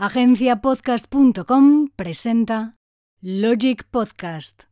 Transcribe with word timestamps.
Agenciapodcast.com 0.00 1.88
presenta 1.96 2.76
Logic 3.20 3.82
Podcast 3.82 4.62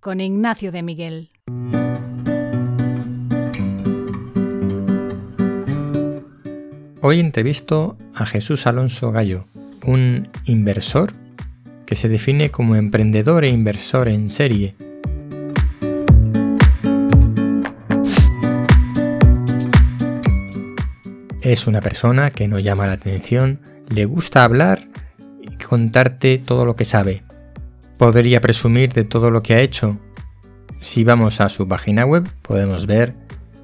con 0.00 0.20
Ignacio 0.20 0.72
de 0.72 0.82
Miguel. 0.82 1.28
Hoy 7.00 7.20
entrevisto 7.20 7.96
a 8.12 8.26
Jesús 8.26 8.66
Alonso 8.66 9.12
Gallo, 9.12 9.44
un 9.86 10.28
inversor 10.46 11.12
que 11.86 11.94
se 11.94 12.08
define 12.08 12.50
como 12.50 12.74
emprendedor 12.74 13.44
e 13.44 13.50
inversor 13.50 14.08
en 14.08 14.28
serie. 14.28 14.74
Es 21.42 21.68
una 21.68 21.80
persona 21.80 22.32
que 22.32 22.48
no 22.48 22.58
llama 22.58 22.88
la 22.88 22.94
atención, 22.94 23.60
le 23.88 24.04
gusta 24.04 24.44
hablar 24.44 24.88
y 25.40 25.56
contarte 25.62 26.38
todo 26.38 26.64
lo 26.64 26.76
que 26.76 26.84
sabe. 26.84 27.22
Podría 27.98 28.40
presumir 28.40 28.92
de 28.92 29.04
todo 29.04 29.30
lo 29.30 29.42
que 29.42 29.54
ha 29.54 29.60
hecho. 29.60 29.98
Si 30.80 31.04
vamos 31.04 31.40
a 31.40 31.48
su 31.48 31.66
página 31.66 32.04
web 32.04 32.28
podemos 32.42 32.86
ver 32.86 33.14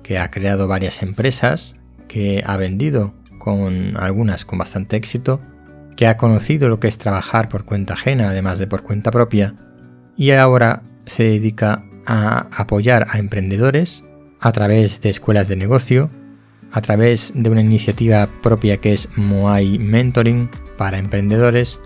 que 0.03 0.19
ha 0.19 0.31
creado 0.31 0.69
varias 0.69 1.03
empresas, 1.03 1.77
que 2.09 2.43
ha 2.45 2.57
vendido 2.57 3.15
con 3.39 3.97
algunas 3.97 4.45
con 4.45 4.59
bastante 4.59 4.97
éxito, 4.97 5.41
que 5.97 6.07
ha 6.07 6.17
conocido 6.17 6.69
lo 6.69 6.81
que 6.81 6.89
es 6.89 6.98
trabajar 6.98 7.48
por 7.48 7.65
cuenta 7.65 7.95
ajena, 7.95 8.31
además 8.31 8.59
de 8.59 8.67
por 8.67 8.83
cuenta 8.83 9.11
propia, 9.11 9.55
y 10.17 10.31
ahora 10.33 10.83
se 11.06 11.25
dedica 11.25 11.84
a 12.06 12.48
apoyar 12.51 13.06
a 13.11 13.19
emprendedores 13.19 14.05
a 14.41 14.53
través 14.53 15.01
de 15.01 15.11
escuelas 15.11 15.48
de 15.48 15.56
negocio, 15.56 16.11
a 16.74 16.80
través 16.80 17.33
de 17.37 17.48
una 17.48 17.60
iniciativa 17.60 18.28
propia 18.42 18.78
que 18.78 18.92
es 18.92 19.09
Moai 19.16 19.78
Mentoring 19.78 20.51
para 20.77 20.98
emprendedores 20.98 21.80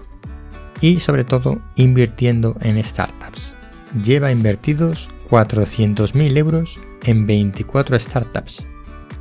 y 0.80 0.98
sobre 0.98 1.24
todo 1.24 1.60
invirtiendo 1.76 2.56
en 2.62 2.82
startups. 2.82 3.54
Lleva 4.02 4.32
invertidos 4.32 5.10
400.000 5.28 6.36
euros 6.38 6.80
en 7.04 7.26
24 7.26 7.98
startups 8.00 8.66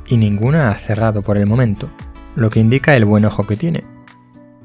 y 0.06 0.16
ninguna 0.16 0.70
ha 0.70 0.78
cerrado 0.78 1.20
por 1.20 1.36
el 1.36 1.44
momento 1.44 1.90
lo 2.34 2.48
que 2.48 2.60
indica 2.60 2.96
el 2.96 3.04
buen 3.04 3.26
ojo 3.26 3.46
que 3.46 3.56
tiene. 3.56 3.80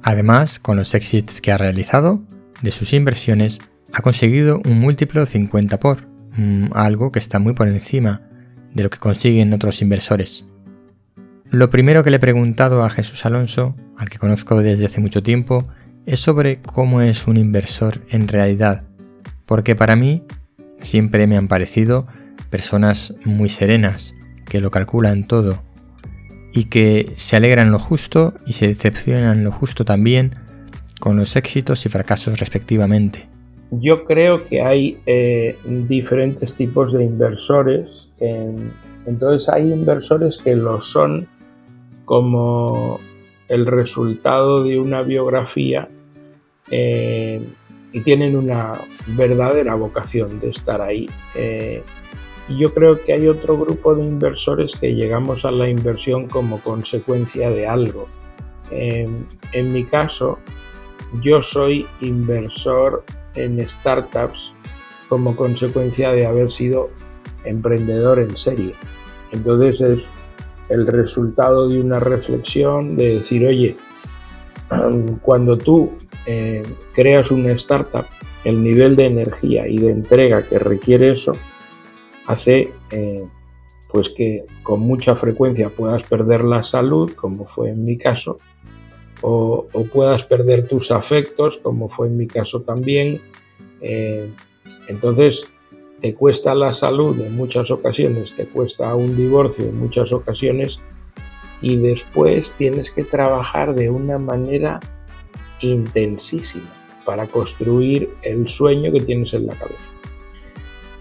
Además, 0.04 0.58
con 0.58 0.78
los 0.78 0.96
exits 0.96 1.42
que 1.42 1.52
ha 1.52 1.58
realizado, 1.58 2.22
de 2.62 2.72
sus 2.72 2.94
inversiones, 2.94 3.60
ha 3.92 4.02
conseguido 4.02 4.62
un 4.64 4.80
múltiplo 4.80 5.26
50 5.26 5.80
por, 5.80 6.08
mm, 6.38 6.68
algo 6.74 7.12
que 7.12 7.20
está 7.20 7.40
muy 7.40 7.54
por 7.54 7.68
encima 7.68 8.22
de 8.74 8.84
lo 8.84 8.90
que 8.90 9.00
consiguen 9.00 9.52
otros 9.52 9.82
inversores. 9.82 10.46
Lo 11.54 11.70
primero 11.70 12.04
que 12.04 12.10
le 12.10 12.16
he 12.16 12.20
preguntado 12.20 12.84
a 12.84 12.90
Jesús 12.90 13.28
Alonso, 13.28 13.76
al 13.96 14.10
que 14.10 14.18
conozco 14.18 14.60
desde 14.64 14.88
hace 14.88 15.00
mucho 15.00 15.22
tiempo, 15.22 15.64
es 16.08 16.20
sobre 16.20 16.56
cómo 16.56 17.00
es 17.00 17.28
un 17.28 17.38
inversor 17.38 18.02
en 18.10 18.28
realidad, 18.28 18.86
porque 19.46 19.76
para 19.76 19.96
mí 19.96 20.24
siempre 20.82 21.28
me 21.28 21.38
han 21.38 21.48
parecido 21.48 22.08
personas 22.50 23.14
muy 23.24 23.50
serenas, 23.50 24.16
que 24.50 24.62
lo 24.62 24.72
calculan 24.72 25.28
todo, 25.28 25.62
y 26.54 26.66
que 26.66 27.14
se 27.18 27.36
alegran 27.36 27.72
lo 27.72 27.78
justo 27.78 28.34
y 28.48 28.54
se 28.54 28.68
decepcionan 28.68 29.44
lo 29.44 29.52
justo 29.52 29.86
también 29.86 30.34
con 31.00 31.18
los 31.18 31.36
éxitos 31.36 31.86
y 31.86 31.90
fracasos 31.90 32.40
respectivamente. 32.40 33.30
Yo 33.70 34.06
creo 34.06 34.48
que 34.48 34.60
hay 34.60 34.98
eh, 35.06 35.56
diferentes 35.88 36.56
tipos 36.56 36.94
de 36.94 37.04
inversores. 37.04 38.10
entonces 39.06 39.50
hay 39.50 39.72
inversores 39.72 40.40
que 40.40 40.56
lo 40.56 40.82
son 40.82 41.28
como 42.06 43.00
el 43.48 43.66
resultado 43.66 44.64
de 44.64 44.80
una 44.80 45.02
biografía 45.02 45.90
eh, 46.70 47.42
y 47.92 48.02
tienen 48.02 48.36
una 48.36 48.80
verdadera 49.08 49.76
vocación 49.76 50.40
de 50.40 50.50
estar 50.50 50.82
ahí. 50.82 51.10
Eh, 51.36 51.84
yo 52.50 52.74
creo 52.74 53.02
que 53.02 53.14
hay 53.14 53.28
otro 53.28 53.58
grupo 53.58 53.96
de 53.96 54.04
inversores 54.04 54.76
que 54.76 54.96
llegamos 54.96 55.46
a 55.46 55.52
la 55.52 55.70
inversión 55.70 56.28
como 56.28 56.62
consecuencia 56.62 57.50
de 57.50 57.68
algo. 57.68 58.08
en 58.72 59.72
mi 59.72 59.84
caso, 59.84 60.40
yo 61.22 61.42
soy 61.42 61.86
inversor 62.02 63.04
en 63.36 63.68
startups 63.68 64.54
como 65.10 65.36
consecuencia 65.36 66.12
de 66.12 66.26
haber 66.26 66.52
sido 66.52 66.90
emprendedor 67.46 68.20
en 68.20 68.38
serie. 68.38 68.74
Entonces 69.32 69.82
es 69.82 70.16
el 70.74 70.88
resultado 70.88 71.68
de 71.68 71.80
una 71.80 72.00
reflexión 72.00 72.96
de 72.96 73.20
decir, 73.20 73.46
oye, 73.46 73.76
cuando 75.22 75.58
tú 75.58 75.98
eh, 76.26 76.64
creas 76.94 77.32
una 77.32 77.52
startup, 77.52 78.06
el 78.44 78.62
nivel 78.62 78.96
de 78.96 79.06
energía 79.06 79.68
y 79.68 79.78
de 79.78 79.92
entrega 79.92 80.48
que 80.48 80.60
requiere 80.60 81.14
eso 81.14 81.34
hace 82.28 82.74
eh, 82.92 83.26
pues 83.90 84.10
que 84.10 84.46
con 84.64 84.80
mucha 84.80 85.16
frecuencia 85.16 85.70
puedas 85.70 86.04
perder 86.04 86.44
la 86.44 86.64
salud, 86.64 87.14
como 87.14 87.46
fue 87.46 87.70
en 87.70 87.84
mi 87.84 87.98
caso, 87.98 88.38
o, 89.22 89.68
puedas 89.94 90.26
perder 90.26 90.68
tus 90.68 90.92
afectos, 90.92 91.58
como 91.58 91.88
fue 91.90 92.08
en 92.08 92.18
mi 92.18 92.28
caso 92.28 92.62
también. 92.62 93.22
Eh, 93.82 94.32
entonces, 94.88 95.46
te 96.04 96.16
cuesta 96.16 96.54
la 96.54 96.74
salud 96.74 97.18
en 97.22 97.34
muchas 97.34 97.72
ocasiones, 97.72 98.36
te 98.36 98.46
cuesta 98.46 98.94
un 98.94 99.16
divorcio 99.16 99.64
en 99.64 99.80
muchas 99.80 100.12
ocasiones, 100.12 100.82
y 101.62 101.78
después 101.78 102.56
tienes 102.58 102.92
que 102.92 103.06
trabajar 103.06 103.74
de 103.74 103.90
una 103.90 104.18
manera 104.18 104.82
intensísima 105.62 106.70
para 107.06 107.26
construir 107.28 108.10
el 108.22 108.50
sueño 108.50 108.92
que 108.92 109.00
tienes 109.00 109.34
en 109.34 109.48
la 109.48 109.56
cabeza. 109.56 109.92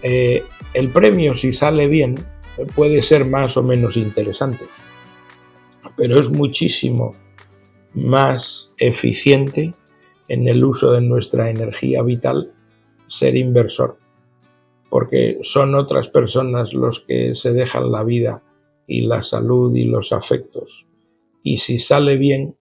Eh, 0.03 0.45
el 0.73 0.87
premio, 0.87 1.35
si 1.35 1.51
sale 1.51 1.89
bien, 1.89 2.15
puede 2.73 3.03
ser 3.03 3.25
más 3.25 3.57
o 3.57 3.63
menos 3.63 3.97
interesante, 3.97 4.63
pero 5.97 6.17
es 6.17 6.29
muchísimo 6.29 7.11
más 7.93 8.73
eficiente 8.77 9.73
en 10.29 10.47
el 10.47 10.63
uso 10.63 10.93
de 10.93 11.01
nuestra 11.01 11.49
energía 11.49 12.01
vital 12.03 12.53
ser 13.07 13.35
inversor, 13.35 13.97
porque 14.93 15.39
son 15.41 15.73
otras 15.73 16.07
personas 16.07 16.75
los 16.75 16.99
que 16.99 17.33
se 17.33 17.51
dejan 17.51 17.91
la 17.91 18.03
vida 18.03 18.43
y 18.85 19.07
la 19.07 19.23
salud 19.23 19.75
y 19.75 19.85
los 19.85 20.13
afectos. 20.13 20.85
Y 21.41 21.57
si 21.57 21.79
sale 21.79 22.15
bien 22.15 22.57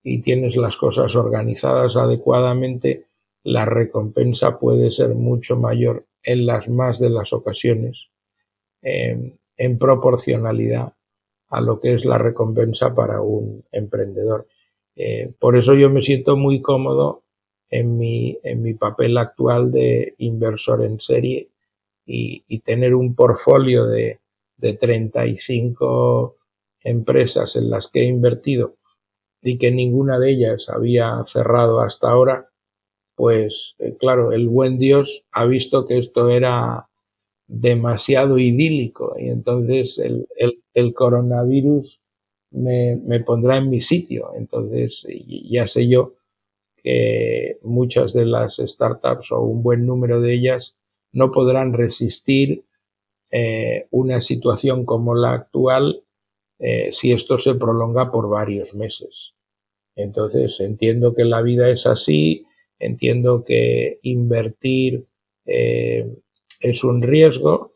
y 0.00 0.22
tienes 0.22 0.54
las 0.54 0.76
cosas 0.76 1.16
organizadas 1.16 1.96
adecuadamente, 1.96 3.08
la 3.42 3.64
recompensa 3.64 4.60
puede 4.60 4.92
ser 4.92 5.16
mucho 5.16 5.56
mayor 5.56 6.06
en 6.22 6.46
las 6.46 6.68
más 6.68 7.00
de 7.00 7.10
las 7.10 7.32
ocasiones 7.32 8.10
em, 8.80 9.38
en 9.56 9.76
proporcionalidad 9.76 10.92
a 11.48 11.60
lo 11.60 11.80
que 11.80 11.94
es 11.94 12.04
la 12.04 12.16
recompensa 12.16 12.94
para 12.94 13.22
un 13.22 13.64
emprendedor. 13.72 14.46
Eh, 14.94 15.32
por 15.36 15.56
eso 15.56 15.74
yo 15.74 15.90
me 15.90 16.02
siento 16.02 16.36
muy 16.36 16.62
cómodo 16.62 17.24
en 17.70 17.98
mi, 17.98 18.38
en 18.44 18.62
mi 18.62 18.74
papel 18.74 19.18
actual 19.18 19.72
de 19.72 20.14
inversor 20.18 20.84
en 20.84 21.00
serie 21.00 21.48
y, 22.04 22.58
tener 22.60 22.94
un 22.94 23.14
portfolio 23.14 23.86
de, 23.86 24.20
de 24.56 24.74
35 24.74 26.36
empresas 26.84 27.56
en 27.56 27.70
las 27.70 27.88
que 27.88 28.02
he 28.02 28.04
invertido 28.04 28.76
y 29.40 29.58
que 29.58 29.72
ninguna 29.72 30.18
de 30.18 30.30
ellas 30.30 30.68
había 30.68 31.22
cerrado 31.26 31.80
hasta 31.80 32.10
ahora, 32.10 32.48
pues 33.16 33.74
eh, 33.78 33.96
claro, 33.98 34.32
el 34.32 34.48
buen 34.48 34.78
Dios 34.78 35.26
ha 35.32 35.44
visto 35.46 35.86
que 35.86 35.98
esto 35.98 36.30
era 36.30 36.88
demasiado 37.46 38.38
idílico 38.38 39.14
y 39.18 39.28
entonces 39.28 39.98
el, 39.98 40.26
el, 40.74 40.94
coronavirus 40.94 42.00
me, 42.50 42.96
me, 42.96 43.20
pondrá 43.20 43.58
en 43.58 43.68
mi 43.68 43.80
sitio. 43.80 44.30
Entonces 44.36 45.04
ya 45.50 45.68
sé 45.68 45.88
yo 45.88 46.14
que 46.76 47.58
muchas 47.62 48.12
de 48.12 48.26
las 48.26 48.56
startups 48.56 49.32
o 49.32 49.40
un 49.40 49.62
buen 49.62 49.86
número 49.86 50.20
de 50.20 50.34
ellas 50.34 50.76
no 51.12 51.30
podrán 51.30 51.72
resistir 51.72 52.64
eh, 53.30 53.86
una 53.90 54.20
situación 54.20 54.84
como 54.84 55.14
la 55.14 55.32
actual 55.32 56.04
eh, 56.58 56.90
si 56.92 57.12
esto 57.12 57.38
se 57.38 57.54
prolonga 57.54 58.10
por 58.10 58.28
varios 58.28 58.74
meses. 58.74 59.34
Entonces 59.94 60.58
entiendo 60.60 61.14
que 61.14 61.24
la 61.24 61.42
vida 61.42 61.70
es 61.70 61.86
así, 61.86 62.46
Entiendo 62.78 63.44
que 63.44 64.00
invertir 64.02 65.06
eh, 65.46 66.16
es 66.60 66.82
un 66.82 67.00
riesgo. 67.00 67.74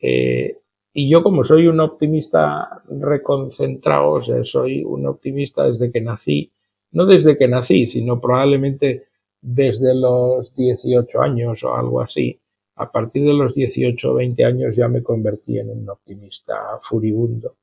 Y 0.00 1.08
yo 1.08 1.22
como 1.22 1.44
soy 1.44 1.68
un 1.68 1.78
optimista 1.78 2.82
reconcentrado, 2.88 4.20
soy 4.42 4.82
un 4.82 5.06
optimista 5.06 5.64
desde 5.64 5.92
que 5.92 6.00
nací, 6.00 6.50
no 6.90 7.06
desde 7.06 7.38
que 7.38 7.46
nací, 7.46 7.86
sino 7.86 8.20
probablemente 8.20 9.02
desde 9.40 9.94
los 9.94 10.52
18 10.54 11.20
años 11.22 11.62
o 11.62 11.76
algo 11.76 12.00
así. 12.00 12.40
A 12.78 12.90
partir 12.90 13.24
de 13.24 13.34
los 13.34 13.54
18 13.54 14.10
o 14.10 14.14
20 14.14 14.44
años 14.44 14.76
ya 14.76 14.88
me 14.88 15.02
convertí 15.02 15.58
en 15.58 15.70
un 15.70 15.88
optimista 15.88 16.78
furibundo. 16.80 17.56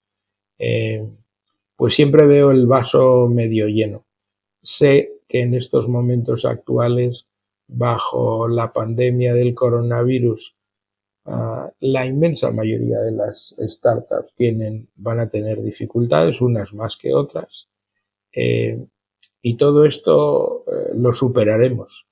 Eh, 0.60 1.06
pues 1.76 1.94
siempre 1.94 2.26
veo 2.26 2.52
el 2.52 2.68
vaso 2.68 3.28
medio 3.28 3.68
lleno 3.68 4.06
sé 4.66 5.22
que 5.28 5.42
en 5.42 5.54
estos 5.54 5.88
momentos 5.88 6.46
actuales, 6.46 7.28
bajo 7.68 8.48
la 8.48 8.74
pandemia 8.74 9.34
del 9.34 9.54
coronavirus, 9.54 10.56
ah, 11.26 11.72
la 11.80 12.06
inmensa 12.06 12.52
mayoría 12.52 13.00
de 13.00 13.12
las 13.12 13.56
startups 13.60 14.34
tienen, 14.36 14.88
van 14.96 15.20
a 15.20 15.30
tener 15.30 15.62
dificultades, 15.62 16.42
unas 16.42 16.74
más 16.74 16.98
que 16.98 17.14
otras, 17.14 17.68
eh, 18.34 18.86
y 19.42 19.56
todo 19.56 19.86
esto 19.86 20.64
eh, 20.68 20.92
lo 20.96 21.14
superaremos. 21.14 22.08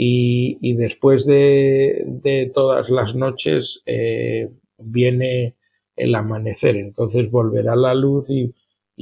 Y, 0.00 0.74
después 0.76 1.26
de, 1.26 2.52
todas 2.54 2.88
las 2.88 3.16
noches 3.16 3.82
eh, 3.84 4.48
viene 4.78 5.56
el 5.96 6.14
amanecer, 6.14 6.76
entonces 6.76 7.28
volverá 7.32 7.74
la 7.74 7.94
luz 7.94 8.30
y, 8.30 8.54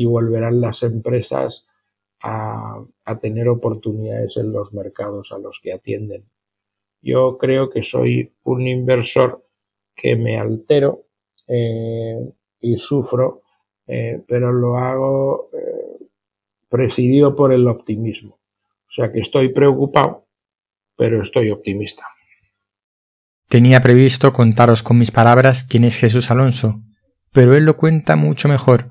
volverán 0.07 0.63
las 0.63 0.83
empresas 0.83 1.67
a, 2.23 2.87
tener 3.21 3.49
oportunidades 3.49 4.39
en 4.39 4.53
los 4.53 4.73
mercados 4.73 5.33
a 5.33 5.39
los 5.39 5.61
que 5.63 5.75
atienden. 5.75 6.25
Yo 7.03 7.37
creo 7.37 7.69
que 7.69 7.83
soy 7.83 8.33
un 8.45 8.67
inversor 8.67 9.45
que 9.95 10.17
me 10.17 10.39
altero 10.39 11.05
eh, 11.47 12.33
y 12.61 12.79
sufro, 12.79 13.43
eh, 13.87 14.23
pero 14.27 14.51
lo 14.51 14.79
hago 14.79 15.51
presidido 16.71 17.37
por 17.37 17.53
el 17.53 17.69
optimismo. 17.69 18.39
O 18.89 18.91
sea 18.91 19.13
que 19.13 19.21
estoy 19.21 19.51
preocupado, 19.53 20.26
pero 20.97 21.23
estoy 21.23 21.51
optimista. 21.51 22.05
Tenía 23.49 23.81
previsto 23.81 24.33
contaros 24.33 24.83
con 24.83 24.99
mis 24.99 25.11
palabras 25.11 25.65
quién 25.65 25.85
es 25.85 25.97
Jesús 25.97 26.31
Alonso, 26.31 26.83
pero 27.33 27.55
él 27.55 27.65
lo 27.65 27.77
cuenta 27.77 28.17
mucho 28.17 28.49
mejor, 28.49 28.89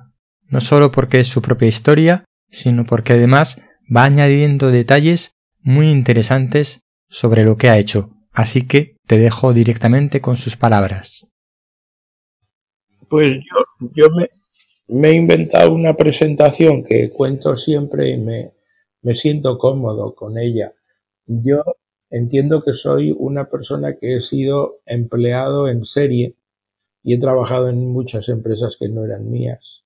no 0.48 0.60
solo 0.60 0.92
porque 0.92 1.20
es 1.20 1.26
su 1.26 1.42
propia 1.42 1.68
historia, 1.68 2.24
sino 2.48 2.86
porque 2.86 3.14
además 3.14 3.60
va 3.94 4.04
añadiendo 4.04 4.70
detalles 4.70 5.32
muy 5.60 5.88
interesantes 5.88 6.80
sobre 7.08 7.44
lo 7.44 7.56
que 7.56 7.68
ha 7.68 7.78
hecho. 7.78 8.10
Así 8.32 8.66
que 8.66 8.96
te 9.06 9.18
dejo 9.18 9.52
directamente 9.52 10.20
con 10.20 10.36
sus 10.36 10.56
palabras. 10.56 11.26
Pues 13.08 13.36
yo, 13.36 13.88
yo 13.94 14.10
me, 14.10 14.28
me 14.88 15.08
he 15.08 15.14
inventado 15.14 15.72
una 15.72 15.96
presentación 15.96 16.84
que 16.84 17.10
cuento 17.10 17.56
siempre 17.56 18.10
y 18.10 18.18
me, 18.18 18.52
me 19.02 19.14
siento 19.14 19.58
cómodo 19.58 20.14
con 20.14 20.38
ella. 20.38 20.74
Yo 21.26 21.62
entiendo 22.10 22.62
que 22.62 22.74
soy 22.74 23.14
una 23.16 23.48
persona 23.50 23.96
que 23.96 24.16
he 24.16 24.22
sido 24.22 24.80
empleado 24.86 25.68
en 25.68 25.84
serie 25.84 26.36
y 27.02 27.14
he 27.14 27.18
trabajado 27.18 27.68
en 27.68 27.88
muchas 27.88 28.28
empresas 28.28 28.76
que 28.78 28.88
no 28.88 29.04
eran 29.04 29.30
mías. 29.30 29.84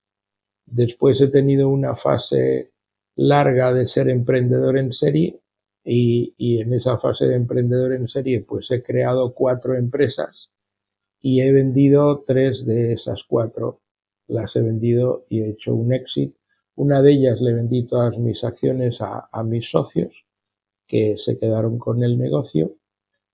Después 0.67 1.21
he 1.21 1.29
tenido 1.29 1.69
una 1.69 1.95
fase 1.95 2.73
larga 3.17 3.73
de 3.73 3.87
ser 3.87 4.09
emprendedor 4.09 4.79
en 4.79 4.93
serie 4.93 5.41
y, 5.83 6.61
en 6.61 6.75
esa 6.75 6.99
fase 6.99 7.27
de 7.27 7.37
emprendedor 7.37 7.93
en 7.93 8.07
serie 8.07 8.43
pues 8.43 8.71
he 8.71 8.83
creado 8.83 9.35
cuatro 9.35 9.75
empresas 9.75 10.53
y 11.21 11.41
he 11.41 11.53
vendido 11.53 12.23
tres 12.27 12.65
de 12.67 12.93
esas 12.93 13.25
cuatro. 13.25 13.81
Las 14.27 14.55
he 14.57 14.63
vendido 14.63 15.27
y 15.29 15.41
he 15.41 15.51
hecho 15.51 15.75
un 15.75 15.93
éxito. 15.93 16.39
Una 16.77 17.03
de 17.03 17.13
ellas 17.13 17.41
le 17.41 17.55
vendí 17.55 17.83
todas 17.83 18.17
mis 18.17 18.45
acciones 18.45 18.99
a 19.01 19.43
mis 19.43 19.69
socios 19.69 20.25
que 20.91 21.17
se 21.17 21.39
quedaron 21.39 21.79
con 21.79 22.03
el 22.03 22.19
negocio. 22.19 22.75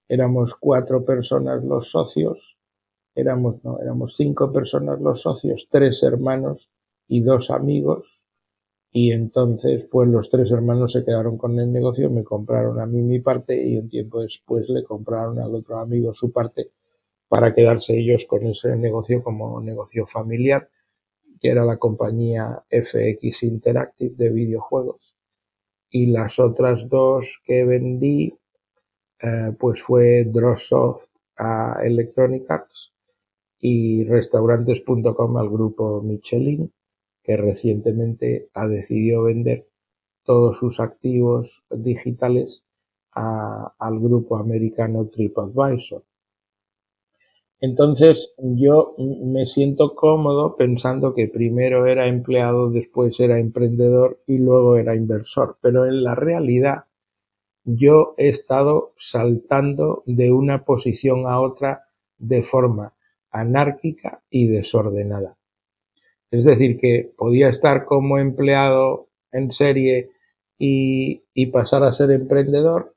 Éramos 0.06 0.54
cuatro 0.54 1.04
personas 1.04 1.64
los 1.64 1.90
socios 1.90 2.56
éramos, 3.16 3.64
no, 3.64 3.80
éramos 3.80 4.14
cinco 4.14 4.52
personas 4.52 5.00
los 5.00 5.22
socios, 5.22 5.66
tres 5.70 6.02
hermanos 6.02 6.70
y 7.08 7.22
dos 7.22 7.50
amigos. 7.50 8.26
Y 8.92 9.12
entonces, 9.12 9.84
pues 9.90 10.08
los 10.08 10.30
tres 10.30 10.50
hermanos 10.52 10.92
se 10.92 11.04
quedaron 11.04 11.36
con 11.36 11.58
el 11.58 11.72
negocio, 11.72 12.10
me 12.10 12.22
compraron 12.22 12.78
a 12.78 12.86
mí 12.86 13.02
mi 13.02 13.20
parte 13.20 13.60
y 13.60 13.76
un 13.78 13.88
tiempo 13.88 14.22
después 14.22 14.68
le 14.68 14.84
compraron 14.84 15.38
al 15.38 15.54
otro 15.54 15.78
amigo 15.78 16.14
su 16.14 16.30
parte 16.30 16.70
para 17.28 17.54
quedarse 17.54 17.98
ellos 17.98 18.26
con 18.26 18.46
ese 18.46 18.76
negocio 18.76 19.22
como 19.22 19.60
negocio 19.60 20.06
familiar, 20.06 20.68
que 21.40 21.48
era 21.48 21.64
la 21.64 21.78
compañía 21.78 22.64
FX 22.70 23.42
Interactive 23.42 24.14
de 24.16 24.30
videojuegos. 24.30 25.15
Y 25.98 26.04
las 26.08 26.38
otras 26.38 26.90
dos 26.90 27.40
que 27.42 27.64
vendí, 27.64 28.38
eh, 29.18 29.52
pues 29.58 29.82
fue 29.82 30.24
Drawsoft 30.24 31.08
a 31.38 31.80
Electronic 31.82 32.50
Arts 32.50 32.92
y 33.58 34.04
restaurantes.com 34.04 35.38
al 35.38 35.48
grupo 35.48 36.02
Michelin, 36.02 36.70
que 37.22 37.38
recientemente 37.38 38.50
ha 38.52 38.66
decidido 38.66 39.22
vender 39.22 39.70
todos 40.22 40.58
sus 40.58 40.80
activos 40.80 41.64
digitales 41.70 42.66
al 43.12 43.98
grupo 43.98 44.36
americano 44.36 45.06
TripAdvisor. 45.06 46.04
Entonces 47.60 48.34
yo 48.38 48.94
me 48.98 49.46
siento 49.46 49.94
cómodo 49.94 50.56
pensando 50.56 51.14
que 51.14 51.28
primero 51.28 51.86
era 51.86 52.06
empleado, 52.06 52.70
después 52.70 53.18
era 53.20 53.38
emprendedor 53.38 54.20
y 54.26 54.38
luego 54.38 54.76
era 54.76 54.94
inversor. 54.94 55.56
Pero 55.62 55.86
en 55.86 56.02
la 56.02 56.14
realidad 56.14 56.84
yo 57.64 58.14
he 58.18 58.28
estado 58.28 58.92
saltando 58.96 60.02
de 60.06 60.32
una 60.32 60.64
posición 60.64 61.26
a 61.26 61.40
otra 61.40 61.86
de 62.18 62.42
forma 62.42 62.94
anárquica 63.30 64.22
y 64.30 64.46
desordenada. 64.46 65.36
Es 66.30 66.44
decir, 66.44 66.78
que 66.78 67.12
podía 67.16 67.48
estar 67.48 67.84
como 67.84 68.18
empleado 68.18 69.08
en 69.32 69.52
serie 69.52 70.10
y, 70.58 71.46
pasar 71.52 71.84
a 71.84 71.92
ser 71.92 72.10
emprendedor 72.10 72.95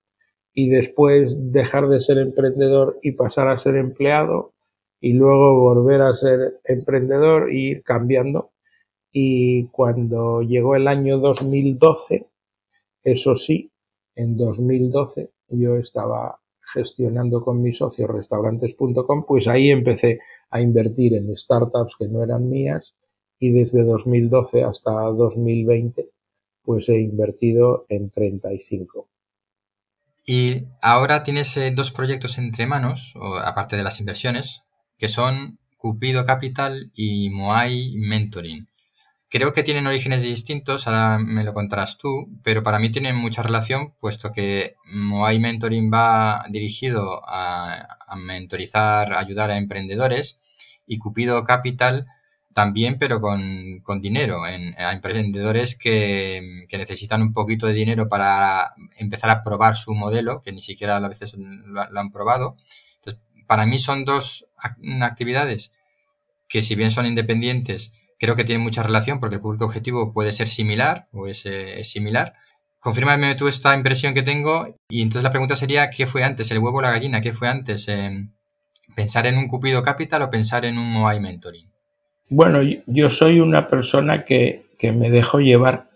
y 0.60 0.68
después 0.68 1.38
dejar 1.54 1.88
de 1.88 2.02
ser 2.02 2.18
emprendedor 2.18 3.00
y 3.02 3.14
pasar 3.14 3.48
a 3.48 3.58
ser 3.58 3.78
empleado 3.78 4.52
y 5.00 5.14
luego 5.14 5.58
volver 5.58 6.02
a 6.02 6.14
ser 6.14 6.60
emprendedor 6.66 7.54
y 7.54 7.70
ir 7.70 7.84
cambiando. 7.84 8.52
Y 9.10 9.68
cuando 9.68 10.42
llegó 10.42 10.76
el 10.76 10.90
año 10.90 11.18
2012, 11.20 12.28
eso 13.04 13.36
sí, 13.38 13.72
en 14.16 14.36
2012 14.36 15.32
yo 15.48 15.78
estaba 15.78 16.42
gestionando 16.74 17.42
con 17.42 17.62
mis 17.62 17.78
socios 17.78 18.10
restaurantes.com, 18.10 19.24
pues 19.26 19.48
ahí 19.48 19.70
empecé 19.70 20.20
a 20.50 20.60
invertir 20.60 21.14
en 21.14 21.38
startups 21.38 21.96
que 21.98 22.10
no 22.10 22.22
eran 22.22 22.50
mías 22.50 22.98
y 23.40 23.52
desde 23.52 23.86
2012 23.86 24.66
hasta 24.66 24.92
2020 24.92 26.10
pues 26.64 26.90
he 26.90 27.00
invertido 27.00 27.86
en 27.88 28.10
35. 28.10 29.08
Y 30.32 30.68
ahora 30.84 31.24
tienes 31.24 31.58
eh, 31.58 31.72
dos 31.72 31.90
proyectos 31.90 32.38
entre 32.38 32.68
manos, 32.68 33.16
aparte 33.44 33.76
de 33.76 33.82
las 33.82 34.00
inversiones, 34.00 34.62
que 35.00 35.08
son 35.08 35.58
Cupido 35.76 36.24
Capital 36.24 36.92
y 36.94 37.32
Moai 37.32 37.96
Mentoring. 37.98 38.70
Creo 39.28 39.54
que 39.54 39.64
tienen 39.64 39.88
orígenes 39.88 40.22
distintos, 40.22 40.86
ahora 40.86 41.18
me 41.18 41.44
lo 41.44 41.56
contarás 41.56 41.98
tú, 41.98 42.30
pero 42.44 42.62
para 42.62 42.78
mí 42.78 42.92
tienen 42.92 43.16
mucha 43.16 43.42
relación, 43.42 43.96
puesto 44.00 44.32
que 44.32 44.76
Moai 44.94 45.40
Mentoring 45.40 45.92
va 45.92 46.46
dirigido 46.48 47.24
a, 47.28 47.88
mentorizar, 48.16 49.14
ayudar 49.14 49.50
a 49.50 49.58
emprendedores, 49.58 50.42
y 50.86 51.00
Cupido 51.00 51.44
Capital 51.44 52.06
también, 52.54 52.98
pero 53.00 53.22
con, 53.22 54.02
dinero, 54.02 54.48
en, 54.48 54.76
a 54.80 54.92
emprendedores 54.94 55.78
que, 55.78 56.66
necesitan 56.72 57.22
un 57.22 57.34
poquito 57.34 57.68
de 57.68 57.74
dinero 57.74 58.08
para 58.10 58.74
empezar 58.98 59.30
a 59.30 59.42
probar 59.42 59.76
su 59.76 59.94
modelo, 59.94 60.42
que 60.42 60.52
ni 60.52 60.62
siquiera 60.62 60.98
a 60.98 61.08
veces 61.08 61.36
lo, 61.38 61.82
han 61.82 62.12
probado. 62.12 62.58
Entonces, 62.96 63.22
para 63.48 63.66
mí 63.66 63.80
son 63.80 64.06
dos 64.06 64.46
actividades 65.02 65.72
que 66.48 66.62
si 66.62 66.76
bien 66.76 66.92
son 66.92 67.06
independientes, 67.06 67.94
creo 68.18 68.36
que 68.36 68.44
tiene 68.44 68.64
mucha 68.64 68.84
relación 68.84 69.20
porque 69.20 69.36
el 69.36 69.42
público 69.42 69.66
objetivo 69.66 70.12
puede 70.14 70.32
ser 70.32 70.48
similar 70.48 71.08
o 71.12 71.28
es, 71.28 71.46
eh, 71.46 71.84
similar. 71.84 72.34
Confírmame 72.80 73.36
tú 73.36 73.48
esta 73.48 73.76
impresión 73.76 74.14
que 74.14 74.24
tengo 74.24 74.76
y 74.90 75.02
entonces 75.02 75.24
la 75.24 75.32
pregunta 75.32 75.56
sería, 75.56 75.90
¿qué 75.90 76.08
fue 76.08 76.24
antes, 76.24 76.50
el 76.52 76.60
huevo 76.60 76.80
o 76.80 76.82
la 76.82 76.92
gallina? 76.92 77.22
¿Qué 77.22 77.34
fue 77.34 77.48
antes? 77.48 77.88
Em, 77.88 78.34
¿Pensar 78.96 79.28
en 79.28 79.38
un 79.38 79.48
Cupido 79.48 79.84
Capital 79.84 80.24
o 80.24 80.30
pensar 80.30 80.66
en 80.66 80.78
un 80.80 80.90
Moai 80.92 81.20
Mentoring? 81.20 81.69
Bueno, 82.30 82.60
yo 82.86 83.10
soy 83.10 83.40
una 83.40 83.70
persona 83.70 84.24
que, 84.24 84.68
me 84.82 85.10
dejo 85.10 85.40
llevar 85.40 85.90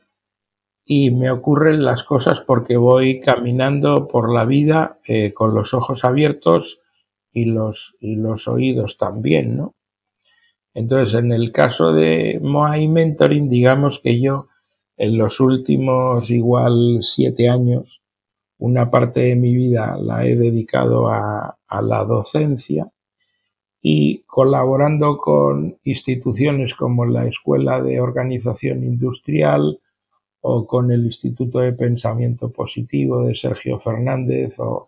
y 0.83 1.11
me 1.11 1.29
ocurren 1.31 1.85
las 1.85 2.03
cosas 2.03 2.41
porque 2.41 2.75
voy 2.75 3.21
caminando 3.21 4.07
por 4.07 4.33
la 4.33 4.43
vida 4.43 4.99
eh, 5.07 5.33
con 5.33 5.53
los 5.53 5.73
ojos 5.73 6.03
abiertos 6.03 6.81
y 7.31 7.45
los, 7.45 7.95
y 7.99 8.15
los 8.15 8.47
oídos 8.47 8.97
también, 8.97 9.57
¿no? 9.57 9.75
Entonces, 10.73 11.13
en 11.13 11.31
el 11.31 11.51
caso 11.51 11.93
de 11.93 12.39
Moai 12.41 12.87
Mentoring, 12.87 13.47
digamos 13.47 13.99
que 13.99 14.19
yo 14.19 14.47
en 14.97 15.17
los 15.17 15.39
últimos 15.39 16.31
igual 16.31 16.99
siete 17.01 17.47
años, 17.47 18.01
una 18.57 18.89
parte 18.89 19.19
de 19.19 19.35
mi 19.35 19.55
vida 19.55 19.97
la 19.99 20.25
he 20.25 20.35
dedicado 20.35 21.09
a, 21.09 21.57
la 21.81 22.03
docencia 22.05 22.92
y 23.85 24.19
colaborando 24.19 25.17
con 25.17 25.77
instituciones 25.83 26.73
como 26.73 27.05
la 27.05 27.27
Escuela 27.27 27.81
de 27.81 27.99
Organización 27.99 28.81
Industrial 28.81 29.77
o 30.39 30.65
con 30.65 30.89
el 30.89 31.03
Instituto 31.03 31.59
de 31.59 31.73
Pensamiento 31.73 32.49
Positivo 32.49 33.25
de 33.25 33.35
Sergio 33.35 33.77
Fernández 33.79 34.57
o 34.61 34.87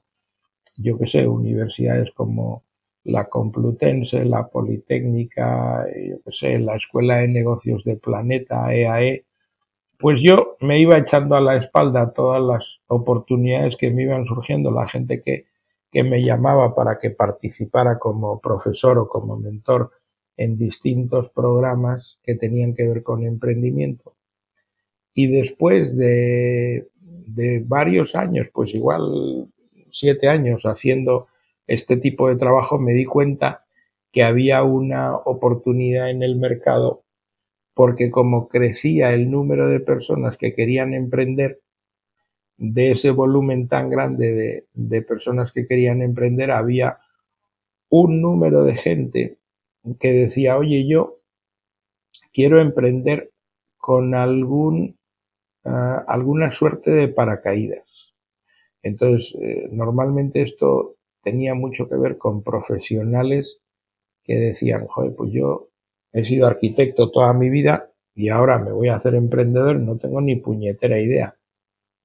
yo 0.77 0.97
que 0.97 1.07
sé, 1.07 1.27
universidades 1.27 2.11
como 2.11 2.63
la 3.03 3.25
Complutense, 3.25 4.23
la 4.23 4.47
Politécnica, 4.47 5.85
yo 5.93 6.21
que 6.23 6.31
sé, 6.31 6.57
la 6.59 6.77
Escuela 6.77 7.17
de 7.17 7.27
Negocios 7.27 7.83
de 7.83 7.97
Planeta, 7.97 8.73
EAE, 8.73 9.25
pues 9.97 10.21
yo 10.21 10.55
me 10.61 10.79
iba 10.79 10.97
echando 10.97 11.35
a 11.35 11.41
la 11.41 11.57
espalda 11.57 12.13
todas 12.13 12.41
las 12.41 12.79
oportunidades 12.87 13.75
que 13.75 13.91
me 13.91 14.03
iban 14.03 14.25
surgiendo, 14.25 14.71
la 14.71 14.87
gente 14.87 15.21
que, 15.21 15.47
que 15.95 16.03
me 16.03 16.21
llamaba 16.21 16.75
para 16.75 16.99
que 16.99 17.09
participara 17.09 17.99
como 17.99 18.41
profesor 18.41 18.97
o 18.97 19.07
como 19.07 19.37
mentor 19.37 19.91
en 20.35 20.57
distintos 20.57 21.29
programas 21.29 22.19
que 22.21 22.35
tenían 22.35 22.75
que 22.75 22.85
ver 22.85 23.01
con 23.01 23.23
emprendimiento. 23.23 24.13
Y 25.13 25.27
después 25.27 25.95
de, 25.95 26.89
de 26.99 27.63
varios 27.65 28.13
años, 28.13 28.51
pues 28.53 28.75
igual 28.75 29.47
siete 29.89 30.27
años 30.27 30.65
haciendo 30.65 31.29
este 31.65 31.95
tipo 31.95 32.27
de 32.27 32.35
trabajo, 32.35 32.77
me 32.77 32.93
di 32.93 33.05
cuenta 33.05 33.65
que 34.11 34.25
había 34.25 34.63
una 34.63 35.15
oportunidad 35.15 36.09
en 36.09 36.23
el 36.23 36.35
mercado 36.35 37.05
porque 37.73 38.11
como 38.11 38.49
crecía 38.49 39.13
el 39.13 39.31
número 39.31 39.69
de 39.69 39.79
personas 39.79 40.35
que 40.35 40.53
querían 40.53 40.93
emprender, 40.93 41.61
de 42.57 42.91
ese 42.91 43.11
volumen 43.11 43.67
tan 43.67 43.89
grande 43.89 44.31
de, 44.31 44.67
de 44.73 45.01
personas 45.01 45.51
que 45.51 45.67
querían 45.67 46.01
emprender, 46.01 46.51
había 46.51 46.99
un 47.89 48.21
número 48.21 48.63
de 48.63 48.75
gente 48.75 49.37
que 49.99 50.11
decía, 50.11 50.57
oye, 50.57 50.87
yo 50.87 51.19
quiero 52.33 52.59
emprender 52.59 53.31
con 53.77 54.15
algún, 54.15 54.97
uh, 55.63 56.03
alguna 56.07 56.51
suerte 56.51 56.91
de 56.91 57.07
paracaídas. 57.07 58.15
Entonces, 58.81 59.35
eh, 59.41 59.67
normalmente 59.71 60.41
esto 60.41 60.95
tenía 61.21 61.55
mucho 61.55 61.89
que 61.89 61.97
ver 61.97 62.17
con 62.17 62.43
profesionales 62.43 63.61
que 64.23 64.35
decían, 64.35 64.85
joder, 64.87 65.15
pues 65.15 65.31
yo 65.31 65.69
he 66.13 66.23
sido 66.23 66.47
arquitecto 66.47 67.11
toda 67.11 67.33
mi 67.33 67.49
vida 67.49 67.91
y 68.13 68.29
ahora 68.29 68.59
me 68.59 68.71
voy 68.71 68.89
a 68.89 68.95
hacer 68.95 69.15
emprendedor, 69.15 69.79
no 69.79 69.97
tengo 69.97 70.21
ni 70.21 70.35
puñetera 70.35 70.99
idea 70.99 71.33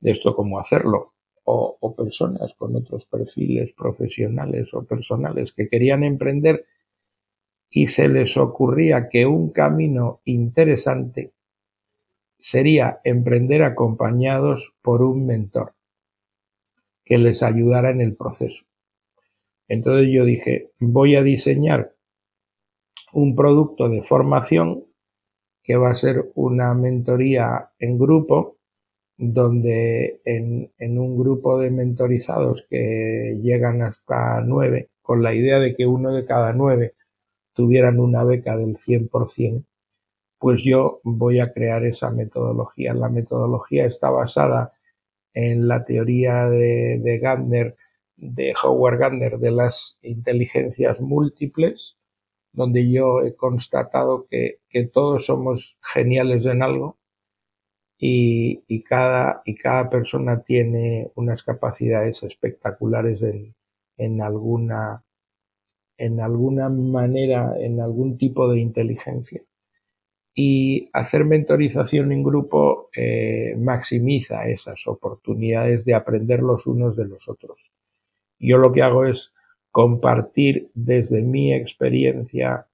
de 0.00 0.10
esto 0.10 0.34
cómo 0.34 0.58
hacerlo. 0.58 1.14
O, 1.44 1.76
o 1.80 1.96
personas 1.96 2.54
con 2.54 2.76
otros 2.76 3.06
perfiles 3.06 3.72
profesionales 3.72 4.72
o 4.74 4.84
personales 4.84 5.52
que 5.52 5.68
querían 5.68 6.04
emprender 6.04 6.66
y 7.70 7.86
se 7.86 8.08
les 8.08 8.36
ocurría 8.36 9.08
que 9.08 9.26
un 9.26 9.50
camino 9.50 10.20
interesante 10.24 11.32
sería 12.38 13.00
emprender 13.04 13.62
acompañados 13.62 14.74
por 14.82 15.02
un 15.02 15.26
mentor 15.26 15.74
que 17.04 17.18
les 17.18 17.42
ayudara 17.42 17.90
en 17.90 18.00
el 18.00 18.14
proceso. 18.16 18.66
Entonces 19.68 20.08
yo 20.12 20.24
dije, 20.24 20.72
voy 20.78 21.16
a 21.16 21.22
diseñar 21.22 21.94
un 23.12 23.34
producto 23.34 23.88
de 23.88 24.02
formación 24.02 24.84
que 25.62 25.76
va 25.76 25.90
a 25.90 25.94
ser 25.94 26.30
una 26.34 26.74
mentoría 26.74 27.70
en 27.78 27.98
grupo, 27.98 28.56
donde 29.22 30.22
en, 30.24 30.72
en, 30.78 30.98
un 30.98 31.18
grupo 31.18 31.58
de 31.60 31.70
mentorizados 31.70 32.66
que 32.70 33.38
llegan 33.42 33.82
hasta 33.82 34.40
nueve, 34.40 34.88
con 35.02 35.22
la 35.22 35.34
idea 35.34 35.58
de 35.58 35.74
que 35.74 35.86
uno 35.86 36.14
de 36.14 36.24
cada 36.24 36.54
nueve 36.54 36.94
tuvieran 37.52 38.00
una 38.00 38.24
beca 38.24 38.56
del 38.56 38.78
100%, 38.78 39.66
pues 40.38 40.64
yo 40.64 41.00
voy 41.04 41.38
a 41.38 41.52
crear 41.52 41.84
esa 41.84 42.10
metodología. 42.10 42.94
La 42.94 43.10
metodología 43.10 43.84
está 43.84 44.08
basada 44.08 44.72
en 45.34 45.68
la 45.68 45.84
teoría 45.84 46.48
de, 46.48 46.98
de 47.02 47.18
Gardner, 47.18 47.76
de 48.16 48.54
Howard 48.62 48.98
Gardner, 48.98 49.38
de 49.38 49.50
las 49.50 49.98
inteligencias 50.00 51.02
múltiples, 51.02 51.98
donde 52.52 52.90
yo 52.90 53.20
he 53.20 53.34
constatado 53.34 54.26
que, 54.30 54.60
que 54.70 54.86
todos 54.86 55.26
somos 55.26 55.78
geniales 55.82 56.46
en 56.46 56.62
algo 56.62 56.99
y, 58.00 58.64
y, 58.66 58.82
cada, 58.82 59.42
y 59.44 59.54
cada 59.54 59.90
persona 59.90 60.42
tiene 60.42 61.12
unas 61.14 61.42
capacidades 61.44 62.22
espectaculares 62.22 63.22
en, 63.22 63.54
en 63.98 64.22
alguna 64.22 65.04
en 66.00 66.18
alguna 66.18 66.70
manera, 66.70 67.52
en 67.58 67.78
algún 67.78 68.16
tipo 68.16 68.50
de 68.50 68.58
inteligencia. 68.58 69.42
Y 70.34 70.88
hacer 70.94 71.26
mentorización 71.26 72.10
en 72.12 72.22
grupo 72.22 72.88
eh, 72.96 73.54
maximiza 73.58 74.48
esas 74.48 74.86
oportunidades 74.86 75.84
de 75.84 75.92
aprender 75.92 76.40
los 76.40 76.66
unos 76.66 76.96
de 76.96 77.04
los 77.04 77.28
otros. 77.28 77.70
Yo 78.38 78.56
lo 78.56 78.72
que 78.72 78.80
hago 78.80 79.04
es 79.04 79.34
compartir 79.70 80.70
desde 80.72 81.22
mi 81.22 81.52
experiencia 81.52 82.66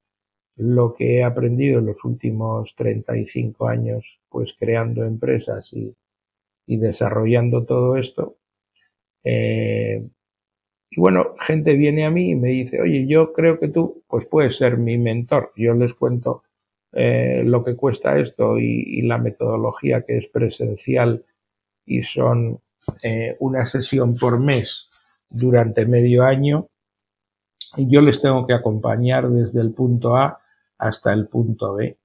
lo 0.56 0.94
que 0.94 1.18
he 1.18 1.24
aprendido 1.24 1.78
en 1.78 1.86
los 1.86 2.04
últimos 2.04 2.74
35 2.74 3.68
años, 3.68 4.20
pues 4.28 4.54
creando 4.58 5.04
empresas 5.04 5.72
y, 5.72 5.94
desarrollando 6.66 7.64
todo 7.64 7.96
esto, 7.96 8.36
eh, 9.22 10.04
y 10.90 11.00
bueno, 11.00 11.34
gente 11.38 11.74
viene 11.76 12.06
a 12.06 12.10
mí 12.10 12.30
y 12.30 12.34
me 12.34 12.48
dice, 12.48 12.80
oye, 12.80 13.06
yo 13.06 13.32
creo 13.32 13.58
que 13.58 13.68
tú, 13.68 14.02
pues 14.08 14.26
puedes 14.26 14.56
ser 14.56 14.78
mi 14.78 14.98
mentor. 14.98 15.52
Yo 15.56 15.74
les 15.74 15.94
cuento 15.94 16.44
eh, 16.92 17.42
lo 17.44 17.64
que 17.64 17.74
cuesta 17.76 18.18
esto 18.18 18.58
y, 18.58 18.82
y, 18.86 19.02
la 19.02 19.18
metodología 19.18 20.02
que 20.02 20.16
es 20.16 20.28
presencial 20.28 21.24
y 21.84 22.02
son 22.02 22.60
eh, 23.02 23.36
una 23.40 23.66
sesión 23.66 24.16
por 24.16 24.40
mes 24.40 24.88
durante 25.28 25.86
medio 25.86 26.22
año. 26.22 26.68
Y 27.76 27.90
yo 27.90 28.00
les 28.00 28.22
tengo 28.22 28.46
que 28.46 28.54
acompañar 28.54 29.28
desde 29.28 29.60
el 29.60 29.72
punto 29.72 30.16
A 30.16 30.40
hasta 30.78 31.12
el 31.12 31.28
punto 31.28 31.74
B. 31.74 31.98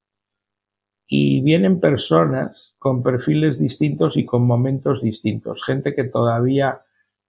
Y 1.07 1.41
vienen 1.41 1.79
personas 1.79 2.75
con 2.79 3.03
perfiles 3.03 3.59
distintos 3.59 4.17
y 4.17 4.25
con 4.25 4.45
momentos 4.45 5.01
distintos. 5.01 5.63
Gente 5.63 5.93
que 5.93 6.05
todavía 6.05 6.83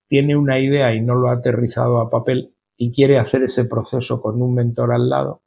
tiene 0.08 0.36
una 0.36 0.60
idea 0.60 0.94
y 0.94 1.00
no 1.00 1.14
lo 1.14 1.28
ha 1.28 1.34
aterrizado 1.34 1.98
a 1.98 2.10
papel 2.10 2.54
y 2.76 2.92
quiere 2.92 3.18
hacer 3.18 3.42
ese 3.42 3.64
proceso 3.64 4.20
con 4.20 4.40
un 4.42 4.54
mentor 4.54 4.92
al 4.92 5.08
lado. 5.08 5.42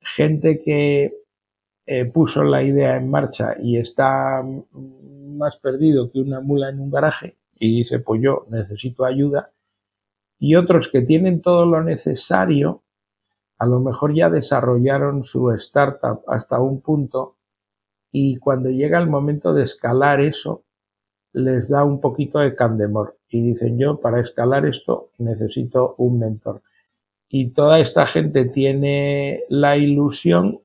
Gente 0.00 0.62
que 0.62 1.18
eh, 1.86 2.04
puso 2.04 2.44
la 2.44 2.62
idea 2.62 2.96
en 2.96 3.10
marcha 3.10 3.56
y 3.60 3.78
está 3.78 4.44
más 4.72 5.56
perdido 5.56 6.10
que 6.10 6.20
una 6.20 6.40
mula 6.40 6.68
en 6.68 6.80
un 6.80 6.90
garaje 6.90 7.38
y 7.58 7.78
dice, 7.78 7.98
pues 7.98 8.20
yo 8.22 8.46
necesito 8.50 9.04
ayuda. 9.04 9.52
Y 10.38 10.54
otros 10.54 10.88
que 10.88 11.02
tienen 11.02 11.40
todo 11.40 11.66
lo 11.66 11.82
necesario, 11.82 12.82
a 13.58 13.66
lo 13.66 13.80
mejor 13.80 14.14
ya 14.14 14.30
desarrollaron 14.30 15.24
su 15.24 15.50
startup 15.52 16.22
hasta 16.28 16.60
un 16.60 16.80
punto 16.80 17.36
y 18.12 18.36
cuando 18.36 18.70
llega 18.70 18.98
el 18.98 19.08
momento 19.08 19.52
de 19.52 19.64
escalar 19.64 20.20
eso, 20.20 20.64
les 21.32 21.68
da 21.68 21.84
un 21.84 22.00
poquito 22.00 22.38
de 22.38 22.54
candemor 22.54 23.18
y 23.28 23.42
dicen 23.42 23.78
yo 23.78 24.00
para 24.00 24.20
escalar 24.20 24.64
esto 24.66 25.10
necesito 25.18 25.94
un 25.98 26.18
mentor. 26.18 26.62
Y 27.28 27.50
toda 27.50 27.80
esta 27.80 28.06
gente 28.06 28.46
tiene 28.46 29.44
la 29.50 29.76
ilusión 29.76 30.60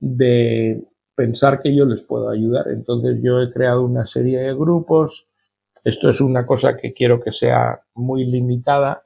de 0.00 0.84
pensar 1.14 1.60
que 1.60 1.74
yo 1.74 1.84
les 1.84 2.02
puedo 2.02 2.30
ayudar. 2.30 2.68
Entonces 2.68 3.20
yo 3.22 3.42
he 3.42 3.52
creado 3.52 3.82
una 3.82 4.06
serie 4.06 4.38
de 4.38 4.54
grupos. 4.54 5.28
Esto 5.84 6.08
es 6.08 6.22
una 6.22 6.46
cosa 6.46 6.78
que 6.78 6.94
quiero 6.94 7.20
que 7.20 7.32
sea 7.32 7.82
muy 7.94 8.24
limitada 8.24 9.04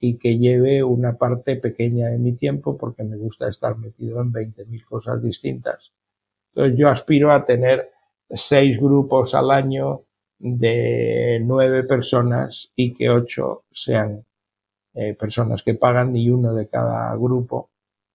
y 0.00 0.16
que 0.18 0.38
lleve 0.38 0.82
una 0.82 1.18
parte 1.18 1.56
pequeña 1.56 2.08
de 2.08 2.18
mi 2.18 2.32
tiempo 2.32 2.76
porque 2.78 3.04
me 3.04 3.16
gusta 3.16 3.48
estar 3.48 3.76
metido 3.76 4.20
en 4.20 4.32
20.000 4.32 4.84
cosas 4.84 5.22
distintas. 5.22 5.92
Entonces 6.54 6.78
yo 6.78 6.88
aspiro 6.88 7.32
a 7.32 7.44
tener 7.44 7.90
seis 8.30 8.80
grupos 8.80 9.34
al 9.34 9.50
año 9.50 10.04
de 10.38 11.40
nueve 11.44 11.84
personas 11.84 12.72
y 12.74 12.94
que 12.94 13.10
ocho 13.10 13.64
sean 13.70 14.24
eh, 14.94 15.14
personas 15.14 15.62
que 15.62 15.74
pagan 15.74 16.16
y 16.16 16.30
uno 16.30 16.54
de 16.54 16.68
cada 16.68 17.14
grupo, 17.16 17.70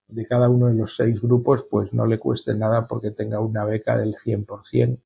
de 0.07 0.25
cada 0.25 0.49
uno 0.49 0.67
de 0.67 0.73
los 0.73 0.95
seis 0.95 1.21
grupos, 1.21 1.67
pues 1.69 1.93
no 1.93 2.05
le 2.07 2.17
cueste 2.17 2.55
nada 2.55 2.87
porque 2.87 3.11
tenga 3.11 3.39
una 3.39 3.63
beca 3.63 3.95
del 3.95 4.15
100%. 4.15 4.99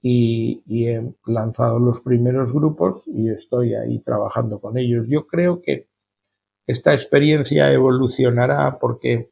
Y, 0.00 0.62
y 0.64 0.86
he 0.86 1.12
lanzado 1.26 1.78
los 1.78 2.00
primeros 2.00 2.52
grupos 2.52 3.08
y 3.08 3.30
estoy 3.30 3.74
ahí 3.74 3.98
trabajando 3.98 4.60
con 4.60 4.78
ellos. 4.78 5.06
Yo 5.08 5.26
creo 5.26 5.60
que 5.60 5.88
esta 6.66 6.94
experiencia 6.94 7.72
evolucionará 7.72 8.72
porque 8.80 9.30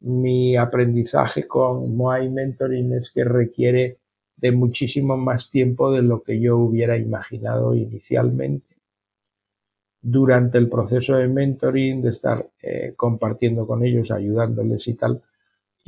mi 0.00 0.56
aprendizaje 0.56 1.46
con 1.48 1.96
Moai 1.96 2.28
Mentoring 2.28 2.92
es 2.92 3.10
que 3.10 3.24
requiere 3.24 3.98
de 4.36 4.52
muchísimo 4.52 5.16
más 5.16 5.50
tiempo 5.50 5.90
de 5.90 6.02
lo 6.02 6.22
que 6.22 6.38
yo 6.38 6.58
hubiera 6.58 6.98
imaginado 6.98 7.74
inicialmente. 7.74 8.76
Durante 10.02 10.58
el 10.58 10.68
proceso 10.68 11.16
de 11.16 11.26
mentoring, 11.26 12.02
de 12.02 12.10
estar 12.10 12.48
eh, 12.62 12.92
compartiendo 12.96 13.66
con 13.66 13.82
ellos, 13.82 14.10
ayudándoles 14.10 14.86
y 14.88 14.94
tal, 14.94 15.22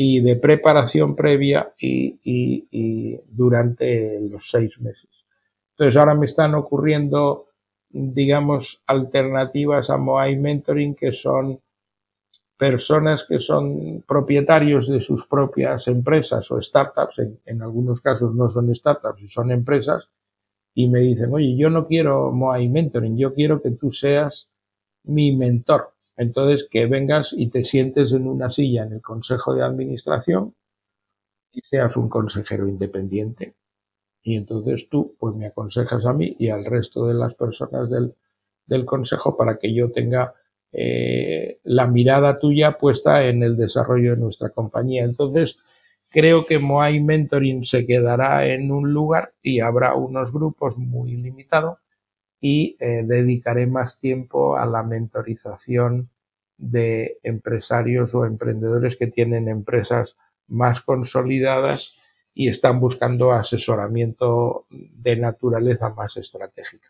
y 0.00 0.21
de 0.21 0.37
preparación 0.37 1.17
previa 1.17 1.73
y, 1.81 3.19
durante 3.26 4.21
los 4.21 4.49
seis 4.49 4.81
meses. 4.81 5.26
Entonces 5.73 5.97
ahora 5.97 6.14
me 6.14 6.26
están 6.26 6.55
ocurriendo, 6.55 7.49
digamos, 7.90 8.81
alternativas 8.87 9.90
a 9.90 9.97
Moai 9.97 10.37
Mentoring 10.37 10.95
que 10.95 11.12
son 11.12 11.59
personas 12.57 13.25
que 13.25 13.40
son 13.40 14.05
propietarios 14.07 14.87
de 14.87 15.00
sus 15.00 15.26
propias 15.26 15.88
empresas 15.88 16.49
o 16.52 16.62
startups, 16.62 17.19
en, 17.45 17.62
algunos 17.62 18.00
casos 18.00 18.33
no 18.37 18.49
son 18.49 18.73
startups 18.73 19.21
y 19.23 19.28
son 19.28 19.50
empresas, 19.50 20.11
y 20.75 20.88
me 20.88 21.00
dicen, 21.00 21.35
oye, 21.35 21.57
yo 21.57 21.71
no 21.71 21.88
quiero 21.88 22.31
Moai 22.31 22.69
Mentoring, 22.69 23.19
yo 23.19 23.35
quiero 23.35 23.61
que 23.61 23.73
tú 23.73 23.90
seas 23.90 24.52
mi 25.02 25.35
mentor. 25.35 25.93
Entonces, 26.19 26.67
que 26.69 26.87
vengas 26.87 27.33
y 27.33 27.47
te 27.47 27.65
sientes 27.65 28.13
en 28.13 28.27
una 28.27 28.51
silla 28.51 28.83
en 28.83 28.93
el 28.95 29.01
consejo 29.01 29.55
de 29.55 29.63
administración 29.63 30.53
y 31.53 31.61
seas 31.63 31.97
un 31.97 32.09
consejero 32.09 32.67
independiente. 32.67 33.55
Y 34.25 34.35
entonces 34.35 34.89
tú, 34.89 35.15
pues 35.17 35.37
me 35.37 35.47
aconsejas 35.47 36.05
a 36.05 36.13
mí 36.13 36.35
y 36.37 36.49
al 36.49 36.65
resto 36.65 37.07
de 37.07 37.15
las 37.15 37.37
personas 37.37 37.89
del, 37.89 38.17
del 38.67 38.85
consejo 38.85 39.37
para 39.37 39.59
que 39.59 39.73
yo 39.73 39.93
tenga 39.93 40.35
eh, 40.73 41.61
la 41.63 41.87
mirada 41.87 42.37
tuya 42.37 42.73
puesta 42.73 43.25
en 43.29 43.45
el 43.45 43.57
desarrollo 43.57 44.17
de 44.17 44.21
nuestra 44.21 44.51
compañía. 44.51 45.05
Entonces, 45.05 45.61
creo 46.11 46.45
que 46.45 46.59
Moai 46.59 46.99
Mentoring 46.99 47.65
se 47.65 47.87
quedará 47.87 48.45
en 48.49 48.73
un 48.73 48.93
lugar 48.93 49.35
y 49.41 49.61
habrá 49.61 49.95
unos 49.95 50.33
grupos 50.33 50.77
muy 50.79 51.13
limitados 51.17 51.79
y 52.40 52.76
eh, 52.80 53.02
dedicaré 53.04 53.66
más 53.66 54.00
tiempo 54.00 54.57
a 54.57 54.66
la 54.66 54.83
mentorización 54.83 56.11
de 56.57 57.18
empresarios 57.23 58.14
o 58.14 58.25
emprendedores 58.25 58.97
que 58.97 59.07
tienen 59.07 59.49
empresas 59.49 60.16
más 60.47 60.80
consolidadas 60.80 61.99
y 62.35 62.49
están 62.49 62.80
buscando 62.80 63.33
asesoramiento 63.33 64.66
de 64.71 65.16
naturaleza 65.16 65.90
más 65.90 66.16
estratégica. 66.16 66.88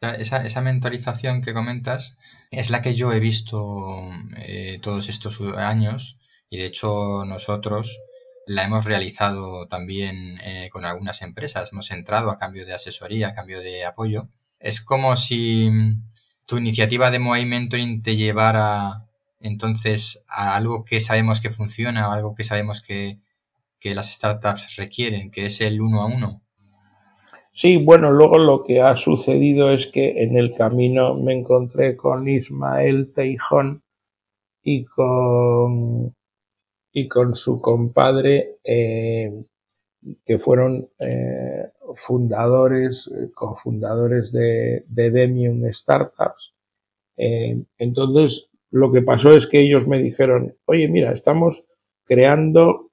Esa, 0.00 0.44
esa 0.44 0.60
mentorización 0.60 1.40
que 1.40 1.54
comentas 1.54 2.18
es 2.50 2.70
la 2.70 2.82
que 2.82 2.94
yo 2.94 3.12
he 3.12 3.20
visto 3.20 4.10
eh, 4.36 4.78
todos 4.82 5.08
estos 5.08 5.40
años 5.56 6.18
y 6.50 6.58
de 6.58 6.66
hecho 6.66 7.24
nosotros 7.24 7.98
la 8.46 8.64
hemos 8.64 8.84
realizado 8.84 9.66
también 9.68 10.38
eh, 10.42 10.68
con 10.70 10.84
algunas 10.84 11.22
empresas. 11.22 11.70
Hemos 11.72 11.90
entrado 11.90 12.30
a 12.30 12.38
cambio 12.38 12.66
de 12.66 12.74
asesoría, 12.74 13.28
a 13.28 13.34
cambio 13.34 13.60
de 13.60 13.84
apoyo. 13.84 14.28
Es 14.64 14.80
como 14.80 15.14
si 15.14 15.68
tu 16.46 16.56
iniciativa 16.56 17.10
de 17.10 17.18
Moai 17.18 17.44
Mentoring 17.44 18.00
te 18.02 18.16
llevara 18.16 19.04
entonces 19.38 20.24
a 20.26 20.56
algo 20.56 20.86
que 20.86 21.00
sabemos 21.00 21.42
que 21.42 21.50
funciona, 21.50 22.10
algo 22.10 22.34
que 22.34 22.44
sabemos 22.44 22.80
que, 22.80 23.18
que 23.78 23.94
las 23.94 24.10
startups 24.10 24.76
requieren, 24.76 25.30
que 25.30 25.44
es 25.44 25.60
el 25.60 25.82
uno 25.82 26.00
a 26.00 26.06
uno. 26.06 26.40
Sí, 27.52 27.76
bueno, 27.76 28.10
luego 28.10 28.38
lo 28.38 28.64
que 28.64 28.80
ha 28.80 28.96
sucedido 28.96 29.70
es 29.70 29.86
que 29.86 30.22
en 30.22 30.38
el 30.38 30.54
camino 30.54 31.14
me 31.14 31.34
encontré 31.34 31.94
con 31.94 32.26
Ismael 32.26 33.12
Teijón 33.12 33.82
y 34.62 34.86
con, 34.86 36.16
y 36.90 37.06
con 37.06 37.34
su 37.34 37.60
compadre, 37.60 38.56
eh, 38.64 39.44
que 40.24 40.38
fueron 40.38 40.88
eh, 40.98 41.70
fundadores, 41.94 43.10
eh, 43.14 43.30
cofundadores 43.34 44.32
de, 44.32 44.84
de 44.88 45.10
Demium 45.10 45.62
Startups. 45.72 46.54
entonces, 47.16 48.50
lo 48.70 48.90
que 48.90 49.02
pasó 49.02 49.32
es 49.32 49.46
que 49.46 49.60
ellos 49.60 49.86
me 49.86 50.02
dijeron, 50.02 50.56
oye, 50.64 50.88
mira, 50.88 51.12
estamos 51.12 51.64
creando 52.04 52.90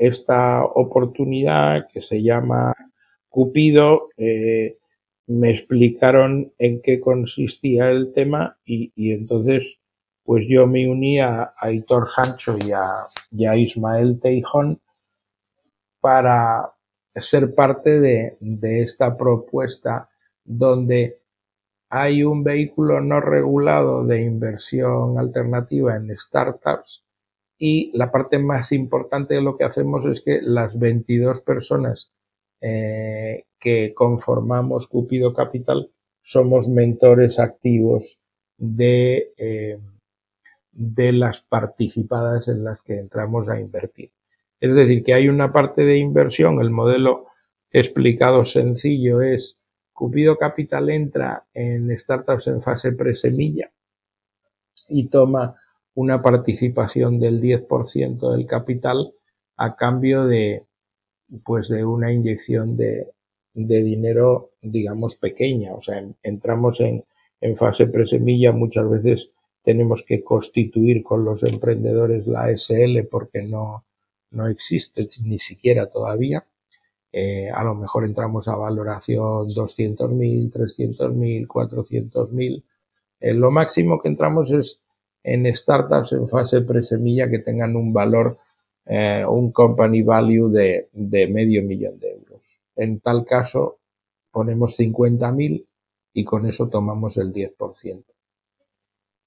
esta 0.00 0.64
oportunidad 0.64 1.86
que 1.92 2.00
se 2.00 2.22
llama 2.22 2.74
Cupido, 3.28 4.08
eh, 4.16 4.78
me 5.26 5.50
explicaron 5.50 6.52
en 6.58 6.80
qué 6.82 7.00
consistía 7.00 7.90
el 7.90 8.12
tema 8.12 8.58
y, 8.64 9.12
entonces 9.12 9.78
pues 10.24 10.46
yo 10.48 10.66
me 10.66 10.88
uní 10.88 11.20
a, 11.20 11.52
Aitor 11.56 12.08
Hancho 12.16 12.56
y 12.58 12.72
a, 12.72 13.56
Ismael 13.56 14.18
Teijón 14.20 14.80
para 16.00 16.72
ser 17.16 17.54
parte 17.54 18.00
de, 18.00 18.36
de 18.40 18.82
esta 18.82 19.16
propuesta 19.16 20.08
donde 20.44 21.20
hay 21.88 22.22
un 22.22 22.44
vehículo 22.44 23.00
no 23.00 23.20
regulado 23.20 24.06
de 24.06 24.22
inversión 24.22 25.18
alternativa 25.18 25.96
en 25.96 26.16
startups 26.16 27.04
y 27.58 27.90
la 27.96 28.10
parte 28.10 28.38
más 28.38 28.72
importante 28.72 29.34
de 29.34 29.42
lo 29.42 29.56
que 29.56 29.64
hacemos 29.64 30.06
es 30.06 30.22
que 30.22 30.40
las 30.40 30.78
22 30.78 31.40
personas 31.40 32.10
eh, 32.60 33.44
que 33.58 33.92
conformamos 33.94 34.86
Cupido 34.86 35.34
Capital 35.34 35.90
somos 36.22 36.68
mentores 36.68 37.38
activos 37.38 38.22
de, 38.56 39.32
eh, 39.36 39.78
de 40.72 41.12
las 41.12 41.40
participadas 41.40 42.48
en 42.48 42.64
las 42.64 42.82
que 42.82 42.98
entramos 42.98 43.48
a 43.48 43.58
invertir. 43.58 44.10
Es 44.60 44.74
decir, 44.74 45.02
que 45.02 45.14
hay 45.14 45.28
una 45.28 45.52
parte 45.52 45.84
de 45.84 45.96
inversión, 45.96 46.60
el 46.60 46.70
modelo 46.70 47.26
explicado 47.70 48.44
sencillo 48.44 49.22
es 49.22 49.58
Cupido 49.92 50.36
Capital 50.36 50.90
entra 50.90 51.46
en 51.54 51.96
startups 51.98 52.46
en 52.46 52.60
fase 52.60 52.92
presemilla 52.92 53.70
y 54.88 55.08
toma 55.08 55.56
una 55.94 56.22
participación 56.22 57.18
del 57.20 57.40
10% 57.40 58.32
del 58.32 58.46
capital 58.46 59.12
a 59.56 59.76
cambio 59.76 60.26
de, 60.26 60.64
pues 61.44 61.68
de 61.68 61.84
una 61.84 62.12
inyección 62.12 62.76
de, 62.76 63.12
de 63.54 63.82
dinero, 63.82 64.52
digamos, 64.62 65.16
pequeña. 65.16 65.74
O 65.74 65.82
sea, 65.82 66.02
entramos 66.22 66.80
en, 66.80 67.04
en 67.40 67.56
fase 67.56 67.86
presemilla, 67.86 68.52
muchas 68.52 68.88
veces 68.88 69.32
tenemos 69.62 70.02
que 70.02 70.22
constituir 70.22 71.02
con 71.02 71.24
los 71.24 71.42
emprendedores 71.42 72.26
la 72.26 72.50
SL 72.56 73.06
porque 73.10 73.42
no, 73.42 73.84
no 74.30 74.48
existe 74.48 75.08
ni 75.22 75.38
siquiera 75.38 75.86
todavía. 75.90 76.44
Eh, 77.12 77.50
a 77.50 77.64
lo 77.64 77.74
mejor 77.74 78.04
entramos 78.04 78.46
a 78.48 78.56
valoración 78.56 79.48
200.000, 79.48 80.50
300.000, 80.52 81.46
400.000. 81.46 82.62
Eh, 83.20 83.34
lo 83.34 83.50
máximo 83.50 84.00
que 84.00 84.08
entramos 84.08 84.52
es 84.52 84.82
en 85.22 85.54
startups 85.54 86.12
en 86.12 86.28
fase 86.28 86.62
presemilla 86.62 87.28
que 87.28 87.40
tengan 87.40 87.76
un 87.76 87.92
valor 87.92 88.38
eh, 88.86 89.24
un 89.24 89.52
company 89.52 90.02
value 90.02 90.48
de, 90.48 90.88
de, 90.92 91.28
medio 91.28 91.62
millón 91.62 91.98
de 92.00 92.10
euros. 92.12 92.60
En 92.74 93.00
tal 93.00 93.24
caso, 93.24 93.78
ponemos 94.32 94.78
50.000 94.78 95.66
y 96.12 96.24
con 96.24 96.46
eso 96.46 96.68
tomamos 96.68 97.16
el 97.16 97.32
10%. 97.32 98.02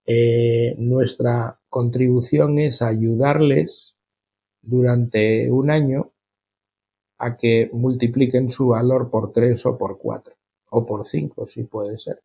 Eh, 0.05 0.75
nuestra 0.79 1.59
contribución 1.69 2.59
es 2.59 2.81
ayudarles 2.81 3.95
durante 4.63 5.51
un 5.51 5.69
año 5.69 6.11
a 7.19 7.37
que 7.37 7.69
multipliquen 7.71 8.49
su 8.49 8.69
valor 8.69 9.09
por 9.09 9.31
3 9.31 9.65
o 9.67 9.77
por 9.77 9.97
4 9.99 10.33
o 10.71 10.85
por 10.85 11.05
5 11.05 11.47
si 11.47 11.63
puede 11.63 11.99
ser. 11.99 12.21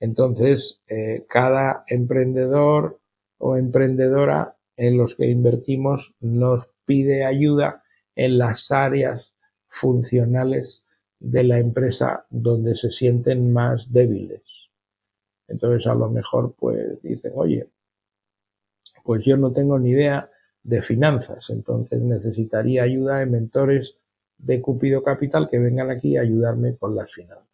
Entonces, 0.00 0.80
eh, 0.88 1.26
cada 1.28 1.84
emprendedor 1.86 2.98
o 3.38 3.56
emprendedora 3.56 4.56
en 4.76 4.96
los 4.96 5.14
que 5.14 5.26
invertimos 5.28 6.14
nos 6.20 6.72
pide 6.86 7.24
ayuda 7.24 7.82
en 8.16 8.38
las 8.38 8.72
áreas 8.72 9.34
funcionales 9.68 10.84
de 11.18 11.44
la 11.44 11.58
empresa 11.58 12.26
donde 12.30 12.74
se 12.74 12.90
sienten 12.90 13.52
más 13.52 13.92
débiles. 13.92 14.42
Entonces 15.48 15.86
a 15.86 15.94
lo 15.94 16.10
mejor 16.10 16.54
pues 16.58 17.00
dicen, 17.02 17.32
oye, 17.36 17.68
pues 19.04 19.24
yo 19.24 19.36
no 19.36 19.52
tengo 19.52 19.78
ni 19.78 19.90
idea 19.90 20.30
de 20.62 20.82
finanzas, 20.82 21.50
entonces 21.50 22.00
necesitaría 22.00 22.84
ayuda 22.84 23.18
de 23.18 23.26
mentores 23.26 23.96
de 24.38 24.60
Cupido 24.60 25.02
Capital 25.02 25.48
que 25.50 25.58
vengan 25.58 25.90
aquí 25.90 26.16
a 26.16 26.22
ayudarme 26.22 26.76
con 26.76 26.94
las 26.94 27.12
finanzas. 27.12 27.48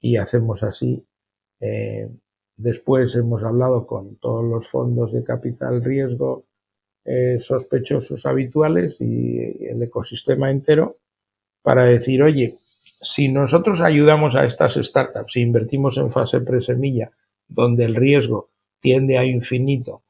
Y 0.00 0.16
hacemos 0.16 0.62
así 0.62 1.04
eh, 1.60 2.10
Después 2.56 3.14
hemos 3.16 3.42
hablado 3.42 3.86
con 3.86 4.16
todos 4.16 4.44
los 4.44 4.68
fondos 4.68 5.12
de 5.12 5.24
capital 5.24 5.82
riesgo 5.82 6.44
eh, 7.04 7.38
sospechosos 7.40 8.26
habituales 8.26 9.00
y 9.00 9.66
el 9.66 9.82
ecosistema 9.82 10.50
entero 10.50 10.98
para 11.62 11.84
decir, 11.84 12.22
oye, 12.22 12.58
si 12.60 13.28
nosotros 13.28 13.80
ayudamos 13.80 14.36
a 14.36 14.44
estas 14.44 14.74
startups, 14.74 15.32
si 15.32 15.40
invertimos 15.40 15.96
en 15.96 16.12
fase 16.12 16.40
presemilla, 16.40 17.10
donde 17.48 17.84
el 17.84 17.94
riesgo 17.94 18.50
tiende 18.80 19.18
a 19.18 19.24
infinito, 19.24 20.02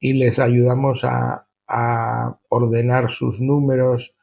y 0.00 0.14
les 0.14 0.38
ayudamos 0.38 1.04
a, 1.04 1.46
ordenar 2.48 3.12
sus 3.12 3.40
números 3.40 4.16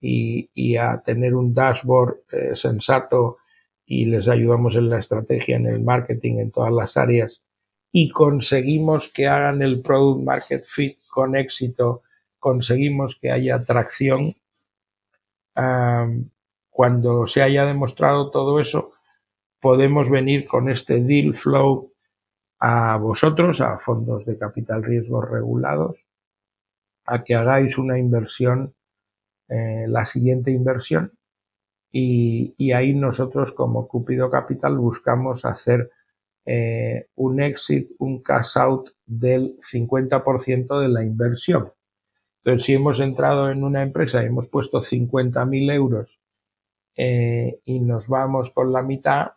y, 0.00 0.76
a 0.76 1.02
tener 1.02 1.34
un 1.34 1.52
dashboard 1.52 2.20
eh, 2.32 2.56
sensato 2.56 3.36
y 3.84 4.06
les 4.06 4.28
ayudamos 4.28 4.76
en 4.76 4.88
la 4.88 5.00
estrategia, 5.00 5.56
en 5.56 5.66
el 5.66 5.82
marketing, 5.82 6.38
en 6.38 6.50
todas 6.50 6.72
las 6.72 6.96
áreas. 6.96 7.42
Y 7.92 8.08
conseguimos 8.08 9.12
que 9.12 9.26
hagan 9.28 9.60
el 9.60 9.82
product 9.82 10.24
market 10.24 10.64
fit 10.64 10.96
con 11.10 11.36
éxito, 11.36 12.02
conseguimos 12.38 13.18
que 13.20 13.30
haya 13.30 13.56
atracción, 13.56 14.34
cuando 16.70 17.26
se 17.26 17.42
haya 17.42 17.64
demostrado 17.64 18.30
todo 18.30 18.60
eso, 18.60 18.92
podemos 19.60 20.10
venir 20.10 20.46
con 20.46 20.68
este 20.68 21.00
deal 21.00 21.34
flow 21.34 21.93
a 22.66 22.96
vosotros, 22.96 23.60
a 23.60 23.76
fondos 23.76 24.24
de 24.24 24.38
capital 24.38 24.82
riesgo 24.82 25.20
regulados, 25.20 26.06
a 27.04 27.22
que 27.22 27.34
hagáis 27.34 27.76
una 27.76 27.98
inversión, 27.98 28.74
eh, 29.50 29.84
la 29.86 30.06
siguiente 30.06 30.50
inversión, 30.50 31.12
y, 31.92 32.72
ahí 32.72 32.94
nosotros 32.94 33.52
como 33.52 33.86
Cupido 33.86 34.30
Capital 34.30 34.78
buscamos 34.78 35.44
hacer 35.44 35.90
eh, 36.46 37.08
un 37.16 37.42
exit, 37.42 37.90
un 37.98 38.22
cash 38.22 38.56
out 38.56 38.88
del 39.04 39.58
50% 39.60 40.80
de 40.80 40.88
la 40.88 41.04
inversión. 41.04 41.70
Entonces, 42.38 42.64
si 42.64 42.72
hemos 42.72 42.98
entrado 42.98 43.50
en 43.50 43.62
una 43.62 43.82
empresa 43.82 44.22
y 44.22 44.26
hemos 44.26 44.48
puesto 44.48 44.78
50.000 44.78 45.70
euros 45.70 46.18
eh, 46.96 47.60
y 47.66 47.80
nos 47.80 48.08
vamos 48.08 48.48
con 48.48 48.72
la 48.72 48.80
mitad, 48.80 49.32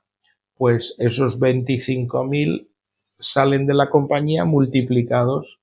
pues 0.55 0.95
esos 0.97 1.41
25.000 1.41 2.69
salen 3.19 3.65
de 3.65 3.73
la 3.73 3.89
compañía 3.89 4.45
multiplicados 4.45 5.59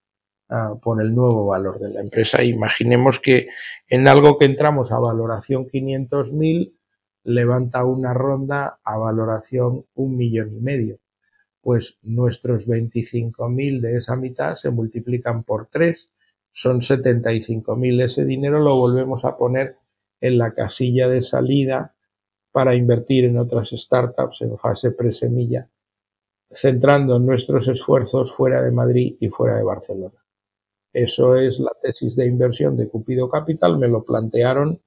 ah, 0.48 0.74
por 0.82 1.00
el 1.00 1.14
nuevo 1.14 1.46
valor 1.46 1.78
de 1.78 1.90
la 1.90 2.00
empresa. 2.00 2.42
Imaginemos 2.42 3.20
que 3.20 3.48
en 3.88 4.08
algo 4.08 4.36
que 4.36 4.46
entramos 4.46 4.92
a 4.92 4.98
valoración 4.98 5.66
500.000 5.66 6.72
levanta 7.24 7.84
una 7.84 8.12
ronda 8.12 8.78
a 8.84 8.96
valoración 8.98 9.86
un 9.94 10.16
millón 10.16 10.56
y 10.56 10.60
medio. 10.60 10.98
Pues 11.60 11.98
nuestros 12.02 12.68
25.000 12.68 13.80
de 13.80 13.96
esa 13.96 14.16
mitad 14.16 14.54
se 14.56 14.70
multiplican 14.70 15.44
por 15.44 15.68
3, 15.68 16.10
son 16.52 16.80
75.000. 16.80 18.04
Ese 18.04 18.24
dinero 18.24 18.60
lo 18.60 18.76
volvemos 18.76 19.24
a 19.24 19.36
poner 19.36 19.78
en 20.20 20.38
la 20.38 20.52
casilla 20.52 21.08
de 21.08 21.22
salida 21.22 21.94
para 22.52 22.74
invertir 22.74 23.24
en 23.24 23.38
otras 23.38 23.70
startups 23.70 24.42
en 24.42 24.56
fase 24.58 24.92
presemilla, 24.92 25.68
centrando 26.54 27.18
nuestros 27.18 27.68
esfuerzos 27.68 28.32
fuera 28.32 28.62
de 28.62 28.70
Madrid 28.70 29.16
y 29.20 29.28
fuera 29.28 29.56
de 29.56 29.64
Barcelona. 29.64 30.24
Eso 30.92 31.36
es 31.36 31.58
la 31.58 31.72
tesis 31.80 32.14
de 32.16 32.26
inversión 32.26 32.76
de 32.76 32.88
Cupido 32.88 33.28
Capital, 33.28 33.78
me 33.78 33.88
lo 33.88 34.04
plantearon 34.04 34.80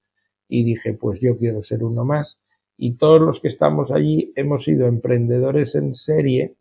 y 0.48 0.64
dije, 0.64 0.94
pues 0.94 1.20
yo 1.20 1.38
quiero 1.38 1.62
ser 1.64 1.84
uno 1.84 2.06
más. 2.06 2.42
Y 2.78 2.94
todos 2.94 3.20
los 3.20 3.40
que 3.40 3.50
estamos 3.50 3.92
allí 3.92 4.32
hemos 4.36 4.64
sido 4.64 4.88
emprendedores 4.88 5.76
en 5.76 5.96
serie 5.96 6.56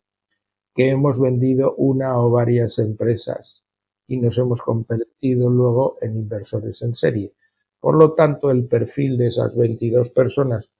que 0.73 0.89
hemos 0.89 1.19
vendido 1.21 1.75
una 1.75 2.19
o 2.19 2.29
varias 2.29 2.79
empresas 2.79 3.63
y 4.07 4.17
nos 4.17 4.37
hemos 4.37 4.61
convertido 4.61 5.49
luego 5.49 5.97
en 6.01 6.17
inversores 6.17 6.81
en 6.81 6.95
serie. 6.95 7.33
Por 7.79 7.95
lo 7.95 8.13
tanto, 8.13 8.51
el 8.51 8.65
perfil 8.67 9.17
de 9.17 9.27
esas 9.27 9.55
22 9.55 10.09
personas, 10.09 10.71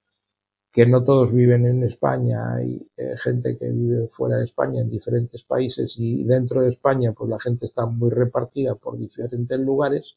que 0.72 0.86
no 0.86 1.02
todos 1.04 1.34
viven 1.34 1.66
en 1.66 1.82
España, 1.82 2.54
hay 2.54 2.86
eh, 2.96 3.14
gente 3.16 3.56
que 3.58 3.68
vive 3.68 4.08
fuera 4.08 4.36
de 4.36 4.44
España 4.44 4.80
en 4.80 4.90
diferentes 4.90 5.42
países 5.44 5.94
y 5.98 6.24
dentro 6.24 6.62
de 6.62 6.68
España 6.68 7.12
pues 7.12 7.30
la 7.30 7.40
gente 7.40 7.66
está 7.66 7.86
muy 7.86 8.10
repartida 8.10 8.74
por 8.74 8.98
diferentes 8.98 9.58
lugares, 9.58 10.16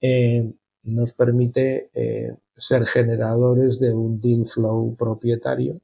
eh, 0.00 0.52
nos 0.84 1.12
permite 1.14 1.90
eh, 1.94 2.36
ser 2.56 2.86
generadores 2.86 3.80
de 3.80 3.92
un 3.92 4.20
deal 4.20 4.46
flow 4.46 4.94
propietario 4.96 5.80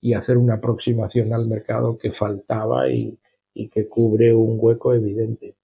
y 0.00 0.14
hacer 0.14 0.36
una 0.36 0.54
aproximación 0.54 1.32
al 1.32 1.46
mercado 1.46 1.96
que 1.96 2.10
faltaba 2.10 2.90
y 2.90 3.18
que 3.68 3.88
cubre 3.88 4.34
un 4.34 4.58
hueco 4.60 4.92
evidente. 4.92 5.56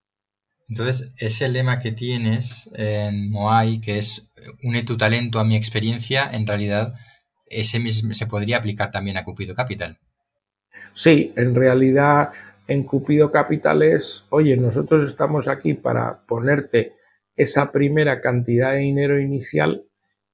Entonces, 0.72 1.12
ese 1.18 1.50
lema 1.50 1.80
que 1.80 1.92
tienes 1.92 2.70
en 2.74 3.30
Moai, 3.30 3.78
que 3.80 3.98
es 3.98 4.32
une 4.62 4.82
tu 4.84 4.96
talento 4.96 5.38
a 5.38 5.44
mi 5.44 5.54
experiencia, 5.54 6.30
en 6.32 6.46
realidad 6.46 6.94
ese 7.52 7.78
mismo, 7.78 8.14
se 8.14 8.26
podría 8.26 8.58
aplicar 8.58 8.90
también 8.90 9.16
a 9.16 9.24
Cupido 9.24 9.54
Capital. 9.54 9.98
Sí, 10.94 11.32
en 11.36 11.54
realidad 11.54 12.32
en 12.66 12.84
Cupido 12.84 13.30
Capital 13.30 13.82
es, 13.82 14.24
oye, 14.30 14.56
nosotros 14.56 15.08
estamos 15.08 15.48
aquí 15.48 15.74
para 15.74 16.20
ponerte 16.26 16.94
esa 17.36 17.72
primera 17.72 18.20
cantidad 18.20 18.72
de 18.72 18.78
dinero 18.78 19.20
inicial, 19.20 19.84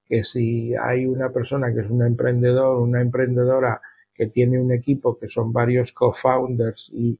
que 0.07 0.24
si 0.24 0.74
hay 0.74 1.07
una 1.07 1.31
persona 1.31 1.72
que 1.72 1.81
es 1.81 1.90
un 1.90 2.04
emprendedor, 2.04 2.81
una 2.81 3.00
emprendedora 3.00 3.81
que 4.14 4.26
tiene 4.26 4.61
un 4.61 4.72
equipo 4.72 5.18
que 5.18 5.28
son 5.28 5.52
varios 5.52 5.92
co-founders 5.92 6.90
y 6.92 7.18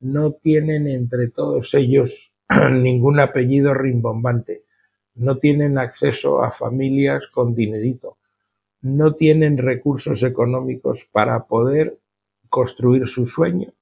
no 0.00 0.32
tienen 0.32 0.86
entre 0.86 1.28
todos 1.28 1.74
ellos 1.74 2.32
ningún 2.72 3.20
apellido 3.20 3.74
rimbombante, 3.74 4.62
no 5.16 5.38
tienen 5.38 5.78
acceso 5.78 6.42
a 6.42 6.50
familias 6.50 7.26
con 7.28 7.54
dinerito, 7.54 8.18
no 8.86 9.14
tienen 9.14 9.58
recursos 9.58 10.22
económicos 10.22 11.08
para 11.10 11.46
poder 11.46 11.98
construir 12.48 13.08
su 13.08 13.26
sueño, 13.26 13.72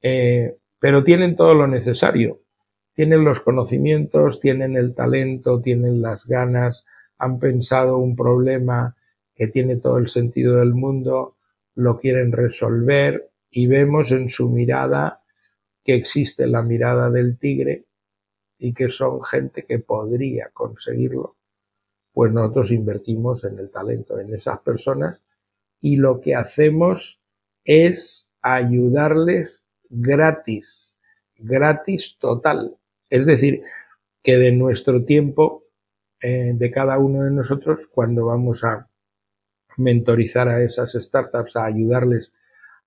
eh, 0.00 0.56
pero 0.78 1.02
tienen 1.02 1.34
todo 1.36 1.54
lo 1.54 1.66
necesario. 1.66 2.40
Tienen 2.94 3.24
los 3.24 3.40
conocimientos, 3.40 4.38
tienen 4.40 4.76
el 4.76 4.94
talento, 4.94 5.60
tienen 5.60 6.02
las 6.02 6.26
ganas, 6.26 6.84
han 7.18 7.38
pensado 7.38 7.98
un 7.98 8.14
problema 8.14 8.96
que 9.34 9.48
tiene 9.48 9.76
todo 9.76 9.98
el 9.98 10.08
sentido 10.08 10.58
del 10.58 10.74
mundo, 10.74 11.36
lo 11.74 11.98
quieren 11.98 12.32
resolver 12.32 13.30
y 13.50 13.66
vemos 13.66 14.12
en 14.12 14.28
su 14.28 14.48
mirada 14.50 15.22
que 15.84 15.94
existe 15.94 16.46
la 16.46 16.62
mirada 16.62 17.10
del 17.10 17.38
tigre 17.38 17.86
y 18.58 18.74
que 18.74 18.88
son 18.88 19.22
gente 19.24 19.64
que 19.64 19.78
podría 19.78 20.50
conseguirlo, 20.52 21.36
pues 22.12 22.32
nosotros 22.32 22.70
invertimos 22.70 23.44
en 23.44 23.58
el 23.58 23.70
talento 23.70 24.18
en 24.18 24.34
esas 24.34 24.60
personas 24.60 25.22
y 25.80 25.96
lo 25.96 26.20
que 26.20 26.34
hacemos 26.34 27.20
es 27.64 28.28
ayudarles 28.40 29.66
gratis, 29.88 30.96
gratis 31.36 32.16
total. 32.18 32.76
Es 33.10 33.26
decir, 33.26 33.62
que 34.22 34.38
de 34.38 34.52
nuestro 34.52 35.04
tiempo, 35.04 35.64
eh, 36.20 36.52
de 36.54 36.70
cada 36.70 36.98
uno 36.98 37.24
de 37.24 37.30
nosotros, 37.30 37.88
cuando 37.88 38.26
vamos 38.26 38.64
a 38.64 38.88
mentorizar 39.76 40.48
a 40.48 40.62
esas 40.62 40.92
startups, 40.92 41.56
a 41.56 41.64
ayudarles 41.64 42.32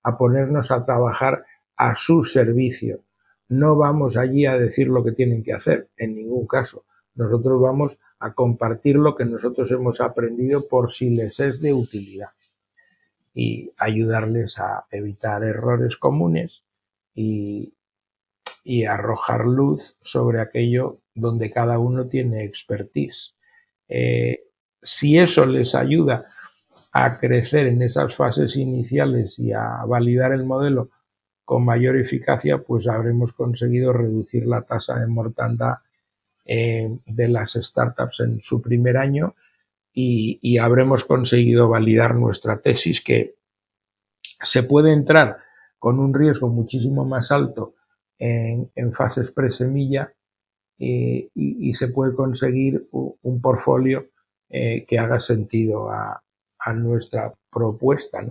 a 0.03 0.17
ponernos 0.17 0.71
a 0.71 0.83
trabajar 0.85 1.45
a 1.75 1.95
su 1.95 2.23
servicio. 2.23 3.03
No 3.49 3.75
vamos 3.75 4.17
allí 4.17 4.45
a 4.45 4.57
decir 4.57 4.88
lo 4.88 5.03
que 5.03 5.11
tienen 5.11 5.43
que 5.43 5.53
hacer, 5.53 5.89
en 5.97 6.15
ningún 6.15 6.47
caso. 6.47 6.85
Nosotros 7.15 7.62
vamos 7.62 7.99
a 8.19 8.34
compartir 8.34 8.97
lo 8.97 9.15
que 9.15 9.25
nosotros 9.25 9.71
hemos 9.71 10.01
aprendido 10.01 10.67
por 10.67 10.91
si 10.91 11.10
les 11.15 11.39
es 11.39 11.62
de 11.62 11.73
utilidad 11.73 12.30
y 13.34 13.71
ayudarles 13.78 14.60
a 14.60 14.86
evitar 14.91 15.43
errores 15.43 15.97
comunes 15.97 16.63
y, 17.13 17.71
arrojar 18.88 19.45
luz 19.45 19.97
sobre 20.01 20.41
aquello 20.41 20.97
donde 21.13 21.51
cada 21.51 21.78
uno 21.78 22.08
tiene 22.08 22.43
expertise. 22.43 23.36
Eh, 23.88 24.47
si 24.82 25.19
eso 25.19 25.45
les 25.45 25.75
ayuda 25.75 26.25
a 26.91 27.19
crecer 27.19 27.67
en 27.67 27.82
esas 27.84 28.15
fases 28.15 28.56
iniciales 28.56 29.38
y 29.38 29.54
a 29.54 29.86
validar 29.86 30.34
el 30.34 30.45
modelo 30.45 30.89
con 31.43 31.63
mayor 31.63 31.95
eficacia, 31.95 32.58
pues 32.58 32.88
habremos 32.88 33.34
conseguido 33.34 33.93
reducir 33.93 34.47
la 34.47 34.63
tasa 34.63 34.97
de 34.99 35.08
mortandad 35.08 35.75
eh, 36.47 36.99
de 37.08 37.27
las 37.27 37.53
startups 37.53 38.19
en 38.19 38.39
su 38.43 38.62
primer 38.62 38.97
año 38.97 39.36
y, 39.91 40.60
habremos 40.60 41.03
conseguido 41.03 41.69
validar 41.69 42.13
nuestra 42.13 42.60
tesis 42.60 43.01
que 43.01 43.34
se 44.43 44.62
puede 44.62 44.91
entrar 44.91 45.38
con 45.79 45.99
un 45.99 46.13
riesgo 46.13 46.49
muchísimo 46.49 47.03
más 47.03 47.31
alto 47.31 47.73
en, 48.19 48.69
fases 48.93 49.31
presemilla 49.31 50.13
eh, 50.77 51.29
y, 51.34 51.73
se 51.73 51.88
puede 51.88 52.13
conseguir 52.13 52.88
un, 52.91 53.41
portfolio 53.41 54.10
eh, 54.49 54.86
que 54.86 54.99
haga 54.99 55.19
sentido 55.19 55.89
a, 55.89 56.21
nuestra 56.75 57.34
propuesta. 57.51 58.25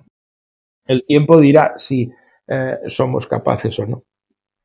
El 0.86 1.04
tiempo 1.04 1.40
dirá 1.40 1.74
si 1.78 2.10
somos 2.88 3.28
capaces 3.28 3.78
o 3.78 3.86
no. 3.86 4.02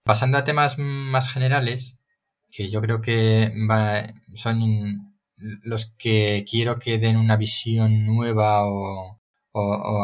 Pasando 0.03 0.39
a 0.39 0.43
temas 0.43 0.79
más 0.79 1.31
generales, 1.31 1.98
que 2.51 2.69
yo 2.69 2.81
creo 2.81 3.01
que 3.01 3.51
son 4.35 5.15
los 5.63 5.85
que 5.97 6.45
quiero 6.49 6.75
que 6.75 6.97
den 6.97 7.17
una 7.17 7.38
visión 7.38 8.05
nueva 8.05 8.65
o, 8.65 9.19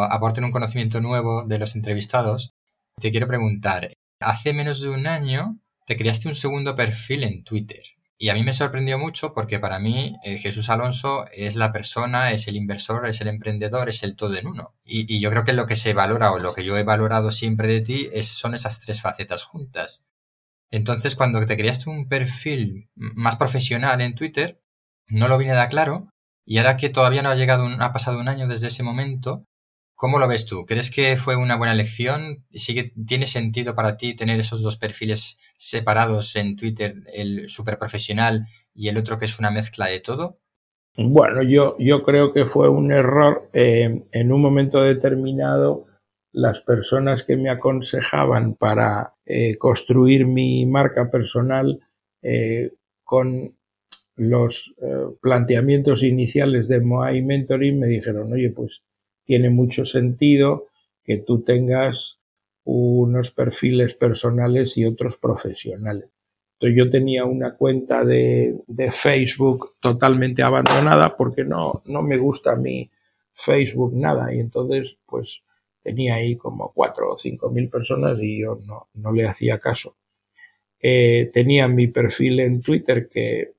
aporten 0.10 0.44
un 0.44 0.52
conocimiento 0.52 1.02
nuevo 1.02 1.44
de 1.44 1.60
los 1.60 1.76
entrevistados, 1.76 2.54
te 3.00 3.12
quiero 3.12 3.28
preguntar, 3.28 3.94
hace 4.20 4.54
menos 4.54 4.82
de 4.82 4.90
un 4.90 5.08
año 5.08 5.60
te 5.86 5.96
creaste 5.96 6.28
un 6.28 6.36
segundo 6.36 6.76
perfil 6.76 7.24
en 7.24 7.44
Twitter. 7.44 7.84
Y 8.18 8.30
a 8.30 8.34
mí 8.34 8.44
me 8.44 8.54
sorprendió 8.54 8.98
mucho 8.98 9.34
porque 9.34 9.60
para 9.60 9.78
mí 9.78 10.16
eh, 10.24 10.38
Jesús 10.38 10.70
Alonso 10.70 11.26
es 11.34 11.58
la 11.58 11.74
persona, 11.74 12.32
es 12.32 12.48
el 12.48 12.56
inversor, 12.56 13.08
es 13.08 13.20
el 13.20 13.28
emprendedor, 13.28 13.90
es 13.90 14.04
el 14.04 14.16
todo 14.16 14.36
en 14.36 14.48
uno. 14.48 14.74
Y, 14.86 15.20
yo 15.20 15.30
creo 15.30 15.44
que 15.44 15.54
lo 15.54 15.66
que 15.66 15.76
se 15.76 15.94
valora 15.94 16.32
o 16.32 16.40
lo 16.40 16.54
que 16.54 16.64
yo 16.64 16.78
he 16.78 16.84
valorado 16.84 17.30
siempre 17.30 17.68
de 17.68 17.82
ti 17.82 18.10
es, 18.14 18.28
son 18.28 18.56
esas 18.56 18.80
tres 18.80 19.02
facetas 19.02 19.44
juntas. 19.44 20.04
Entonces, 20.72 21.16
cuando 21.16 21.46
te 21.46 21.58
creaste 21.58 21.90
un 21.90 22.08
perfil 22.08 22.90
más 22.96 23.36
profesional 23.36 24.02
en 24.02 24.16
Twitter, 24.16 24.62
no 25.08 25.28
lo 25.28 25.38
vine 25.38 25.52
a 25.52 25.56
dar 25.56 25.70
claro. 25.70 26.10
Y 26.46 26.58
ahora 26.58 26.78
que 26.78 26.90
todavía 26.90 27.22
no 27.22 27.30
ha 27.30 27.36
llegado, 27.36 27.68
ha 27.68 27.94
pasado 27.94 28.20
un 28.20 28.28
año 28.28 28.48
desde 28.48 28.68
ese 28.68 28.84
momento, 28.84 29.46
¿Cómo 29.98 30.20
lo 30.20 30.28
ves 30.28 30.46
tú? 30.46 30.66
¿Crees 30.66 30.92
que 30.92 31.16
fue 31.16 31.38
una 31.38 31.56
buena 31.56 31.72
elección? 31.74 32.44
¿Sigue, 32.52 32.92
¿Tiene 33.08 33.28
sentido 33.28 33.76
para 33.76 33.96
ti 33.96 34.14
tener 34.14 34.38
esos 34.42 34.62
dos 34.62 34.76
perfiles 34.76 35.40
separados 35.56 36.36
en 36.36 36.58
Twitter, 36.58 36.96
el 37.14 37.48
super 37.48 37.80
profesional 37.80 38.46
y 38.74 38.90
el 38.90 38.98
otro 38.98 39.18
que 39.18 39.24
es 39.24 39.40
una 39.40 39.52
mezcla 39.52 39.86
de 39.86 40.02
todo? 40.02 40.38
Bueno, 40.98 41.44
yo, 41.44 41.78
yo 41.80 42.04
creo 42.04 42.34
que 42.34 42.46
fue 42.46 42.68
un 42.68 42.92
error. 42.92 43.50
Eh, 43.54 44.04
en 44.12 44.32
un 44.34 44.42
momento 44.42 44.82
determinado, 44.82 45.86
las 46.36 46.60
personas 46.60 47.24
que 47.24 47.38
me 47.38 47.50
aconsejaban 47.50 48.56
para 48.56 49.14
eh, 49.26 49.58
construir 49.58 50.28
mi 50.28 50.66
marca 50.66 51.10
personal 51.10 51.80
eh, 52.22 52.74
con 53.04 53.56
los 54.18 54.74
planteamientos 55.22 56.02
iniciales 56.02 56.70
de 56.70 56.80
Moai 56.80 57.22
Mentoring 57.22 57.78
me 57.78 57.88
dijeron, 57.88 58.32
oye, 58.32 58.50
pues 58.50 58.82
tiene 59.26 59.50
mucho 59.50 59.86
sentido 59.86 60.68
que 61.04 61.18
tú 61.18 61.42
tengas 61.42 62.18
unos 62.64 63.32
perfiles 63.32 63.94
personales 63.94 64.78
y 64.78 64.86
otros 64.86 65.18
profesionales. 65.18 66.10
Entonces 66.54 66.78
yo 66.78 66.90
tenía 66.90 67.26
una 67.26 67.56
cuenta 67.56 68.04
de, 68.04 68.58
Facebook 68.92 69.76
totalmente 69.80 70.42
abandonada 70.42 71.18
porque 71.18 71.44
no, 71.44 71.82
no 71.86 72.02
me 72.02 72.18
gusta 72.18 72.54
a 72.54 72.56
mí 72.56 72.90
Facebook 73.34 73.94
nada 73.94 74.34
y 74.34 74.40
entonces 74.40 74.98
pues 75.06 75.42
tenía 75.86 76.16
ahí 76.16 76.36
como 76.36 76.72
cuatro 76.74 77.14
o 77.14 77.18
cinco 77.18 77.52
mil 77.52 77.70
personas 77.70 78.18
y 78.20 78.42
yo 78.42 78.58
no, 78.66 78.88
no 78.96 79.12
le 79.12 79.28
hacía 79.28 79.60
caso. 79.60 79.96
Eh, 80.82 81.30
tenía 81.32 81.68
mi 81.68 81.88
perfil 81.88 82.40
en 82.40 82.62
Twitter 82.62 83.08
que 83.08 83.54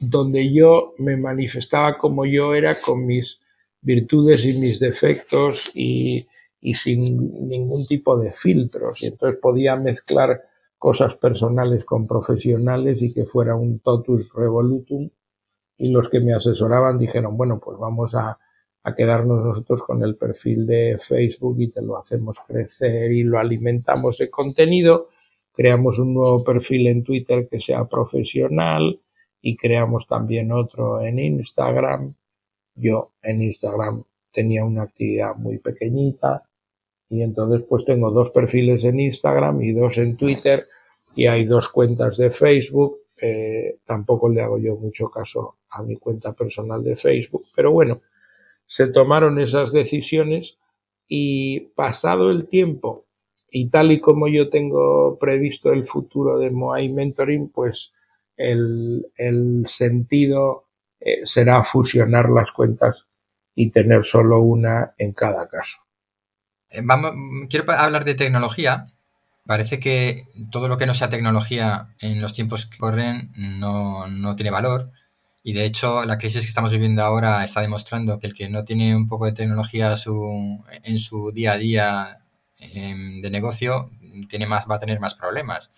donde 0.00 0.50
yo 0.50 0.94
me 0.96 1.18
manifestaba 1.18 1.98
como 1.98 2.24
yo 2.24 2.54
era 2.54 2.74
con 2.74 3.04
mis 3.04 3.38
virtudes 3.82 4.46
y 4.46 4.54
mis 4.54 4.80
defectos 4.80 5.70
y, 5.74 6.26
sin 6.74 7.48
ningún 7.50 7.86
tipo 7.86 8.16
de 8.16 8.30
filtros. 8.30 9.02
Y 9.02 9.08
entonces 9.08 9.38
podía 9.38 9.76
mezclar 9.76 10.40
cosas 10.78 11.16
personales 11.16 11.84
con 11.84 12.06
profesionales 12.06 13.02
y 13.02 13.12
que 13.12 13.24
fuera 13.24 13.54
un 13.54 13.80
totus 13.80 14.32
revolutum. 14.32 15.10
Y 15.76 15.90
los 15.90 16.08
que 16.08 16.20
me 16.20 16.32
asesoraban 16.32 16.98
dijeron, 16.98 17.36
bueno, 17.36 17.60
pues 17.62 17.78
vamos 17.78 18.14
a, 18.14 18.38
a 18.88 18.94
quedarnos 18.94 19.44
nosotros 19.44 19.82
con 19.82 20.02
el 20.02 20.16
perfil 20.16 20.66
de 20.66 20.98
Facebook 20.98 21.60
y 21.60 21.68
te 21.68 21.82
lo 21.82 21.98
hacemos 21.98 22.40
crecer 22.40 23.12
y 23.12 23.22
lo 23.22 23.38
alimentamos 23.38 24.18
de 24.18 24.30
contenido. 24.30 25.08
Creamos 25.52 25.98
un 25.98 26.14
nuevo 26.14 26.44
perfil 26.44 26.86
en 26.88 27.04
Twitter 27.04 27.48
que 27.48 27.60
sea 27.60 27.84
profesional 27.84 29.00
y 29.40 29.56
creamos 29.56 30.06
también 30.06 30.52
otro 30.52 31.00
en 31.00 31.18
Instagram 31.18 32.14
yo 32.78 33.12
en 33.22 33.42
Instagram 33.42 34.04
tenía 34.32 34.64
una 34.64 34.84
actividad 34.84 35.34
muy 35.34 35.58
pequeñita 35.58 36.44
y 37.10 37.22
entonces 37.22 37.66
pues 37.68 37.84
tengo 37.84 38.10
dos 38.10 38.30
perfiles 38.30 38.84
en 38.84 39.00
Instagram 39.00 39.60
y 39.62 39.72
dos 39.72 39.98
en 39.98 40.16
Twitter 40.16 40.66
y 41.16 41.26
hay 41.26 41.44
dos 41.44 41.68
cuentas 41.70 42.16
de 42.18 42.30
Facebook. 42.30 42.98
Eh, 43.20 43.78
tampoco 43.84 44.28
le 44.28 44.42
hago 44.42 44.58
yo 44.58 44.76
mucho 44.76 45.10
caso 45.10 45.56
a 45.70 45.82
mi 45.82 45.96
cuenta 45.96 46.34
personal 46.34 46.84
de 46.84 46.94
Facebook, 46.94 47.46
pero 47.56 47.72
bueno, 47.72 48.00
se 48.68 48.86
tomaron 48.86 49.40
esas 49.40 49.72
decisiones 49.72 50.58
y 51.08 51.60
pasado 51.74 52.30
el 52.30 52.46
tiempo 52.46 53.06
y 53.50 53.70
tal 53.70 53.90
y 53.90 53.98
como 53.98 54.28
yo 54.28 54.50
tengo 54.50 55.18
previsto 55.18 55.72
el 55.72 55.84
futuro 55.84 56.38
de 56.38 56.50
Moai 56.50 56.88
Mentoring, 56.90 57.48
pues 57.48 57.94
el, 58.36 59.10
el 59.16 59.64
sentido 59.66 60.66
eh, 61.00 61.22
será 61.24 61.64
fusionar 61.64 62.28
las 62.30 62.52
cuentas 62.52 63.06
y 63.54 63.70
tener 63.70 64.04
solo 64.04 64.40
una 64.40 64.94
en 64.98 65.12
cada 65.12 65.48
caso. 65.48 65.78
Eh, 66.70 66.80
vamos, 66.84 67.12
quiero 67.48 67.70
hablar 67.72 68.04
de 68.04 68.14
tecnología. 68.14 68.86
Parece 69.46 69.80
que 69.80 70.26
todo 70.50 70.68
lo 70.68 70.76
que 70.76 70.86
no 70.86 70.94
sea 70.94 71.08
tecnología 71.08 71.94
en 72.00 72.20
los 72.20 72.34
tiempos 72.34 72.66
que 72.66 72.78
corren 72.78 73.32
no, 73.34 74.04
tiene 74.36 74.50
valor. 74.50 74.92
Y 75.42 75.52
de 75.52 75.64
hecho, 75.64 76.04
la 76.04 76.18
crisis 76.18 76.42
que 76.42 76.48
estamos 76.48 76.72
viviendo 76.72 77.02
ahora 77.02 77.42
está 77.44 77.60
demostrando 77.60 78.18
que 78.18 78.26
el 78.26 78.34
que 78.34 78.48
no 78.48 78.64
tiene 78.64 78.94
un 78.94 79.06
poco 79.06 79.26
de 79.26 79.32
tecnología 79.32 79.94
en 80.82 80.98
su 80.98 81.32
día 81.32 81.52
a 81.52 81.56
día 81.56 82.18
em, 82.58 83.22
de 83.22 83.30
negocio 83.30 83.90
tiene 84.28 84.46
más, 84.46 84.66
va 84.70 84.76
a 84.76 84.78
tener 84.78 85.00
más 85.00 85.14
problemas. 85.14 85.72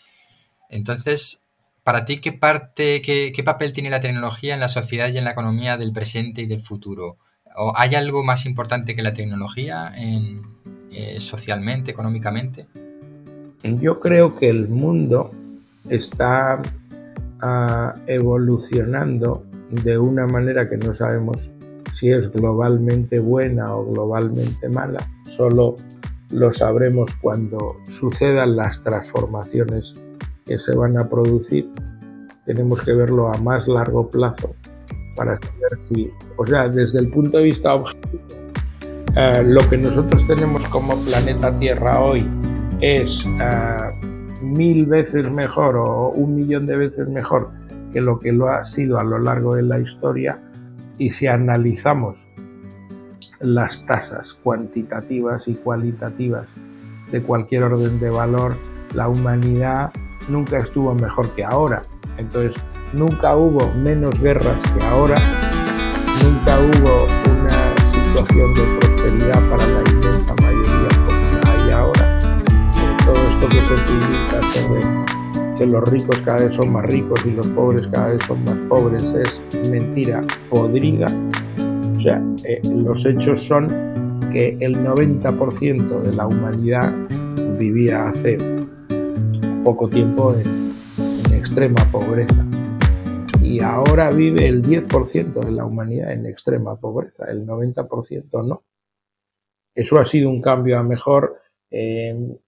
Entonces, 0.68 1.42
para 1.82 2.04
ti, 2.04 2.18
¿qué 2.18 2.32
parte, 2.32 3.02
qué, 3.02 3.42
papel 3.44 3.72
tiene 3.72 3.90
la 3.90 4.00
tecnología 4.00 4.54
en 4.54 4.60
la 4.60 4.68
sociedad 4.68 5.08
y 5.12 5.18
en 5.18 5.24
la 5.24 5.32
economía 5.32 5.76
del 5.76 5.92
presente 5.92 6.42
y 6.42 6.46
del 6.46 6.60
futuro? 6.60 7.18
¿O 7.56 7.72
hay 7.76 7.94
algo 7.94 8.22
más 8.22 8.46
importante 8.46 8.94
que 8.94 9.02
la 9.02 9.12
tecnología 9.12 9.92
en, 9.96 10.42
eh, 10.92 11.18
socialmente, 11.20 11.90
económicamente? 11.90 12.66
Yo 13.62 14.00
creo 14.00 14.34
que 14.34 14.48
el 14.48 14.68
mundo 14.68 15.32
está 15.88 16.62
evolucionando 18.06 19.44
de 19.70 19.98
una 19.98 20.26
manera 20.26 20.68
que 20.68 20.76
no 20.76 20.92
sabemos 20.94 21.50
si 21.94 22.10
es 22.10 22.30
globalmente 22.30 23.18
buena 23.18 23.74
o 23.74 23.84
globalmente 23.84 24.68
mala. 24.68 25.06
Solo 25.24 25.74
lo 26.32 26.52
sabremos 26.52 27.14
cuando 27.16 27.76
sucedan 27.86 28.56
las 28.56 28.82
transformaciones 28.82 29.94
que 30.46 30.58
se 30.58 30.74
van 30.74 30.98
a 30.98 31.08
producir, 31.08 31.68
tenemos 32.44 32.82
que 32.82 32.92
verlo 32.92 33.32
a 33.32 33.38
más 33.38 33.68
largo 33.68 34.08
plazo 34.08 34.54
para 35.16 35.38
saber 35.38 35.82
si, 35.88 36.10
o 36.36 36.46
sea, 36.46 36.68
desde 36.68 37.00
el 37.00 37.10
punto 37.10 37.38
de 37.38 37.44
vista 37.44 37.74
objetivo, 37.74 38.22
eh, 39.16 39.42
lo 39.44 39.68
que 39.68 39.76
nosotros 39.76 40.26
tenemos 40.26 40.66
como 40.68 40.96
planeta 41.04 41.56
Tierra 41.58 42.00
hoy 42.00 42.26
es 42.80 43.26
eh, 43.26 43.76
mil 44.50 44.86
veces 44.86 45.30
mejor 45.30 45.76
o 45.76 46.08
un 46.08 46.34
millón 46.34 46.66
de 46.66 46.76
veces 46.76 47.08
mejor 47.08 47.50
que 47.92 48.00
lo 48.00 48.18
que 48.18 48.32
lo 48.32 48.48
ha 48.48 48.64
sido 48.64 48.98
a 48.98 49.04
lo 49.04 49.18
largo 49.18 49.54
de 49.54 49.62
la 49.62 49.78
historia 49.78 50.40
y 50.98 51.10
si 51.12 51.26
analizamos 51.26 52.26
las 53.40 53.86
tasas 53.86 54.34
cuantitativas 54.34 55.48
y 55.48 55.54
cualitativas 55.54 56.46
de 57.10 57.22
cualquier 57.22 57.64
orden 57.64 57.98
de 57.98 58.10
valor, 58.10 58.54
la 58.94 59.08
humanidad 59.08 59.90
nunca 60.28 60.58
estuvo 60.58 60.94
mejor 60.94 61.30
que 61.34 61.44
ahora. 61.44 61.82
Entonces, 62.18 62.52
nunca 62.92 63.36
hubo 63.36 63.72
menos 63.74 64.20
guerras 64.20 64.62
que 64.72 64.84
ahora, 64.84 65.16
nunca 66.22 66.58
hubo 66.60 67.06
una 67.32 67.86
situación 67.86 68.54
de 68.54 68.78
prosperidad 68.78 69.50
para 69.50 69.66
la 69.66 69.89
esto 73.40 73.56
que 73.56 73.64
se 73.64 73.74
utiliza 73.74 74.42
sobre 74.52 75.56
que 75.56 75.66
los 75.66 75.90
ricos 75.90 76.20
cada 76.20 76.44
vez 76.44 76.54
son 76.54 76.72
más 76.72 76.84
ricos 76.84 77.24
y 77.24 77.30
los 77.30 77.46
pobres 77.48 77.88
cada 77.88 78.08
vez 78.08 78.22
son 78.26 78.44
más 78.44 78.56
pobres 78.68 79.02
es 79.14 79.70
mentira 79.70 80.22
podrida. 80.50 81.06
O 81.96 81.98
sea, 81.98 82.22
eh, 82.46 82.60
los 82.74 83.06
hechos 83.06 83.42
son 83.42 84.28
que 84.30 84.56
el 84.60 84.84
90% 84.84 86.02
de 86.02 86.12
la 86.12 86.26
humanidad 86.26 86.94
vivía 87.58 88.08
hace 88.08 88.36
poco 89.64 89.88
tiempo 89.88 90.34
en, 90.34 90.70
extrema 91.34 91.82
pobreza. 91.90 92.44
Y 93.40 93.60
ahora 93.60 94.10
vive 94.10 94.48
el 94.48 94.62
10% 94.62 95.44
de 95.44 95.50
la 95.50 95.64
humanidad 95.64 96.12
en 96.12 96.26
extrema 96.26 96.76
pobreza, 96.76 97.24
el 97.30 97.46
90% 97.46 98.46
no. 98.46 98.64
Eso 99.74 99.98
ha 99.98 100.04
sido 100.04 100.28
un 100.28 100.42
cambio 100.42 100.78
a 100.78 100.82
mejor. 100.82 101.40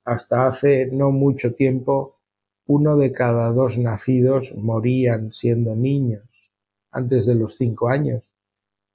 Hasta 0.05 0.49
hace 0.49 0.87
no 0.87 1.11
mucho 1.11 1.55
tiempo, 1.55 2.17
uno 2.67 2.97
de 2.97 3.13
cada 3.13 3.51
dos 3.53 3.79
nacidos 3.79 4.55
morían 4.57 5.33
siendo 5.33 5.77
niños 5.77 6.53
antes 6.91 7.27
de 7.27 7.35
los 7.35 7.57
cinco 7.57 7.89
años. 7.89 8.35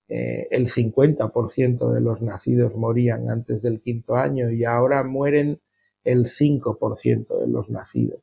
Eh, 0.09 0.47
el 0.51 0.69
50% 0.69 1.91
de 1.91 1.99
los 1.99 2.21
nacidos 2.21 2.77
morían 2.77 3.29
antes 3.29 3.61
del 3.61 3.81
quinto 3.81 4.15
año 4.15 4.49
y 4.51 4.63
ahora 4.63 5.03
mueren 5.03 5.59
el 6.03 6.25
5% 6.25 7.41
de 7.41 7.47
los 7.47 7.69
nacidos. 7.69 8.21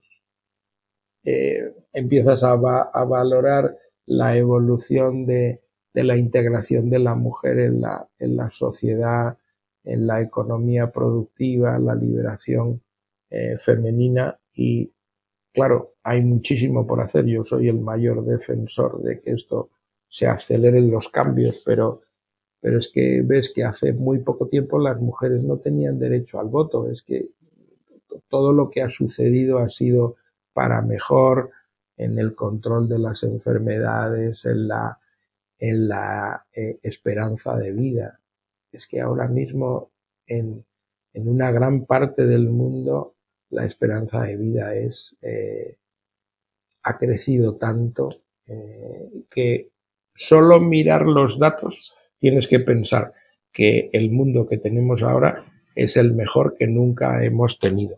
Eh, 1.24 1.74
empiezas 1.92 2.42
a, 2.42 2.54
valorar 2.56 3.76
la 4.06 4.36
evolución 4.36 5.26
de, 5.26 5.60
la 5.92 6.16
integración 6.16 6.88
de 6.88 6.98
la 6.98 7.14
mujer 7.14 7.58
en 7.58 7.82
la, 7.82 8.08
en 8.18 8.36
la, 8.36 8.50
sociedad, 8.50 9.36
en 9.84 10.06
la 10.06 10.20
economía 10.20 10.90
productiva, 10.90 11.78
la 11.78 11.94
liberación 11.94 12.82
eh, 13.30 13.56
femenina 13.58 14.38
y 14.52 14.90
claro, 15.52 15.94
hay 16.02 16.22
muchísimo 16.22 16.86
por 16.86 17.00
hacer. 17.00 17.24
Yo 17.26 17.44
soy 17.44 17.68
el 17.68 17.80
mayor 17.80 18.24
defensor 18.24 19.02
de 19.02 19.20
que 19.20 19.32
esto 19.32 19.70
se 20.08 20.26
aceleren 20.26 20.90
los 20.90 21.08
cambios, 21.08 21.62
pero, 21.64 22.02
pero 22.60 22.78
es 22.78 22.88
que 22.88 23.22
ves 23.22 23.52
que 23.54 23.64
hace 23.64 23.92
muy 23.92 24.18
poco 24.18 24.48
tiempo 24.48 24.78
las 24.78 25.00
mujeres 25.00 25.42
no 25.42 25.58
tenían 25.58 25.98
derecho 25.98 26.40
al 26.40 26.48
voto. 26.48 26.90
Es 26.90 27.02
que 27.02 27.30
todo 28.28 28.52
lo 28.52 28.70
que 28.70 28.82
ha 28.82 28.90
sucedido 28.90 29.58
ha 29.58 29.68
sido 29.68 30.16
para 30.52 30.82
mejor 30.82 31.50
en 31.96 32.18
el 32.18 32.34
control 32.34 32.88
de 32.88 32.98
las 32.98 33.22
enfermedades, 33.22 34.44
en 34.46 34.68
la, 34.68 34.98
en 35.58 35.88
la 35.88 36.46
eh, 36.52 36.78
esperanza 36.82 37.56
de 37.56 37.72
vida. 37.72 38.20
Es 38.74 38.88
que 38.88 39.00
ahora 39.00 39.28
mismo 39.28 39.92
en, 40.26 40.64
en, 41.12 41.28
una 41.28 41.52
gran 41.52 41.86
parte 41.86 42.26
del 42.26 42.48
mundo 42.48 43.14
la 43.50 43.64
esperanza 43.64 44.22
de 44.22 44.36
vida 44.36 44.74
es 44.74 45.16
eh, 45.22 45.76
ha 46.82 46.98
crecido 46.98 47.56
tanto 47.56 48.08
eh, 48.46 49.08
que 49.30 49.70
solo 50.14 50.58
mirar 50.58 51.02
los 51.02 51.38
datos 51.38 51.96
tienes 52.18 52.48
que 52.48 52.58
pensar 52.58 53.12
que 53.52 53.90
el 53.92 54.10
mundo 54.10 54.48
que 54.48 54.58
tenemos 54.58 55.04
ahora 55.04 55.44
es 55.76 55.96
el 55.96 56.14
mejor 56.14 56.56
que 56.58 56.66
nunca 56.66 57.24
hemos 57.24 57.60
tenido. 57.60 57.96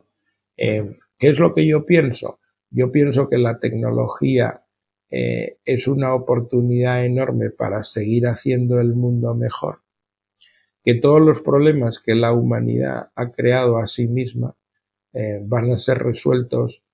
Eh, 0.57 0.97
¿Qué 1.19 1.31
es 1.31 1.41
lo 1.41 1.55
que 1.55 1.67
yo 1.67 1.87
pienso? 1.87 2.39
Yo 2.71 2.93
pienso 2.93 3.29
que 3.29 3.39
la 3.39 3.59
tecnología 3.59 4.63
es 5.09 5.87
una 5.87 6.15
oportunidad 6.15 7.05
enorme 7.05 7.51
para 7.51 7.85
seguir 7.85 8.27
haciendo 8.27 8.81
el 8.81 8.95
mundo 8.95 9.35
mejor, 9.37 9.79
que 10.87 10.95
todos 10.95 11.21
los 11.21 11.41
problemas 11.41 11.99
que 11.99 12.15
la 12.15 12.33
humanidad 12.33 13.11
ha 13.17 13.33
creado 13.33 13.79
a 13.79 13.89
sí 13.89 14.07
misma 14.07 14.55
eh, 15.13 15.41
van 15.43 15.73
a 15.73 15.79
ser 15.81 15.99
resueltos 15.99 16.85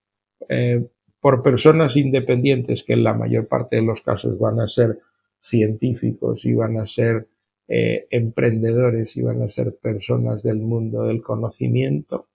por 1.21 1.43
personas 1.43 1.97
independientes, 1.97 2.83
que 2.83 2.95
en 2.95 3.05
la 3.05 3.15
mayor 3.15 3.47
parte 3.47 3.77
de 3.77 3.83
los 3.83 4.01
casos 4.01 4.39
van 4.39 4.59
a 4.59 4.67
ser 4.67 4.99
científicos 5.39 6.45
y 6.45 6.55
van 6.55 6.79
a 6.79 6.87
ser 6.87 7.29
emprendedores 7.69 9.17
y 9.17 9.23
van 9.23 9.41
a 9.43 9.49
ser 9.49 9.77
personas 9.77 10.43
del 10.43 10.57
mundo 10.57 11.05
del 11.05 11.23
conocimiento. 11.23 12.27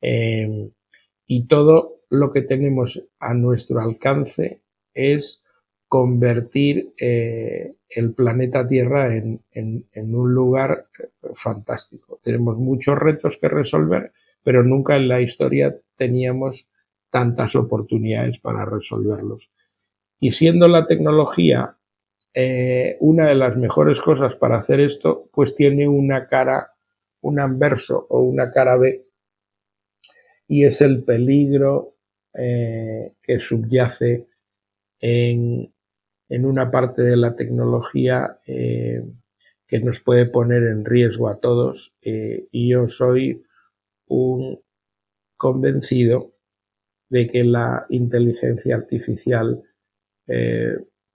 Y 0.00 1.46
todo 1.46 2.00
lo 2.10 2.32
que 2.32 2.42
tenemos 2.42 3.06
a 3.20 3.32
nuestro 3.32 3.80
alcance 3.80 4.60
es 4.92 5.43
convertir 5.94 6.92
eh, 7.00 7.76
el 7.88 8.14
planeta 8.14 8.66
Tierra 8.66 9.14
en, 9.14 9.40
un 9.94 10.34
lugar 10.34 10.88
fantástico. 11.34 12.18
Tenemos 12.20 12.58
muchos 12.58 12.98
retos 12.98 13.36
que 13.36 13.46
resolver, 13.46 14.10
pero 14.42 14.64
nunca 14.64 14.96
en 14.96 15.06
la 15.06 15.20
historia 15.20 15.78
teníamos 15.94 16.66
tantas 17.10 17.54
oportunidades 17.54 18.40
para 18.40 18.64
resolverlos. 18.64 19.52
Y 20.18 20.32
siendo 20.32 20.66
la 20.66 20.88
tecnología 20.88 21.76
eh, 22.34 22.96
una 22.98 23.28
de 23.28 23.36
las 23.36 23.56
mejores 23.56 24.00
cosas 24.00 24.34
para 24.34 24.56
hacer 24.58 24.80
esto, 24.80 25.28
pues 25.32 25.54
tiene 25.54 25.86
una 25.86 26.26
cara, 26.26 26.72
un 27.20 27.38
anverso 27.38 28.04
o 28.10 28.18
una 28.18 28.50
cara 28.50 28.76
B 28.76 29.06
y 30.48 30.64
es 30.64 30.80
el 30.80 31.04
peligro 31.04 31.94
eh, 32.36 33.12
que 33.22 33.38
subyace 33.38 34.26
en, 34.98 35.73
una 36.28 36.70
parte 36.70 37.02
de 37.02 37.16
la 37.16 37.36
tecnología 37.36 38.38
eh, 38.46 39.04
que 39.66 39.80
nos 39.80 40.00
puede 40.00 40.26
poner 40.26 40.64
en 40.64 40.84
riesgo 40.84 41.28
a 41.28 41.38
todos 41.38 41.94
eh, 42.02 42.48
y 42.50 42.70
yo 42.70 42.88
soy 42.88 43.44
un 44.06 44.60
convencido 45.36 46.32
de 47.08 47.28
que 47.28 47.44
la 47.44 47.86
inteligencia 47.88 48.76
artificial 48.76 49.62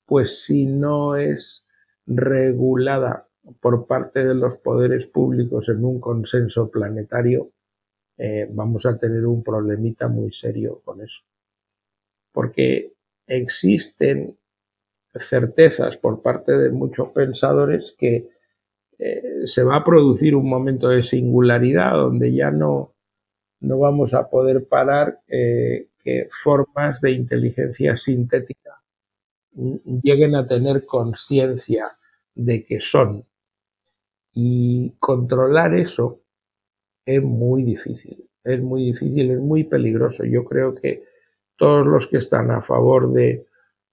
pues 0.10 0.44
si 0.44 0.66
no 0.66 1.16
es 1.16 1.68
regulada 2.08 3.30
por 3.62 3.86
parte 3.86 4.26
de 4.26 4.34
los 4.34 4.58
poderes 4.58 5.06
públicos 5.06 5.70
en 5.70 5.86
un 5.86 6.00
consenso 6.00 6.72
planetario, 6.72 7.52
eh, 8.18 8.50
vamos 8.52 8.88
a 8.88 8.98
tener 8.98 9.28
un 9.28 9.44
problemita 9.44 10.08
muy 10.08 10.34
serio 10.34 10.82
con 10.84 11.02
eso. 11.02 11.22
Porque 12.32 12.96
existen 13.28 14.39
certezas 15.14 15.98
por 15.98 16.22
parte 16.22 16.58
de 16.58 16.70
muchos 16.70 17.10
pensadores 17.10 17.96
que 17.98 18.30
eh, 18.98 19.42
se 19.46 19.64
va 19.64 19.78
a 19.78 19.84
producir 19.84 20.36
un 20.36 20.48
momento 20.50 20.90
de 20.90 21.04
singularidad 21.04 21.94
donde 21.94 22.34
ya 22.34 22.52
no, 22.52 22.94
no 23.62 23.80
vamos 23.80 24.14
a 24.14 24.30
poder 24.30 24.68
parar 24.68 25.22
eh, 25.28 25.88
que 26.00 26.28
formas 26.30 27.02
de 27.02 27.12
inteligencia 27.12 27.98
sintética 27.98 28.82
lleguen 30.04 30.36
a 30.36 30.48
tener 30.48 30.86
conciencia 30.86 31.98
de 32.36 32.64
que 32.64 32.80
son. 32.80 33.26
Y 34.34 34.94
controlar 35.00 35.76
eso 35.76 36.22
es 37.06 37.22
muy 37.22 37.64
difícil, 37.64 38.30
es 38.44 38.62
muy 38.62 38.86
difícil, 38.86 39.32
es 39.32 39.40
muy 39.40 39.64
peligroso. 39.64 40.24
Yo 40.24 40.46
creo 40.46 40.76
que 40.76 41.04
todos 41.56 41.86
los 41.86 42.08
que 42.08 42.18
están 42.18 42.52
a 42.52 42.62
favor 42.62 43.12
de, 43.12 43.48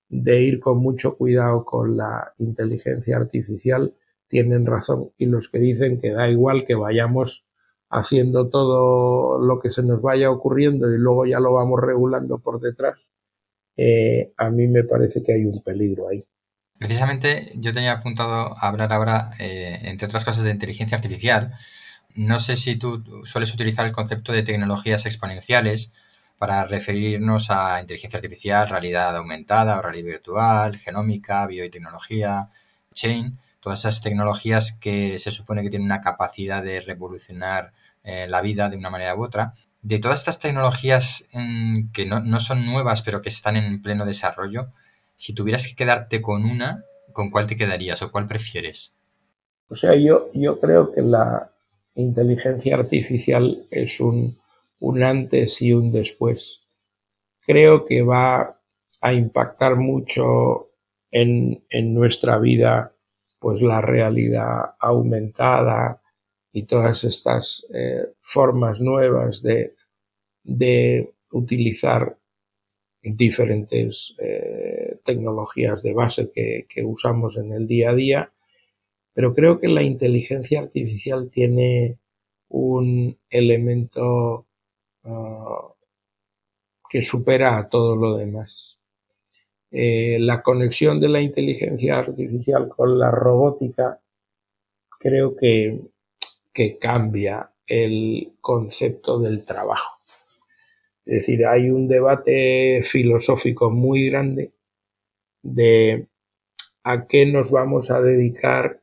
ir 0.08 0.60
con 0.60 0.78
mucho 0.78 1.16
cuidado 1.16 1.64
con 1.64 1.96
la 1.96 2.32
inteligencia 2.38 3.16
artificial 3.16 3.94
tienen 4.28 4.66
razón 4.66 5.10
y 5.16 5.26
los 5.26 5.48
que 5.48 5.58
dicen 5.58 6.00
que 6.00 6.10
da 6.10 6.28
igual 6.28 6.64
que 6.66 6.74
vayamos 6.74 7.44
haciendo 7.88 8.48
todo 8.48 9.38
lo 9.38 9.60
que 9.60 9.70
se 9.70 9.82
nos 9.82 10.02
vaya 10.02 10.30
ocurriendo 10.30 10.92
y 10.92 10.98
luego 10.98 11.26
ya 11.26 11.40
lo 11.40 11.52
vamos 11.52 11.80
regulando 11.80 12.38
por 12.38 12.60
detrás, 12.60 13.10
eh, 13.76 14.32
a 14.36 14.50
mí 14.50 14.66
me 14.66 14.84
parece 14.84 15.22
que 15.22 15.34
hay 15.34 15.44
un 15.44 15.62
peligro 15.62 16.08
ahí. 16.08 16.24
Precisamente 16.78 17.52
yo 17.56 17.72
tenía 17.72 17.92
apuntado 17.92 18.56
a 18.56 18.68
hablar 18.68 18.92
ahora, 18.92 19.30
eh, 19.38 19.78
entre 19.84 20.06
otras 20.06 20.24
cosas, 20.24 20.44
de 20.44 20.50
inteligencia 20.50 20.96
artificial, 20.96 21.54
no 22.14 22.38
sé 22.38 22.56
si 22.56 22.76
tú 22.76 23.02
sueles 23.24 23.52
utilizar 23.54 23.86
el 23.86 23.92
concepto 23.92 24.32
de 24.32 24.42
tecnologías 24.42 25.06
exponenciales 25.06 25.92
para 26.38 26.64
referirnos 26.64 27.50
a 27.50 27.80
inteligencia 27.80 28.18
artificial, 28.18 28.68
realidad 28.68 29.16
aumentada 29.16 29.78
o 29.78 29.82
realidad 29.82 30.06
virtual, 30.06 30.76
genómica, 30.76 31.46
biotecnología, 31.46 32.48
chain, 32.92 33.38
todas 33.60 33.80
esas 33.80 34.02
tecnologías 34.02 34.72
que 34.72 35.18
se 35.18 35.30
supone 35.30 35.62
que 35.62 35.70
tienen 35.70 35.86
una 35.86 36.00
capacidad 36.00 36.62
de 36.62 36.80
revolucionar 36.80 37.72
eh, 38.04 38.26
la 38.28 38.40
vida 38.40 38.68
de 38.68 38.76
una 38.76 38.90
manera 38.90 39.14
u 39.14 39.24
otra. 39.24 39.54
De 39.82 39.98
todas 39.98 40.20
estas 40.20 40.40
tecnologías 40.40 41.28
que 41.92 42.06
no, 42.06 42.20
no, 42.20 42.40
son 42.40 42.66
nuevas 42.66 43.02
pero 43.02 43.22
que 43.22 43.28
están 43.28 43.56
en 43.56 43.82
pleno 43.82 44.04
desarrollo, 44.04 44.68
si 45.14 45.32
tuvieras 45.32 45.66
que 45.66 45.74
quedarte 45.74 46.20
con 46.20 46.44
una, 46.44 46.84
¿con 47.12 47.30
cuál 47.30 47.46
te 47.46 47.56
quedarías 47.56 48.02
o 48.02 48.10
cuál 48.10 48.26
prefieres? 48.26 48.92
O 49.68 49.76
sea, 49.76 49.94
yo, 49.96 50.30
yo 50.34 50.60
creo 50.60 50.92
que 50.92 51.02
la, 51.02 51.50
inteligencia 51.96 52.76
artificial 52.76 53.66
es 53.70 54.00
un, 54.00 54.36
antes 55.02 55.62
y 55.62 55.72
un 55.72 55.90
después. 55.90 56.62
Creo 57.40 57.84
que 57.84 58.02
va 58.02 58.60
a 59.00 59.12
impactar 59.14 59.76
mucho 59.76 60.70
en, 61.10 61.62
nuestra 61.94 62.38
vida 62.38 62.94
pues 63.38 63.62
la 63.62 63.80
realidad 63.80 64.74
aumentada 64.80 66.02
y 66.52 66.64
todas 66.64 67.04
estas 67.04 67.66
eh, 67.72 68.06
formas 68.20 68.80
nuevas 68.80 69.42
de, 69.42 69.74
utilizar 71.32 72.18
diferentes 73.02 74.14
eh, 74.18 74.98
tecnologías 75.04 75.82
de 75.82 75.94
base 75.94 76.30
que, 76.32 76.66
que, 76.68 76.82
usamos 76.84 77.36
en 77.36 77.52
el 77.52 77.66
día 77.66 77.90
a 77.90 77.94
día 77.94 78.32
pero 79.16 79.34
creo 79.34 79.58
que 79.58 79.68
la 79.68 79.82
inteligencia 79.82 80.60
artificial 80.60 81.30
tiene 81.30 81.98
un 82.48 83.18
elemento 83.30 84.45
ah, 85.06 85.74
que 86.88 87.02
supera 87.02 87.58
a 87.58 87.68
todo 87.68 87.96
lo 87.96 88.16
demás. 88.16 88.78
Eh, 89.70 90.18
la 90.20 90.42
conexión 90.42 91.00
de 91.00 91.08
la 91.08 91.20
inteligencia 91.20 91.98
artificial 91.98 92.68
con 92.68 92.98
la 92.98 93.10
robótica 93.10 94.00
creo 94.98 95.36
que, 95.36 95.80
que 96.52 96.78
cambia 96.78 97.50
el 97.66 98.32
concepto 98.40 99.18
del 99.18 99.44
trabajo. 99.44 100.00
Es 101.04 101.18
decir, 101.18 101.46
hay 101.46 101.70
un 101.70 101.88
debate 101.88 102.82
filosófico 102.82 103.70
muy 103.70 104.08
grande 104.08 104.52
de 105.42 106.08
a 106.82 107.06
qué 107.06 107.26
nos 107.26 107.50
vamos 107.50 107.90
a 107.90 108.00
dedicar 108.00 108.80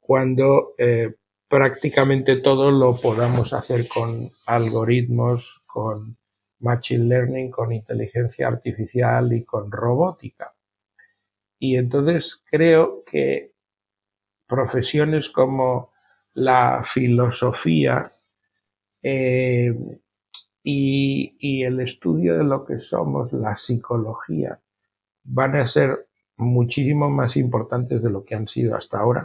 cuando 0.00 0.74
eh, 0.78 1.14
prácticamente 1.54 2.34
todo 2.34 2.72
lo 2.72 2.96
podamos 2.96 3.52
hacer 3.52 3.86
con 3.86 4.28
algoritmos, 4.44 5.62
con 5.66 6.16
machine 6.58 7.04
learning, 7.04 7.52
con 7.52 7.70
inteligencia 7.70 8.48
artificial 8.48 9.32
y 9.32 9.44
con 9.44 9.70
robótica. 9.70 10.52
Y 11.60 11.76
entonces 11.76 12.42
creo 12.50 13.04
que 13.04 13.52
profesiones 14.48 15.30
como 15.30 15.90
la 16.34 16.82
filosofía, 16.82 18.12
eh, 19.04 19.72
y, 20.64 21.62
el 21.62 21.78
estudio 21.78 22.36
de 22.36 22.42
lo 22.42 22.64
que 22.64 22.80
somos, 22.80 23.32
la 23.32 23.54
psicología, 23.54 24.60
van 25.22 25.54
a 25.54 25.68
ser 25.68 26.08
muchísimo 26.36 27.10
más 27.10 27.36
importantes 27.36 28.02
de 28.02 28.10
lo 28.10 28.24
que 28.24 28.34
han 28.34 28.48
sido 28.48 28.74
hasta 28.74 28.98
ahora, 28.98 29.22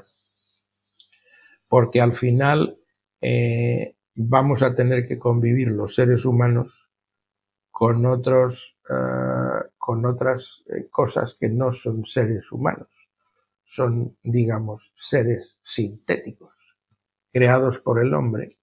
porque 1.69 2.01
al 2.01 2.13
final 2.13 2.77
eh, 3.21 3.95
vamos 4.15 4.61
a 4.63 4.75
tener 4.75 5.07
que 5.07 5.19
convivir 5.19 5.69
los 5.69 5.95
seres 5.95 6.25
humanos 6.25 6.89
con 7.71 8.05
otros, 8.05 8.77
eh, 8.89 9.69
con 9.77 10.05
otras 10.05 10.63
eh, 10.67 10.87
cosas 10.89 11.35
que 11.35 11.47
no 11.47 11.71
son 11.71 12.05
seres 12.05 12.51
humanos, 12.51 13.09
son, 13.63 14.17
digamos, 14.23 14.91
seres 14.95 15.59
sintéticos, 15.63 16.53
creados 17.31 17.79
por 17.79 18.03
el 18.03 18.13
hombre, 18.13 18.57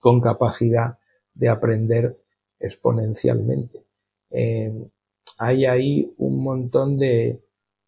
con 0.00 0.20
capacidad 0.20 0.98
de 1.32 1.48
aprender 1.48 2.18
exponencialmente. 2.60 3.86
Eh, 4.30 4.90
hay 5.38 5.64
ahí 5.64 6.14
un 6.18 6.42
montón 6.42 6.98
de, 6.98 7.42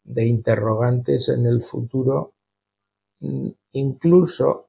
interrogantes 0.04 1.28
en 1.28 1.44
el 1.44 1.62
futuro, 1.62 2.34
mm, 3.20 3.48
incluso 3.78 4.68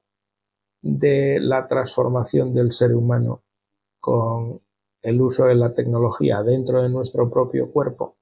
de 0.82 1.40
la 1.40 1.68
transformación 1.68 2.54
del 2.54 2.72
ser 2.72 2.94
humano 2.94 3.44
con 4.00 4.62
el 5.02 5.22
uso 5.22 5.46
de 5.46 5.56
la 5.56 5.74
tecnología 5.74 6.44
dentro 6.44 6.82
de 6.82 6.90
nuestro 6.90 7.30
propio 7.30 7.72
cuerpo 7.72 8.18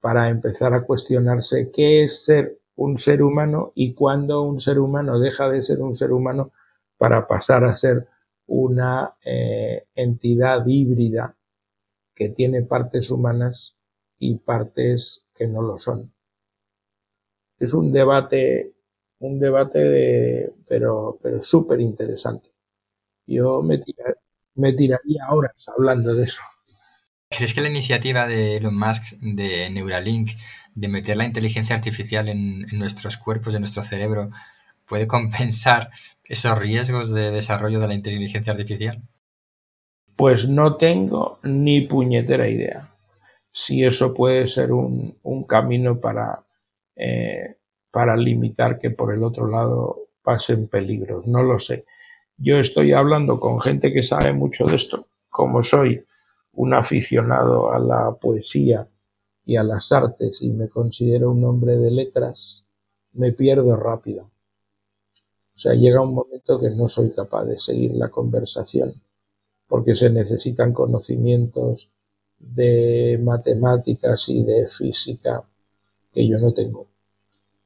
para 0.00 0.28
empezar 0.28 0.74
a 0.74 0.84
cuestionarse 0.84 1.70
qué 1.70 2.04
es 2.04 2.24
ser 2.24 2.58
un 2.76 2.98
ser 2.98 3.22
humano 3.22 3.72
y 3.74 3.94
cuándo 3.94 4.42
un 4.42 4.60
ser 4.60 4.78
humano 4.78 5.18
deja 5.18 5.48
de 5.48 5.62
ser 5.62 5.80
un 5.80 5.94
ser 5.94 6.12
humano 6.12 6.52
para 6.96 7.26
pasar 7.26 7.64
a 7.64 7.76
ser 7.76 8.08
una 8.46 9.16
eh, 9.24 9.86
entidad 9.94 10.66
híbrida 10.66 11.36
que 12.14 12.28
tiene 12.28 12.62
partes 12.62 13.10
humanas 13.10 13.76
y 14.18 14.36
partes 14.36 15.24
que 15.34 15.46
no 15.46 15.62
lo 15.62 15.78
son. 15.78 16.12
Es 17.58 17.72
un 17.72 17.92
debate, 17.92 18.74
un 19.26 19.38
debate 19.38 19.78
de, 19.78 20.52
pero, 20.68 21.18
pero 21.22 21.42
súper 21.42 21.80
interesante. 21.80 22.48
Yo 23.26 23.62
me, 23.62 23.80
me 24.54 24.72
tiraría 24.72 25.28
horas 25.30 25.68
hablando 25.68 26.14
de 26.14 26.24
eso. 26.24 26.40
¿Crees 27.30 27.54
que 27.54 27.60
la 27.60 27.68
iniciativa 27.68 28.26
de 28.26 28.56
Elon 28.56 28.78
Musk 28.78 29.18
de 29.20 29.70
Neuralink 29.70 30.30
de 30.74 30.88
meter 30.88 31.16
la 31.16 31.24
inteligencia 31.24 31.74
artificial 31.74 32.28
en, 32.28 32.66
en 32.70 32.78
nuestros 32.78 33.16
cuerpos, 33.16 33.54
en 33.54 33.60
nuestro 33.60 33.82
cerebro, 33.82 34.30
puede 34.86 35.06
compensar 35.06 35.90
esos 36.28 36.58
riesgos 36.58 37.12
de 37.12 37.30
desarrollo 37.30 37.80
de 37.80 37.88
la 37.88 37.94
inteligencia 37.94 38.52
artificial? 38.52 39.00
Pues 40.16 40.48
no 40.48 40.76
tengo 40.76 41.38
ni 41.42 41.82
puñetera 41.82 42.48
idea 42.48 42.94
si 43.54 43.84
eso 43.84 44.12
puede 44.12 44.48
ser 44.48 44.72
un, 44.72 45.16
camino 45.48 46.00
para, 46.00 46.44
eh, 46.96 47.56
para 47.94 48.16
limitar 48.16 48.80
que 48.80 48.90
por 48.90 49.14
el 49.14 49.22
otro 49.22 49.46
lado 49.46 50.08
pasen 50.24 50.66
peligros. 50.66 51.28
No 51.28 51.44
lo 51.44 51.60
sé. 51.60 51.84
Yo 52.36 52.58
estoy 52.58 52.90
hablando 52.90 53.38
con 53.38 53.60
gente 53.60 53.92
que 53.92 54.02
sabe 54.02 54.32
mucho 54.32 54.66
de 54.66 54.74
esto. 54.74 55.06
Como 55.30 55.62
soy 55.62 56.04
un 56.54 56.74
aficionado 56.74 57.72
a 57.72 57.78
la 57.78 58.12
poesía 58.20 58.88
y 59.46 59.54
a 59.54 59.62
las 59.62 59.92
artes 59.92 60.42
y 60.42 60.50
me 60.50 60.68
considero 60.68 61.30
un 61.30 61.44
hombre 61.44 61.76
de 61.76 61.92
letras, 61.92 62.64
me 63.12 63.30
pierdo 63.30 63.76
rápido. 63.76 64.24
O 65.54 65.58
sea, 65.58 65.74
llega 65.74 66.00
un 66.00 66.14
momento 66.14 66.58
que 66.58 66.70
no 66.70 66.88
soy 66.88 67.12
capaz 67.12 67.44
de 67.44 67.60
seguir 67.60 67.92
la 67.94 68.08
conversación 68.08 69.00
porque 69.68 69.94
se 69.94 70.10
necesitan 70.10 70.72
conocimientos 70.72 71.90
de 72.40 73.20
matemáticas 73.22 74.28
y 74.30 74.42
de 74.42 74.68
física 74.68 75.44
que 76.12 76.26
yo 76.26 76.40
no 76.40 76.52
tengo. 76.52 76.88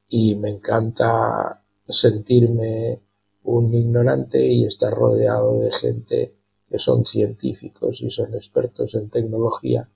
Y 0.09 0.35
me 0.37 0.51
encanta 0.51 1.63
sentirme 1.89 3.01
un 3.45 3.75
ignorante 3.75 4.45
y 4.47 4.65
estar 4.65 4.93
rodeado 4.93 5.61
de 5.61 5.73
gente 5.73 6.35
que 6.69 6.79
son 6.79 7.05
científicos 7.05 8.03
y 8.03 8.11
son 8.11 8.35
expertos 8.35 8.95
en 8.95 9.09
tecnología 9.11 9.89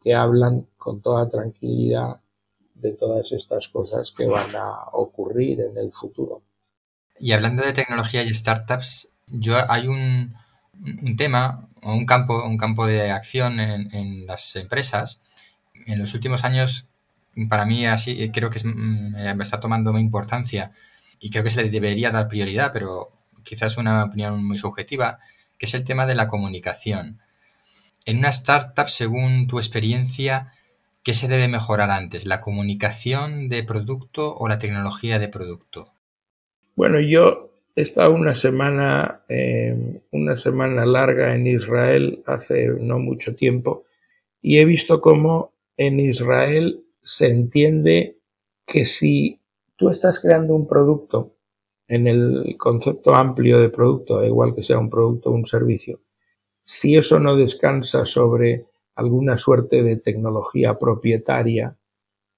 que 0.00 0.14
hablan 0.14 0.66
con 0.78 1.02
toda 1.02 1.28
tranquilidad 1.28 2.20
de 2.74 2.92
todas 2.92 3.32
estas 3.32 3.68
cosas 3.68 4.12
que 4.12 4.26
van 4.26 4.56
a 4.56 4.84
ocurrir 4.92 5.60
en 5.60 5.76
el 5.76 5.92
futuro. 5.92 6.42
Y 7.18 7.32
hablando 7.32 7.62
de 7.62 7.74
tecnología 7.74 8.22
y 8.22 8.32
startups, 8.32 9.08
yo 9.26 9.56
hay 9.70 9.86
un, 9.86 10.34
tema 11.18 11.68
o 11.82 11.92
un 11.92 12.06
campo, 12.06 12.42
un 12.44 12.56
campo 12.56 12.86
de 12.86 13.10
acción 13.10 13.60
en, 13.60 14.26
las 14.26 14.56
empresas. 14.56 15.20
En 15.86 15.98
los 15.98 16.14
últimos 16.14 16.44
años, 16.44 16.88
para 17.48 17.64
mí 17.64 17.86
así 17.86 18.30
creo 18.30 18.50
que 18.50 18.60
mm, 18.66 19.36
me 19.36 19.42
está 19.42 19.60
tomando 19.60 19.98
importancia 19.98 20.72
y 21.18 21.30
creo 21.30 21.44
que 21.44 21.50
se 21.50 21.62
le 21.62 21.70
debería 21.70 22.10
dar 22.10 22.28
prioridad, 22.28 22.70
pero 22.72 23.12
quizás 23.42 23.76
una 23.76 24.04
opinión 24.04 24.44
muy 24.44 24.56
subjetiva, 24.56 25.18
que 25.58 25.66
es 25.66 25.74
el 25.74 25.84
tema 25.84 26.06
de 26.06 26.14
la 26.14 26.28
comunicación. 26.28 27.20
En 28.06 28.18
una 28.18 28.30
startup, 28.30 28.88
según 28.88 29.46
tu 29.46 29.58
experiencia, 29.58 30.52
¿qué 31.02 31.12
se 31.12 31.28
debe 31.28 31.48
mejorar 31.48 31.90
antes? 31.90 32.24
¿La 32.24 32.40
comunicación 32.40 33.48
de 33.48 33.62
producto 33.62 34.34
o 34.34 34.48
la 34.48 34.58
tecnología 34.58 35.18
de 35.18 35.28
producto? 35.28 35.92
Bueno, 36.76 37.00
yo 37.00 37.50
he 37.76 37.82
estado 37.82 38.12
una 38.12 38.34
semana, 38.34 39.20
eh, 39.28 40.00
una 40.10 40.38
semana 40.38 40.86
larga 40.86 41.34
en 41.34 41.46
Israel 41.46 42.22
hace 42.26 42.68
no 42.68 42.98
mucho 42.98 43.34
tiempo 43.34 43.84
y 44.40 44.58
he 44.58 44.64
visto 44.64 45.02
cómo 45.02 45.52
en 45.76 46.00
Israel 46.00 46.84
se 47.02 47.28
entiende 47.28 48.18
que 48.66 48.86
si 48.86 49.40
tú 49.76 49.90
estás 49.90 50.20
creando 50.20 50.54
un 50.54 50.66
producto 50.66 51.34
en 51.88 52.06
el 52.06 52.56
concepto 52.56 53.14
amplio 53.14 53.58
de 53.58 53.68
producto, 53.68 54.24
igual 54.24 54.54
que 54.54 54.62
sea 54.62 54.78
un 54.78 54.90
producto 54.90 55.30
o 55.30 55.34
un 55.34 55.46
servicio, 55.46 55.98
si 56.62 56.96
eso 56.96 57.18
no 57.18 57.36
descansa 57.36 58.04
sobre 58.06 58.66
alguna 58.94 59.38
suerte 59.38 59.82
de 59.82 59.96
tecnología 59.96 60.78
propietaria, 60.78 61.76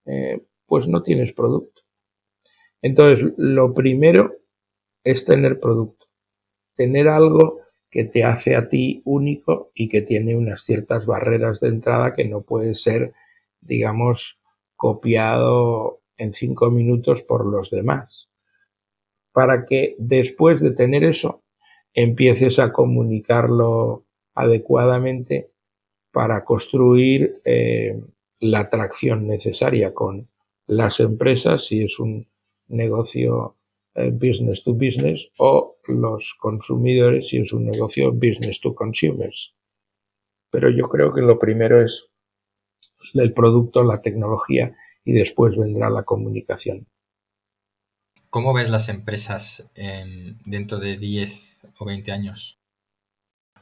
eh, 0.06 0.42
pues 0.66 0.88
no 0.88 1.02
tienes 1.02 1.32
producto. 1.32 1.82
Entonces, 2.80 3.32
lo 3.36 3.74
primero 3.74 4.36
es 5.04 5.24
tener 5.24 5.60
producto, 5.60 6.06
tener 6.76 7.08
algo 7.08 7.60
que 7.90 8.04
te 8.04 8.24
hace 8.24 8.56
a 8.56 8.68
ti 8.68 9.02
único 9.04 9.70
y 9.74 9.88
que 9.88 10.02
tiene 10.02 10.36
unas 10.36 10.62
ciertas 10.62 11.04
barreras 11.04 11.60
de 11.60 11.68
entrada 11.68 12.14
que 12.14 12.24
no 12.24 12.40
puede 12.40 12.74
ser, 12.74 13.12
digamos, 13.60 14.41
copiado 14.82 16.00
en 16.16 16.34
cinco 16.34 16.68
minutos 16.72 17.22
por 17.22 17.46
los 17.46 17.70
demás. 17.70 18.28
Para 19.32 19.64
que 19.64 19.94
después 19.96 20.60
de 20.60 20.72
tener 20.72 21.04
eso, 21.04 21.44
empieces 21.94 22.58
a 22.58 22.72
comunicarlo 22.72 24.06
adecuadamente 24.34 25.52
para 26.10 26.44
construir 26.44 27.40
eh, 27.44 28.02
la 28.40 28.58
atracción 28.58 29.28
necesaria 29.28 29.94
con 29.94 30.28
las 30.66 30.98
empresas 30.98 31.64
si 31.64 31.84
es 31.84 32.00
un 32.00 32.26
negocio 32.66 33.54
eh, 33.94 34.10
business 34.10 34.64
to 34.64 34.74
business 34.74 35.30
o 35.38 35.76
los 35.86 36.34
consumidores 36.40 37.28
si 37.28 37.38
es 37.38 37.52
un 37.52 37.66
negocio 37.66 38.10
business 38.10 38.60
to 38.60 38.74
consumers. 38.74 39.54
Pero 40.50 40.70
yo 40.70 40.88
creo 40.88 41.12
que 41.12 41.20
lo 41.20 41.38
primero 41.38 41.80
es 41.80 42.11
el 43.14 43.32
producto, 43.32 43.82
la 43.84 44.02
tecnología 44.02 44.76
y 45.04 45.12
después 45.12 45.56
vendrá 45.56 45.90
la 45.90 46.04
comunicación. 46.04 46.86
¿Cómo 48.30 48.54
ves 48.54 48.70
las 48.70 48.88
empresas 48.88 49.70
dentro 50.46 50.78
de 50.78 50.96
10 50.96 51.60
o 51.78 51.84
20 51.84 52.12
años? 52.12 52.58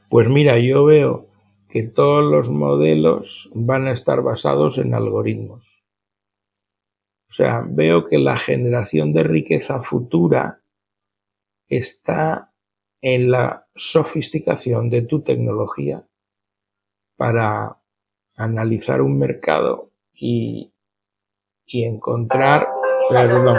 Pues 0.09 0.29
mira, 0.29 0.59
yo 0.59 0.85
veo 0.85 1.27
que 1.69 1.83
todos 1.83 2.23
los 2.23 2.49
modelos 2.49 3.49
van 3.53 3.87
a 3.87 3.93
estar 3.93 4.21
basados 4.21 4.77
en 4.77 4.93
algoritmos. 4.93 5.83
O 7.29 7.33
sea, 7.33 7.63
veo 7.65 8.07
que 8.07 8.17
la 8.17 8.37
generación 8.37 9.13
de 9.13 9.23
riqueza 9.23 9.81
futura 9.81 10.63
está 11.69 12.53
en 13.01 13.31
la 13.31 13.67
sofisticación 13.75 14.89
de 14.89 15.01
tu 15.01 15.21
tecnología 15.21 16.05
para 17.15 17.80
analizar 18.43 19.01
un 19.01 19.17
mercado 19.17 19.91
y, 20.13 20.73
encontrar... 21.67 22.67
Perdón, 23.09 23.57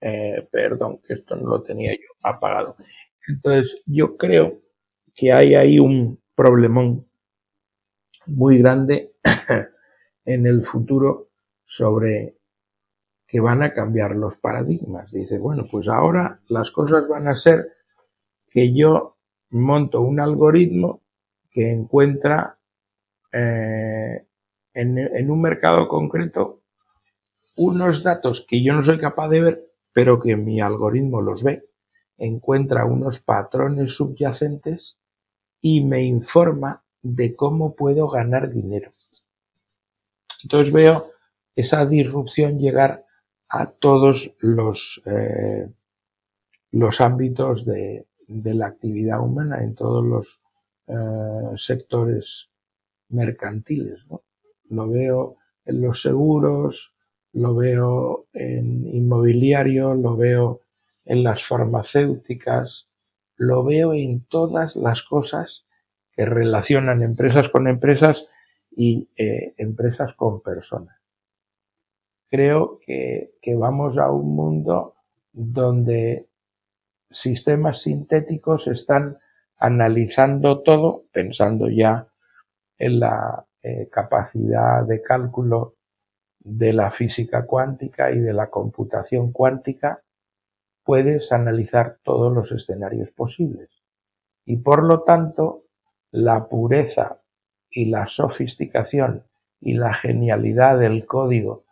eh, 0.00 0.48
perdón, 0.50 1.00
que 1.06 1.14
esto 1.14 1.36
no 1.36 1.48
lo 1.48 1.62
tenía 1.62 1.92
yo 1.92 2.08
apagado. 2.22 2.76
Entonces, 3.26 3.82
yo 3.86 4.16
creo 4.16 4.60
que 5.14 5.32
hay 5.32 5.54
ahí 5.54 5.78
un 5.78 6.22
problemón 6.34 7.08
muy 8.26 8.58
grande 8.58 9.14
en 10.24 10.46
el 10.46 10.64
futuro 10.64 11.30
sobre 11.64 12.38
que 13.26 13.40
van 13.40 13.62
a 13.62 13.74
cambiar 13.74 14.16
los 14.16 14.36
paradigmas. 14.36 15.10
Dice, 15.12 15.38
bueno, 15.38 15.66
pues 15.70 15.88
ahora 15.88 16.40
las 16.48 16.70
cosas 16.70 17.06
van 17.08 17.28
a 17.28 17.36
ser 17.36 17.72
que 18.50 18.74
yo 18.74 19.18
monto 19.50 20.00
un 20.00 20.20
algoritmo 20.20 21.02
que 21.50 21.70
encuentra 21.70 22.58
eh, 23.32 24.26
en, 24.74 25.30
un 25.30 25.40
mercado 25.40 25.88
concreto 25.88 26.62
unos 27.56 28.02
datos 28.02 28.44
que 28.46 28.62
yo 28.62 28.72
no 28.72 28.82
soy 28.82 28.98
capaz 28.98 29.28
de 29.28 29.40
ver, 29.40 29.58
pero 29.92 30.20
que 30.20 30.36
mi 30.36 30.60
algoritmo 30.60 31.20
los 31.20 31.42
ve, 31.42 31.64
encuentra 32.16 32.84
unos 32.84 33.20
patrones 33.20 33.94
subyacentes 33.94 34.98
y 35.60 35.82
me 35.82 36.02
informa 36.02 36.84
de 37.02 37.34
cómo 37.34 37.74
puedo 37.74 38.08
ganar 38.08 38.50
dinero. 38.50 38.90
Entonces 40.42 40.72
veo 40.72 41.02
esa 41.56 41.86
disrupción 41.86 42.58
llegar 42.58 43.02
a 43.50 43.68
todos 43.80 44.30
los, 44.40 45.02
eh, 45.06 45.66
los 46.70 47.00
ámbitos 47.00 47.64
de, 47.64 48.06
la 48.28 48.66
actividad 48.66 49.20
humana, 49.20 49.64
en 49.64 49.74
todos 49.74 50.04
los 50.04 50.40
eh, 50.88 51.56
sectores 51.56 52.48
mercantiles. 53.10 54.00
Lo 54.70 54.88
veo 54.88 55.36
en 55.64 55.82
los 55.82 56.02
seguros, 56.02 56.94
lo 57.32 57.54
veo 57.54 58.26
en 58.32 58.86
inmobiliario, 58.86 59.94
lo 59.94 60.16
veo 60.16 60.62
en 61.04 61.22
las 61.22 61.44
farmacéuticas, 61.44 62.88
lo 63.36 63.64
veo 63.64 63.94
en 63.94 64.24
todas 64.24 64.76
las 64.76 65.02
cosas 65.02 65.64
que 66.12 66.24
relacionan 66.24 67.02
empresas 67.02 67.48
con 67.48 67.68
empresas 67.68 68.30
y 68.70 69.08
eh, 69.16 69.54
empresas 69.58 70.14
con 70.14 70.40
personas. 70.40 70.96
Creo 72.30 72.78
que, 72.84 73.34
que 73.40 73.54
vamos 73.54 73.98
a 73.98 74.10
un 74.10 74.34
mundo 74.34 74.94
donde 75.32 76.28
sistemas 77.10 77.82
sintéticos 77.82 78.66
están 78.66 79.18
analizando 79.58 80.62
todo, 80.62 81.04
pensando 81.12 81.68
ya 81.68 82.06
en 82.78 83.00
la 83.00 83.44
eh, 83.62 83.88
capacidad 83.90 84.84
de 84.84 85.02
cálculo 85.02 85.74
de 86.38 86.72
la 86.72 86.90
física 86.90 87.44
cuántica 87.44 88.10
y 88.12 88.20
de 88.20 88.32
la 88.32 88.48
computación 88.48 89.32
cuántica, 89.32 90.02
puedes 90.84 91.32
analizar 91.32 91.98
todos 92.02 92.32
los 92.32 92.52
escenarios 92.52 93.10
posibles. 93.10 93.68
Y 94.44 94.58
por 94.58 94.84
lo 94.84 95.02
tanto, 95.02 95.64
la 96.10 96.48
pureza 96.48 97.20
y 97.68 97.86
la 97.86 98.06
sofisticación 98.06 99.24
y 99.60 99.74
la 99.74 99.92
genialidad 99.92 100.78
del 100.78 101.04
código 101.04 101.64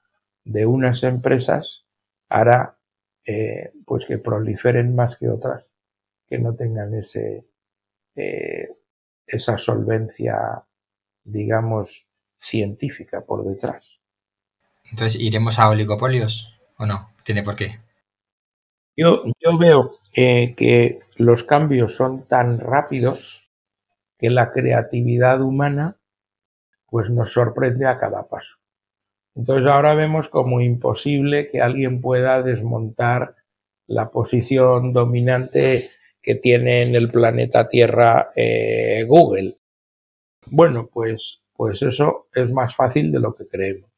de 0.44 0.66
unas 0.66 1.02
empresas 1.04 1.86
hará 2.28 2.76
eh, 3.24 3.72
pues 3.86 4.06
que 4.06 4.18
proliferen 4.18 4.94
más 4.94 5.16
que 5.16 5.30
otras 5.30 5.74
que 6.26 6.38
no 6.38 6.54
tengan 6.54 6.94
ese 6.94 7.46
eh, 8.16 8.68
esa 9.26 9.58
solvencia 9.58 10.64
digamos 11.26 12.06
científica 12.38 13.22
por 13.22 13.44
detrás. 13.44 13.84
Entonces, 14.90 15.20
¿iremos 15.20 15.58
a 15.58 15.68
oligopolios 15.68 16.58
o 16.78 16.86
no? 16.86 17.10
¿Tiene 17.24 17.42
por 17.42 17.56
qué? 17.56 17.80
Yo, 18.96 19.24
yo 19.40 19.58
veo 19.58 19.98
eh, 20.14 20.54
que 20.54 21.00
los 21.16 21.42
cambios 21.42 21.96
son 21.96 22.26
tan 22.26 22.58
rápidos 22.58 23.50
que 24.18 24.30
la 24.30 24.52
creatividad 24.52 25.42
humana 25.42 25.96
pues 26.88 27.10
nos 27.10 27.32
sorprende 27.32 27.86
a 27.86 27.98
cada 27.98 28.28
paso. 28.28 28.56
Entonces 29.34 29.66
ahora 29.66 29.94
vemos 29.94 30.28
como 30.28 30.60
imposible 30.60 31.50
que 31.50 31.60
alguien 31.60 32.00
pueda 32.00 32.42
desmontar 32.42 33.34
la 33.86 34.10
posición 34.10 34.94
dominante 34.94 35.90
que 36.26 36.34
tiene 36.34 36.82
en 36.82 36.96
el 36.96 37.08
planeta 37.08 37.68
Tierra 37.68 38.32
eh, 38.34 39.04
Google. 39.08 39.54
Bueno, 40.50 40.88
pues, 40.92 41.38
pues 41.56 41.80
eso 41.82 42.26
es 42.34 42.50
más 42.50 42.74
fácil 42.74 43.12
de 43.12 43.20
lo 43.20 43.34
que 43.34 43.46
creemos 43.46 43.88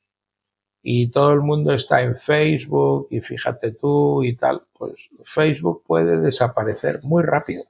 y 0.83 1.11
todo 1.11 1.33
el 1.33 1.41
mundo 1.41 1.73
está 1.73 2.03
en 2.03 2.17
Facebook 2.17 3.09
y 3.11 3.21
fíjate 3.21 3.73
tú 3.73 4.23
y 4.23 4.37
tal, 4.37 4.63
pues 4.73 5.09
Facebook 5.25 5.83
puede 5.87 6.19
desaparecer 6.19 7.01
muy 7.09 7.23
rápido. 7.23 7.63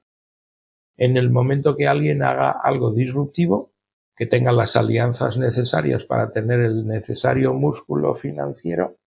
En 0.97 1.17
el 1.17 1.29
momento 1.29 1.75
que 1.75 1.87
alguien 1.87 2.23
haga 2.23 2.51
algo 2.51 2.91
disruptivo, 2.91 3.69
que 4.15 4.25
tenga 4.25 4.51
las 4.51 4.75
alianzas 4.75 5.37
necesarias 5.37 6.03
para 6.03 6.31
tener 6.31 6.59
el 6.59 6.85
necesario 6.85 7.53
músculo 7.53 8.15
financiero 8.15 8.97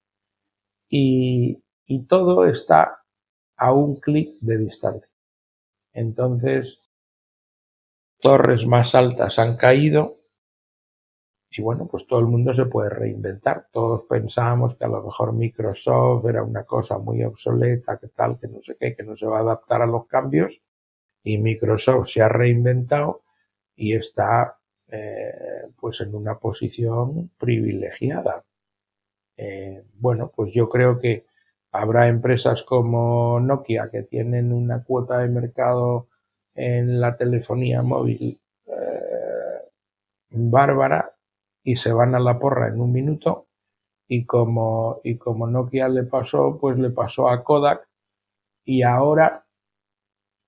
y, 0.88 1.62
y 1.86 2.06
todo 2.06 2.46
está 2.46 3.04
a 3.56 3.72
un 3.72 4.00
clic 4.00 4.28
de 4.40 4.58
distancia. 4.58 5.11
Entonces, 5.92 6.90
torres 8.20 8.66
más 8.66 8.94
altas 8.94 9.38
han 9.38 9.56
caído, 9.56 10.12
y 11.54 11.60
bueno, 11.60 11.86
pues 11.86 12.06
todo 12.06 12.20
el 12.20 12.26
mundo 12.26 12.54
se 12.54 12.64
puede 12.64 12.88
reinventar. 12.88 13.66
Todos 13.72 14.04
pensábamos 14.04 14.76
que 14.76 14.84
a 14.84 14.88
lo 14.88 15.02
mejor 15.02 15.34
Microsoft 15.34 16.24
era 16.26 16.42
una 16.42 16.64
cosa 16.64 16.96
muy 16.96 17.22
obsoleta, 17.24 17.98
que 17.98 18.08
tal, 18.08 18.38
que 18.38 18.48
no 18.48 18.62
sé 18.62 18.76
qué, 18.80 18.94
que 18.96 19.02
no 19.02 19.16
se 19.16 19.26
va 19.26 19.38
a 19.38 19.42
adaptar 19.42 19.82
a 19.82 19.86
los 19.86 20.06
cambios. 20.06 20.62
Y 21.22 21.38
Microsoft 21.38 22.08
se 22.08 22.22
ha 22.22 22.28
reinventado 22.28 23.22
y 23.76 23.94
está 23.94 24.56
eh, 24.90 25.66
pues 25.78 26.00
en 26.00 26.14
una 26.14 26.36
posición 26.36 27.30
privilegiada. 27.38 28.44
Eh, 29.36 29.84
bueno, 29.94 30.32
pues 30.34 30.54
yo 30.54 30.68
creo 30.70 30.98
que 31.00 31.24
habrá 31.72 32.08
empresas 32.08 32.62
como 32.62 33.40
Nokia 33.40 33.88
que 33.90 34.02
tienen 34.02 34.52
una 34.52 34.84
cuota 34.84 35.18
de 35.18 35.28
mercado 35.28 36.06
en 36.54 37.00
la 37.00 37.16
telefonía 37.16 37.82
móvil 37.82 38.38
eh, 38.66 39.70
bárbara 40.30 41.16
y 41.64 41.76
se 41.76 41.92
van 41.92 42.14
a 42.14 42.20
la 42.20 42.38
porra 42.38 42.68
en 42.68 42.80
un 42.80 42.92
minuto. 42.92 43.48
Y 44.06 44.26
como, 44.26 45.00
y 45.04 45.16
como 45.16 45.46
Nokia 45.46 45.88
le 45.88 46.02
pasó, 46.04 46.58
pues 46.60 46.78
le 46.78 46.90
pasó 46.90 47.28
a 47.30 47.42
Kodak 47.42 47.88
y 48.64 48.82
ahora 48.82 49.46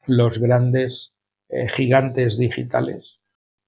los 0.07 0.39
grandes 0.39 1.15
eh, 1.49 1.69
gigantes 1.69 2.37
digitales 2.37 3.19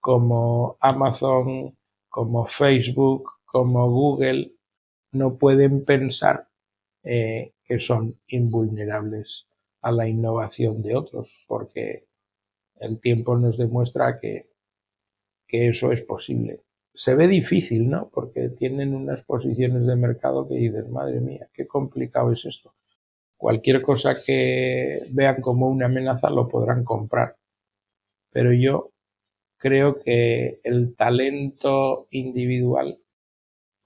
como 0.00 0.76
Amazon, 0.80 1.76
como 2.08 2.46
Facebook, 2.46 3.28
como 3.44 3.90
Google, 3.90 4.52
no 5.12 5.36
pueden 5.36 5.84
pensar 5.84 6.45
eh, 7.06 7.52
que 7.64 7.80
son 7.80 8.18
invulnerables 8.28 9.46
a 9.80 9.92
la 9.92 10.06
innovación 10.08 10.82
de 10.82 10.96
otros, 10.96 11.44
porque 11.48 12.06
el 12.80 13.00
tiempo 13.00 13.36
nos 13.38 13.56
demuestra 13.56 14.18
que, 14.20 14.50
que 15.46 15.68
eso 15.68 15.92
es 15.92 16.02
posible 16.02 16.66
se 16.96 17.14
ve 17.14 17.28
difícil, 17.28 17.90
¿no? 17.90 18.08
Porque 18.12 18.48
tienen 18.48 18.94
unas 18.94 19.22
posiciones 19.22 19.86
de 19.86 19.96
mercado 19.96 20.48
que 20.48 20.54
dices, 20.54 20.88
madre 20.88 21.20
mía, 21.20 21.48
qué 21.52 21.66
complicado 21.66 22.32
es 22.32 22.44
esto. 22.46 22.74
Cualquier 23.36 23.82
cosa 23.82 24.14
que 24.14 25.00
vean 25.12 25.42
como 25.42 25.68
una 25.68 25.86
amenaza 25.86 26.30
lo 26.30 26.48
podrán 26.48 26.84
comprar. 26.84 27.36
Pero 28.30 28.52
yo 28.54 28.92
creo 29.58 30.00
que 30.00 30.60
el 30.64 30.96
talento 30.96 31.98
individual 32.10 32.96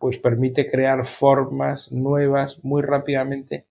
pues 0.00 0.18
permite 0.18 0.70
crear 0.70 1.06
formas 1.06 1.92
nuevas 1.92 2.58
muy 2.64 2.80
rápidamente 2.80 3.66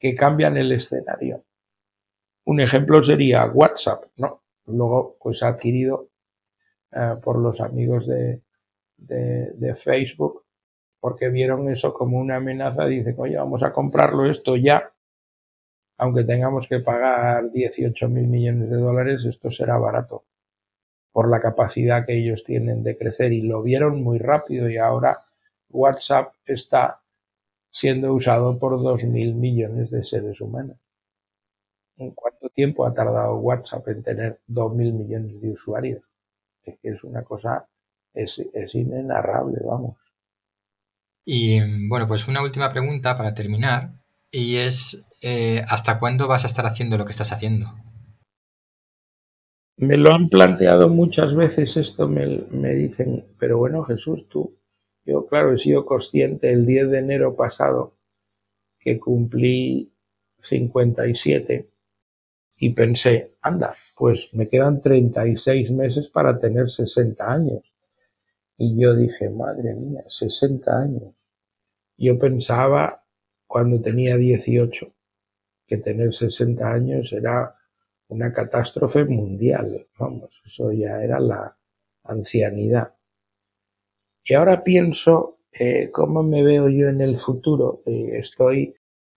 que 0.00 0.16
cambian 0.16 0.56
el 0.56 0.72
escenario. 0.72 1.44
Un 2.46 2.60
ejemplo 2.60 3.02
sería 3.04 3.44
WhatsApp, 3.52 4.04
¿no? 4.16 4.40
Luego 4.66 5.18
pues 5.20 5.42
adquirido 5.42 6.08
eh, 6.92 7.16
por 7.22 7.38
los 7.38 7.60
amigos 7.60 8.06
de, 8.06 8.40
de, 8.96 9.74
Facebook, 9.76 10.44
porque 10.98 11.28
vieron 11.28 11.70
eso 11.70 11.92
como 11.92 12.18
una 12.18 12.36
amenaza, 12.36 12.86
dicen, 12.86 13.14
oye, 13.18 13.36
vamos 13.36 13.62
a 13.62 13.72
comprarlo 13.72 14.24
esto 14.24 14.56
ya, 14.56 14.90
aunque 15.98 16.24
tengamos 16.24 16.66
que 16.66 16.80
pagar 16.80 17.50
18 17.52 18.08
mil 18.08 18.26
millones 18.28 18.70
de 18.70 18.76
dólares, 18.76 19.26
esto 19.26 19.50
será 19.50 19.76
barato, 19.76 20.24
por 21.18 21.28
la 21.28 21.40
capacidad 21.40 22.06
que 22.06 22.16
ellos 22.16 22.44
tienen 22.44 22.84
de 22.84 22.96
crecer 22.96 23.32
y 23.32 23.42
lo 23.42 23.60
vieron 23.60 24.04
muy 24.04 24.20
rápido 24.20 24.70
y 24.70 24.76
ahora 24.76 25.16
WhatsApp 25.68 26.32
está 26.44 27.00
siendo 27.72 28.14
usado 28.14 28.56
por 28.56 28.80
2 28.80 29.02
mil 29.02 29.34
millones 29.34 29.90
de 29.90 30.04
seres 30.04 30.40
humanos. 30.40 30.76
¿En 31.96 32.12
cuánto 32.12 32.48
tiempo 32.50 32.86
ha 32.86 32.94
tardado 32.94 33.36
WhatsApp 33.38 33.88
en 33.88 34.04
tener 34.04 34.38
2 34.46 34.74
mil 34.76 34.92
millones 34.92 35.42
de 35.42 35.50
usuarios? 35.50 36.04
es 36.62 36.78
que 36.80 36.90
es 36.90 37.02
una 37.02 37.24
cosa, 37.24 37.66
es, 38.14 38.40
es 38.54 38.72
inenarrable, 38.76 39.58
vamos. 39.64 39.96
Y 41.24 41.88
bueno, 41.88 42.06
pues 42.06 42.28
una 42.28 42.42
última 42.42 42.70
pregunta 42.70 43.16
para 43.16 43.34
terminar, 43.34 43.90
y 44.30 44.58
es, 44.58 45.04
eh, 45.20 45.64
¿hasta 45.66 45.98
cuándo 45.98 46.28
vas 46.28 46.44
a 46.44 46.46
estar 46.46 46.64
haciendo 46.64 46.96
lo 46.96 47.04
que 47.04 47.10
estás 47.10 47.32
haciendo? 47.32 47.74
Me 49.78 49.96
lo 49.96 50.12
han 50.12 50.28
planteado 50.28 50.88
muchas 50.88 51.36
veces 51.36 51.76
esto, 51.76 52.08
me, 52.08 52.44
me 52.50 52.74
dicen, 52.74 53.24
pero 53.38 53.58
bueno 53.58 53.84
Jesús, 53.84 54.28
tú, 54.28 54.58
yo 55.04 55.26
claro, 55.26 55.54
he 55.54 55.58
sido 55.58 55.86
consciente 55.86 56.50
el 56.50 56.66
10 56.66 56.90
de 56.90 56.98
enero 56.98 57.36
pasado 57.36 57.94
que 58.80 58.98
cumplí 58.98 59.92
57 60.38 61.70
y 62.56 62.70
pensé, 62.70 63.36
anda, 63.40 63.70
pues 63.96 64.34
me 64.34 64.48
quedan 64.48 64.80
36 64.80 65.70
meses 65.70 66.10
para 66.10 66.40
tener 66.40 66.68
60 66.68 67.32
años. 67.32 67.76
Y 68.56 68.76
yo 68.80 68.96
dije, 68.96 69.30
madre 69.30 69.74
mía, 69.74 70.02
60 70.08 70.76
años. 70.76 71.14
Yo 71.96 72.18
pensaba 72.18 73.04
cuando 73.46 73.80
tenía 73.80 74.16
18 74.16 74.92
que 75.68 75.76
tener 75.76 76.12
60 76.12 76.68
años 76.68 77.12
era 77.12 77.57
una 78.08 78.32
catástrofe 78.32 79.04
mundial. 79.04 79.86
Vamos, 79.98 80.42
eso 80.44 80.72
ya 80.72 81.02
era 81.02 81.20
la 81.20 81.56
ancianidad. 82.04 82.94
Y 84.24 84.34
ahora 84.34 84.62
pienso 84.62 85.38
eh, 85.58 85.90
cómo 85.90 86.22
me 86.22 86.42
veo 86.42 86.68
yo 86.68 86.88
en 86.88 87.00
el 87.00 87.16
futuro. 87.16 87.82
Eh, 87.86 88.18
estoy 88.18 88.74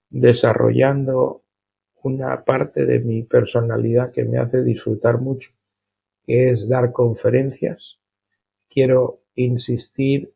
desarrollando 0.10 1.44
una 2.04 2.44
parte 2.44 2.86
de 2.86 3.00
mi 3.00 3.24
personalidad 3.24 4.12
que 4.12 4.26
me 4.26 4.38
hace 4.38 4.64
disfrutar 4.64 5.20
mucho, 5.20 5.52
que 6.24 6.50
es 6.50 6.68
dar 6.68 6.92
conferencias. 6.92 8.00
Quiero 8.70 9.22
insistir 9.36 10.34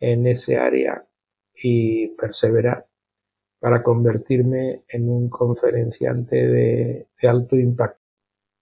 en 0.00 0.26
ese 0.26 0.58
área 0.58 1.06
y 1.54 2.08
perseverar 2.08 2.85
para 3.66 3.82
convertirme 3.82 4.84
en 4.88 5.10
un 5.10 5.28
conferenciante 5.28 6.36
de, 6.36 7.08
alto 7.26 7.56
impacto. 7.56 8.00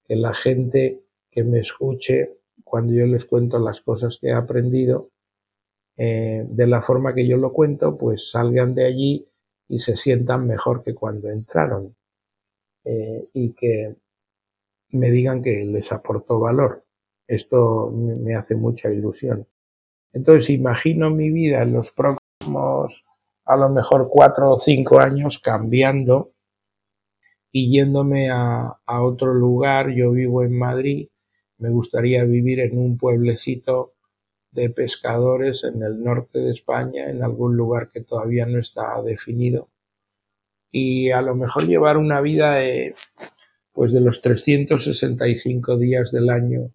Que 0.03 0.17
la 0.17 0.33
gente 0.33 1.03
que 1.31 1.45
me 1.45 1.59
escuche 1.59 2.39
cuando 2.65 2.95
yo 2.95 3.05
les 3.05 3.27
cuento 3.27 3.59
las 3.59 3.83
cosas 3.83 4.17
que 4.17 4.29
he 4.29 4.33
aprendido, 4.33 5.11
eh, 5.99 6.47
de 6.49 6.67
la 6.67 6.81
forma 6.81 7.15
que 7.15 7.29
yo 7.29 7.37
lo 7.37 7.53
cuento, 7.53 7.99
pues 7.99 8.31
salgan 8.31 8.75
de 8.75 8.87
allí 8.87 9.29
y 9.69 9.81
se 9.81 9.99
sientan 9.99 10.47
mejor 10.47 10.83
que 10.83 10.95
cuando 10.95 11.29
entraron 11.29 11.95
eh, 12.85 13.29
y 13.35 13.53
que 13.53 13.97
me 14.89 15.11
digan 15.11 15.43
que 15.43 15.67
les 15.67 15.93
aportó 15.93 16.41
valor. 16.41 16.83
Esto 17.29 17.91
me 17.91 18.37
hace 18.37 18.55
mucha 18.55 18.91
ilusión. 18.91 19.47
Entonces 20.15 20.49
imagino 20.49 21.11
mi 21.11 21.29
vida 21.29 21.63
en 21.63 21.75
los 21.75 21.93
próximos 21.93 23.03
a 23.45 23.57
lo 23.57 23.69
mejor 23.69 24.09
cuatro 24.11 24.53
o 24.53 24.59
cinco 24.59 25.01
años 25.01 25.39
cambiando 25.39 26.33
y 27.53 27.71
yéndome 27.71 28.31
a, 28.31 28.79
a 28.85 29.03
otro 29.03 29.35
lugar. 29.35 29.91
Yo 29.91 30.13
vivo 30.13 30.43
en 30.43 30.59
Madrid, 30.59 31.09
me 31.59 31.71
gustaría 31.71 32.25
vivir 32.25 32.61
en 32.61 32.79
un 32.79 32.99
pueblecito 32.99 33.95
de 34.51 34.71
pescadores 34.71 35.65
en 35.65 35.83
el 35.83 36.03
norte 36.03 36.39
de 36.39 36.53
España, 36.53 37.11
en 37.11 37.23
algún 37.23 37.57
lugar 37.57 37.91
que 37.91 38.01
todavía 38.01 38.47
no 38.47 38.59
está 38.59 39.01
definido 39.03 39.69
y 40.77 41.13
a 41.13 41.23
lo 41.23 41.37
mejor 41.37 41.69
llevar 41.69 41.99
una 41.99 42.21
vida 42.21 42.55
de, 42.55 42.97
pues 43.73 43.93
de 43.93 44.01
los 44.01 44.21
365 44.23 45.79
días 45.79 46.11
del 46.11 46.31
año, 46.31 46.73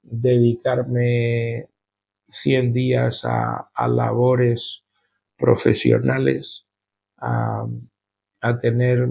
dedicarme 0.00 1.66
100 2.26 2.72
días 2.72 3.22
a, 3.24 3.68
labores 3.88 4.84
profesionales, 5.42 6.66
a, 7.18 7.66
a, 8.40 8.58
tener 8.60 9.08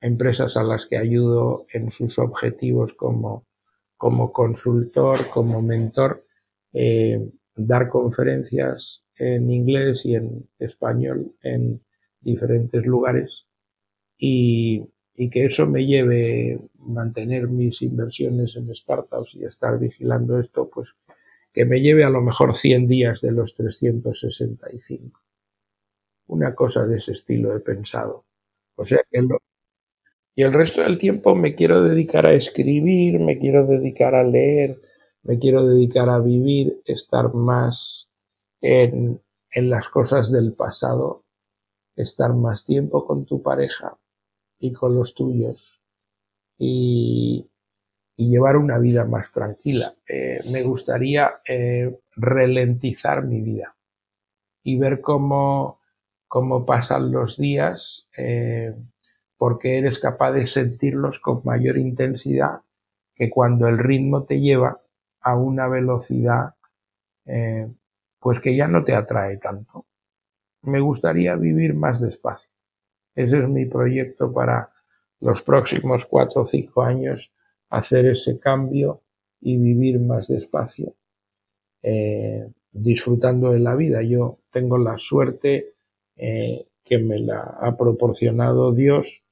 empresas 0.00 0.56
a 0.56 0.62
las 0.62 0.86
que 0.86 0.96
ayudo 0.96 1.66
en 1.72 1.90
sus 1.90 2.20
objetivos 2.20 2.94
como, 2.94 3.44
como 3.96 4.32
consultor, 4.32 5.18
como 5.28 5.60
mentor, 5.62 6.24
eh, 6.72 7.32
dar 7.56 7.88
conferencias 7.88 9.04
en 9.16 9.50
inglés 9.50 10.06
y 10.06 10.14
en 10.14 10.48
español 10.58 11.34
en 11.42 11.82
diferentes 12.20 12.86
lugares 12.86 13.46
y, 14.18 14.88
que 15.30 15.46
eso 15.46 15.66
me 15.66 15.86
lleve 15.86 16.60
mantener 16.78 17.48
mis 17.48 17.80
inversiones 17.80 18.56
en 18.56 18.74
startups 18.74 19.34
y 19.34 19.44
estar 19.44 19.78
vigilando 19.78 20.38
esto, 20.38 20.68
pues 20.68 20.94
que 21.54 21.64
me 21.64 21.80
lleve 21.80 22.04
a 22.04 22.10
lo 22.10 22.20
mejor 22.20 22.54
100 22.54 22.86
días 22.86 23.22
de 23.22 23.32
los 23.32 23.54
365. 23.54 25.20
Una 26.26 26.54
cosa 26.54 26.86
de 26.86 26.96
ese 26.96 27.12
estilo 27.12 27.54
he 27.54 27.60
pensado. 27.60 28.24
O 28.76 28.84
sea 28.84 29.00
que 29.10 29.20
y 30.38 30.42
el 30.42 30.52
resto 30.52 30.82
del 30.82 30.98
tiempo 30.98 31.34
me 31.34 31.54
quiero 31.54 31.82
dedicar 31.82 32.26
a 32.26 32.34
escribir, 32.34 33.18
me 33.20 33.38
quiero 33.38 33.66
dedicar 33.66 34.14
a 34.14 34.22
leer, 34.22 34.82
me 35.22 35.38
quiero 35.38 35.66
dedicar 35.66 36.10
a 36.10 36.18
vivir, 36.18 36.82
estar 36.84 37.32
más 37.32 38.10
en, 38.60 39.22
en 39.50 39.70
las 39.70 39.88
cosas 39.88 40.30
del 40.30 40.52
pasado, 40.52 41.24
estar 41.94 42.34
más 42.34 42.66
tiempo 42.66 43.06
con 43.06 43.24
tu 43.24 43.42
pareja, 43.42 43.96
y 44.58 44.72
con 44.72 44.94
los 44.94 45.14
tuyos 45.14 45.80
y, 46.58 47.50
llevar 48.16 48.56
una 48.56 48.78
vida 48.78 49.04
más 49.04 49.30
tranquila. 49.32 49.94
Eh, 50.08 50.40
me 50.50 50.62
gustaría 50.62 51.42
eh, 51.46 51.98
ralentizar 52.16 53.22
mi 53.24 53.42
vida 53.42 53.76
y 54.62 54.78
ver 54.78 55.02
cómo, 55.02 55.80
cómo 56.36 56.66
pasan 56.66 57.12
los 57.12 57.38
días 57.38 58.10
eh, 58.14 58.74
porque 59.38 59.78
eres 59.78 59.98
capaz 59.98 60.32
de 60.32 60.46
sentirlos 60.46 61.18
con 61.18 61.40
mayor 61.44 61.78
intensidad 61.78 62.60
que 63.14 63.30
cuando 63.30 63.68
el 63.68 63.78
ritmo 63.78 64.24
te 64.24 64.38
lleva 64.38 64.82
a 65.22 65.34
una 65.34 65.66
velocidad 65.66 66.56
pues 68.20 68.40
que 68.40 68.54
ya 68.54 68.68
no 68.68 68.84
te 68.84 68.94
atrae 68.94 69.38
tanto. 69.38 69.86
Me 70.60 70.78
gustaría 70.80 71.34
vivir 71.36 71.72
más 71.72 72.02
despacio. 72.02 72.50
Ese 73.14 73.38
es 73.38 73.48
mi 73.48 73.64
proyecto 73.64 74.30
para 74.30 74.74
los 75.20 75.40
próximos 75.40 76.04
cuatro 76.04 76.42
o 76.42 76.46
cinco 76.46 76.82
años, 76.82 77.32
hacer 77.70 78.04
ese 78.04 78.38
cambio 78.38 79.00
y 79.40 79.56
vivir 79.56 80.00
más 80.00 80.28
despacio, 80.28 80.96
eh, 81.82 82.46
disfrutando 82.72 83.52
de 83.52 83.60
la 83.60 83.74
vida. 83.74 84.02
Yo 84.02 84.40
tengo 84.50 84.76
la 84.76 84.98
suerte 84.98 85.75
eh, 86.16 86.66
que 86.84 86.98
me 86.98 87.18
la 87.18 87.40
ha 87.40 87.76
proporcionado 87.76 88.72
Dios, 88.72 89.22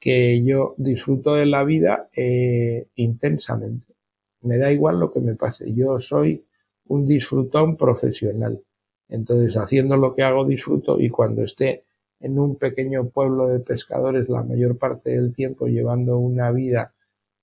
que 0.00 0.42
yo 0.44 0.74
disfruto 0.76 1.34
de 1.34 1.46
la 1.46 1.64
vida 1.64 2.08
eh, 2.14 2.86
intensamente. 2.94 3.94
Me 4.42 4.58
da 4.58 4.70
igual 4.70 5.00
lo 5.00 5.10
que 5.12 5.20
me 5.20 5.34
pase. 5.34 5.72
Yo 5.74 5.98
soy 5.98 6.44
un 6.86 7.06
disfrutón 7.06 7.76
profesional. 7.76 8.62
Entonces, 9.08 9.56
haciendo 9.56 9.96
lo 9.96 10.14
que 10.14 10.22
hago, 10.22 10.44
disfruto 10.44 11.00
y 11.00 11.08
cuando 11.08 11.42
esté 11.42 11.84
en 12.20 12.38
un 12.38 12.56
pequeño 12.56 13.08
pueblo 13.08 13.48
de 13.48 13.60
pescadores 13.60 14.28
la 14.28 14.42
mayor 14.42 14.76
parte 14.76 15.10
del 15.10 15.34
tiempo 15.34 15.66
llevando 15.66 16.18
una 16.18 16.50
vida 16.50 16.94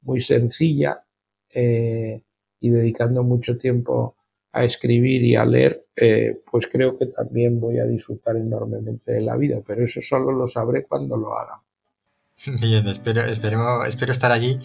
muy 0.01 0.21
sencilla 0.21 1.03
eh, 1.53 2.21
y 2.59 2.69
dedicando 2.69 3.23
mucho 3.23 3.57
tiempo 3.57 4.15
a 4.55 4.63
escribir 4.63 5.21
y 5.21 5.35
a 5.35 5.43
leer, 5.43 5.85
eh, 5.97 6.39
pues 6.49 6.67
creo 6.71 6.97
que 6.97 7.07
también 7.07 7.59
voy 7.59 7.77
a 7.79 7.83
disfrutar 7.83 8.37
enormemente 8.37 9.11
de 9.11 9.21
la 9.21 9.35
vida, 9.35 9.59
pero 9.67 9.83
eso 9.83 10.01
solo 10.01 10.31
lo 10.31 10.47
sabré 10.47 10.85
cuando 10.85 11.17
lo 11.17 11.37
haga. 11.37 11.59
Bien, 12.61 12.87
espero, 12.87 13.21
espero, 13.21 13.83
espero 13.83 14.13
estar 14.13 14.31
allí 14.31 14.59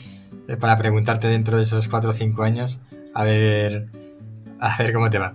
eh, 0.49 0.57
para 0.57 0.77
preguntarte 0.79 1.27
dentro 1.27 1.57
de 1.57 1.65
esos 1.65 1.89
cuatro 1.89 2.11
o 2.11 2.13
cinco 2.13 2.45
años 2.45 2.81
a 3.15 3.25
ver, 3.25 3.89
a 4.61 4.77
ver 4.81 4.93
cómo 4.93 5.11
te 5.11 5.19
va. 5.19 5.35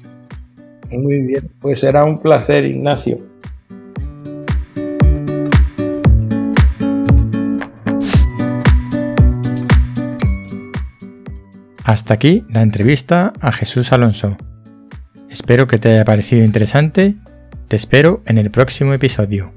Muy 0.90 1.20
bien, 1.22 1.50
pues 1.60 1.80
será 1.80 2.04
un 2.04 2.20
placer, 2.20 2.66
Ignacio. 2.66 3.29
Hasta 11.90 12.14
aquí 12.14 12.44
la 12.48 12.62
entrevista 12.62 13.32
a 13.40 13.50
Jesús 13.50 13.90
Alonso. 13.90 14.36
Espero 15.28 15.66
que 15.66 15.78
te 15.78 15.90
haya 15.90 16.04
parecido 16.04 16.44
interesante. 16.44 17.16
Te 17.66 17.74
espero 17.74 18.22
en 18.26 18.38
el 18.38 18.52
próximo 18.52 18.92
episodio. 18.92 19.52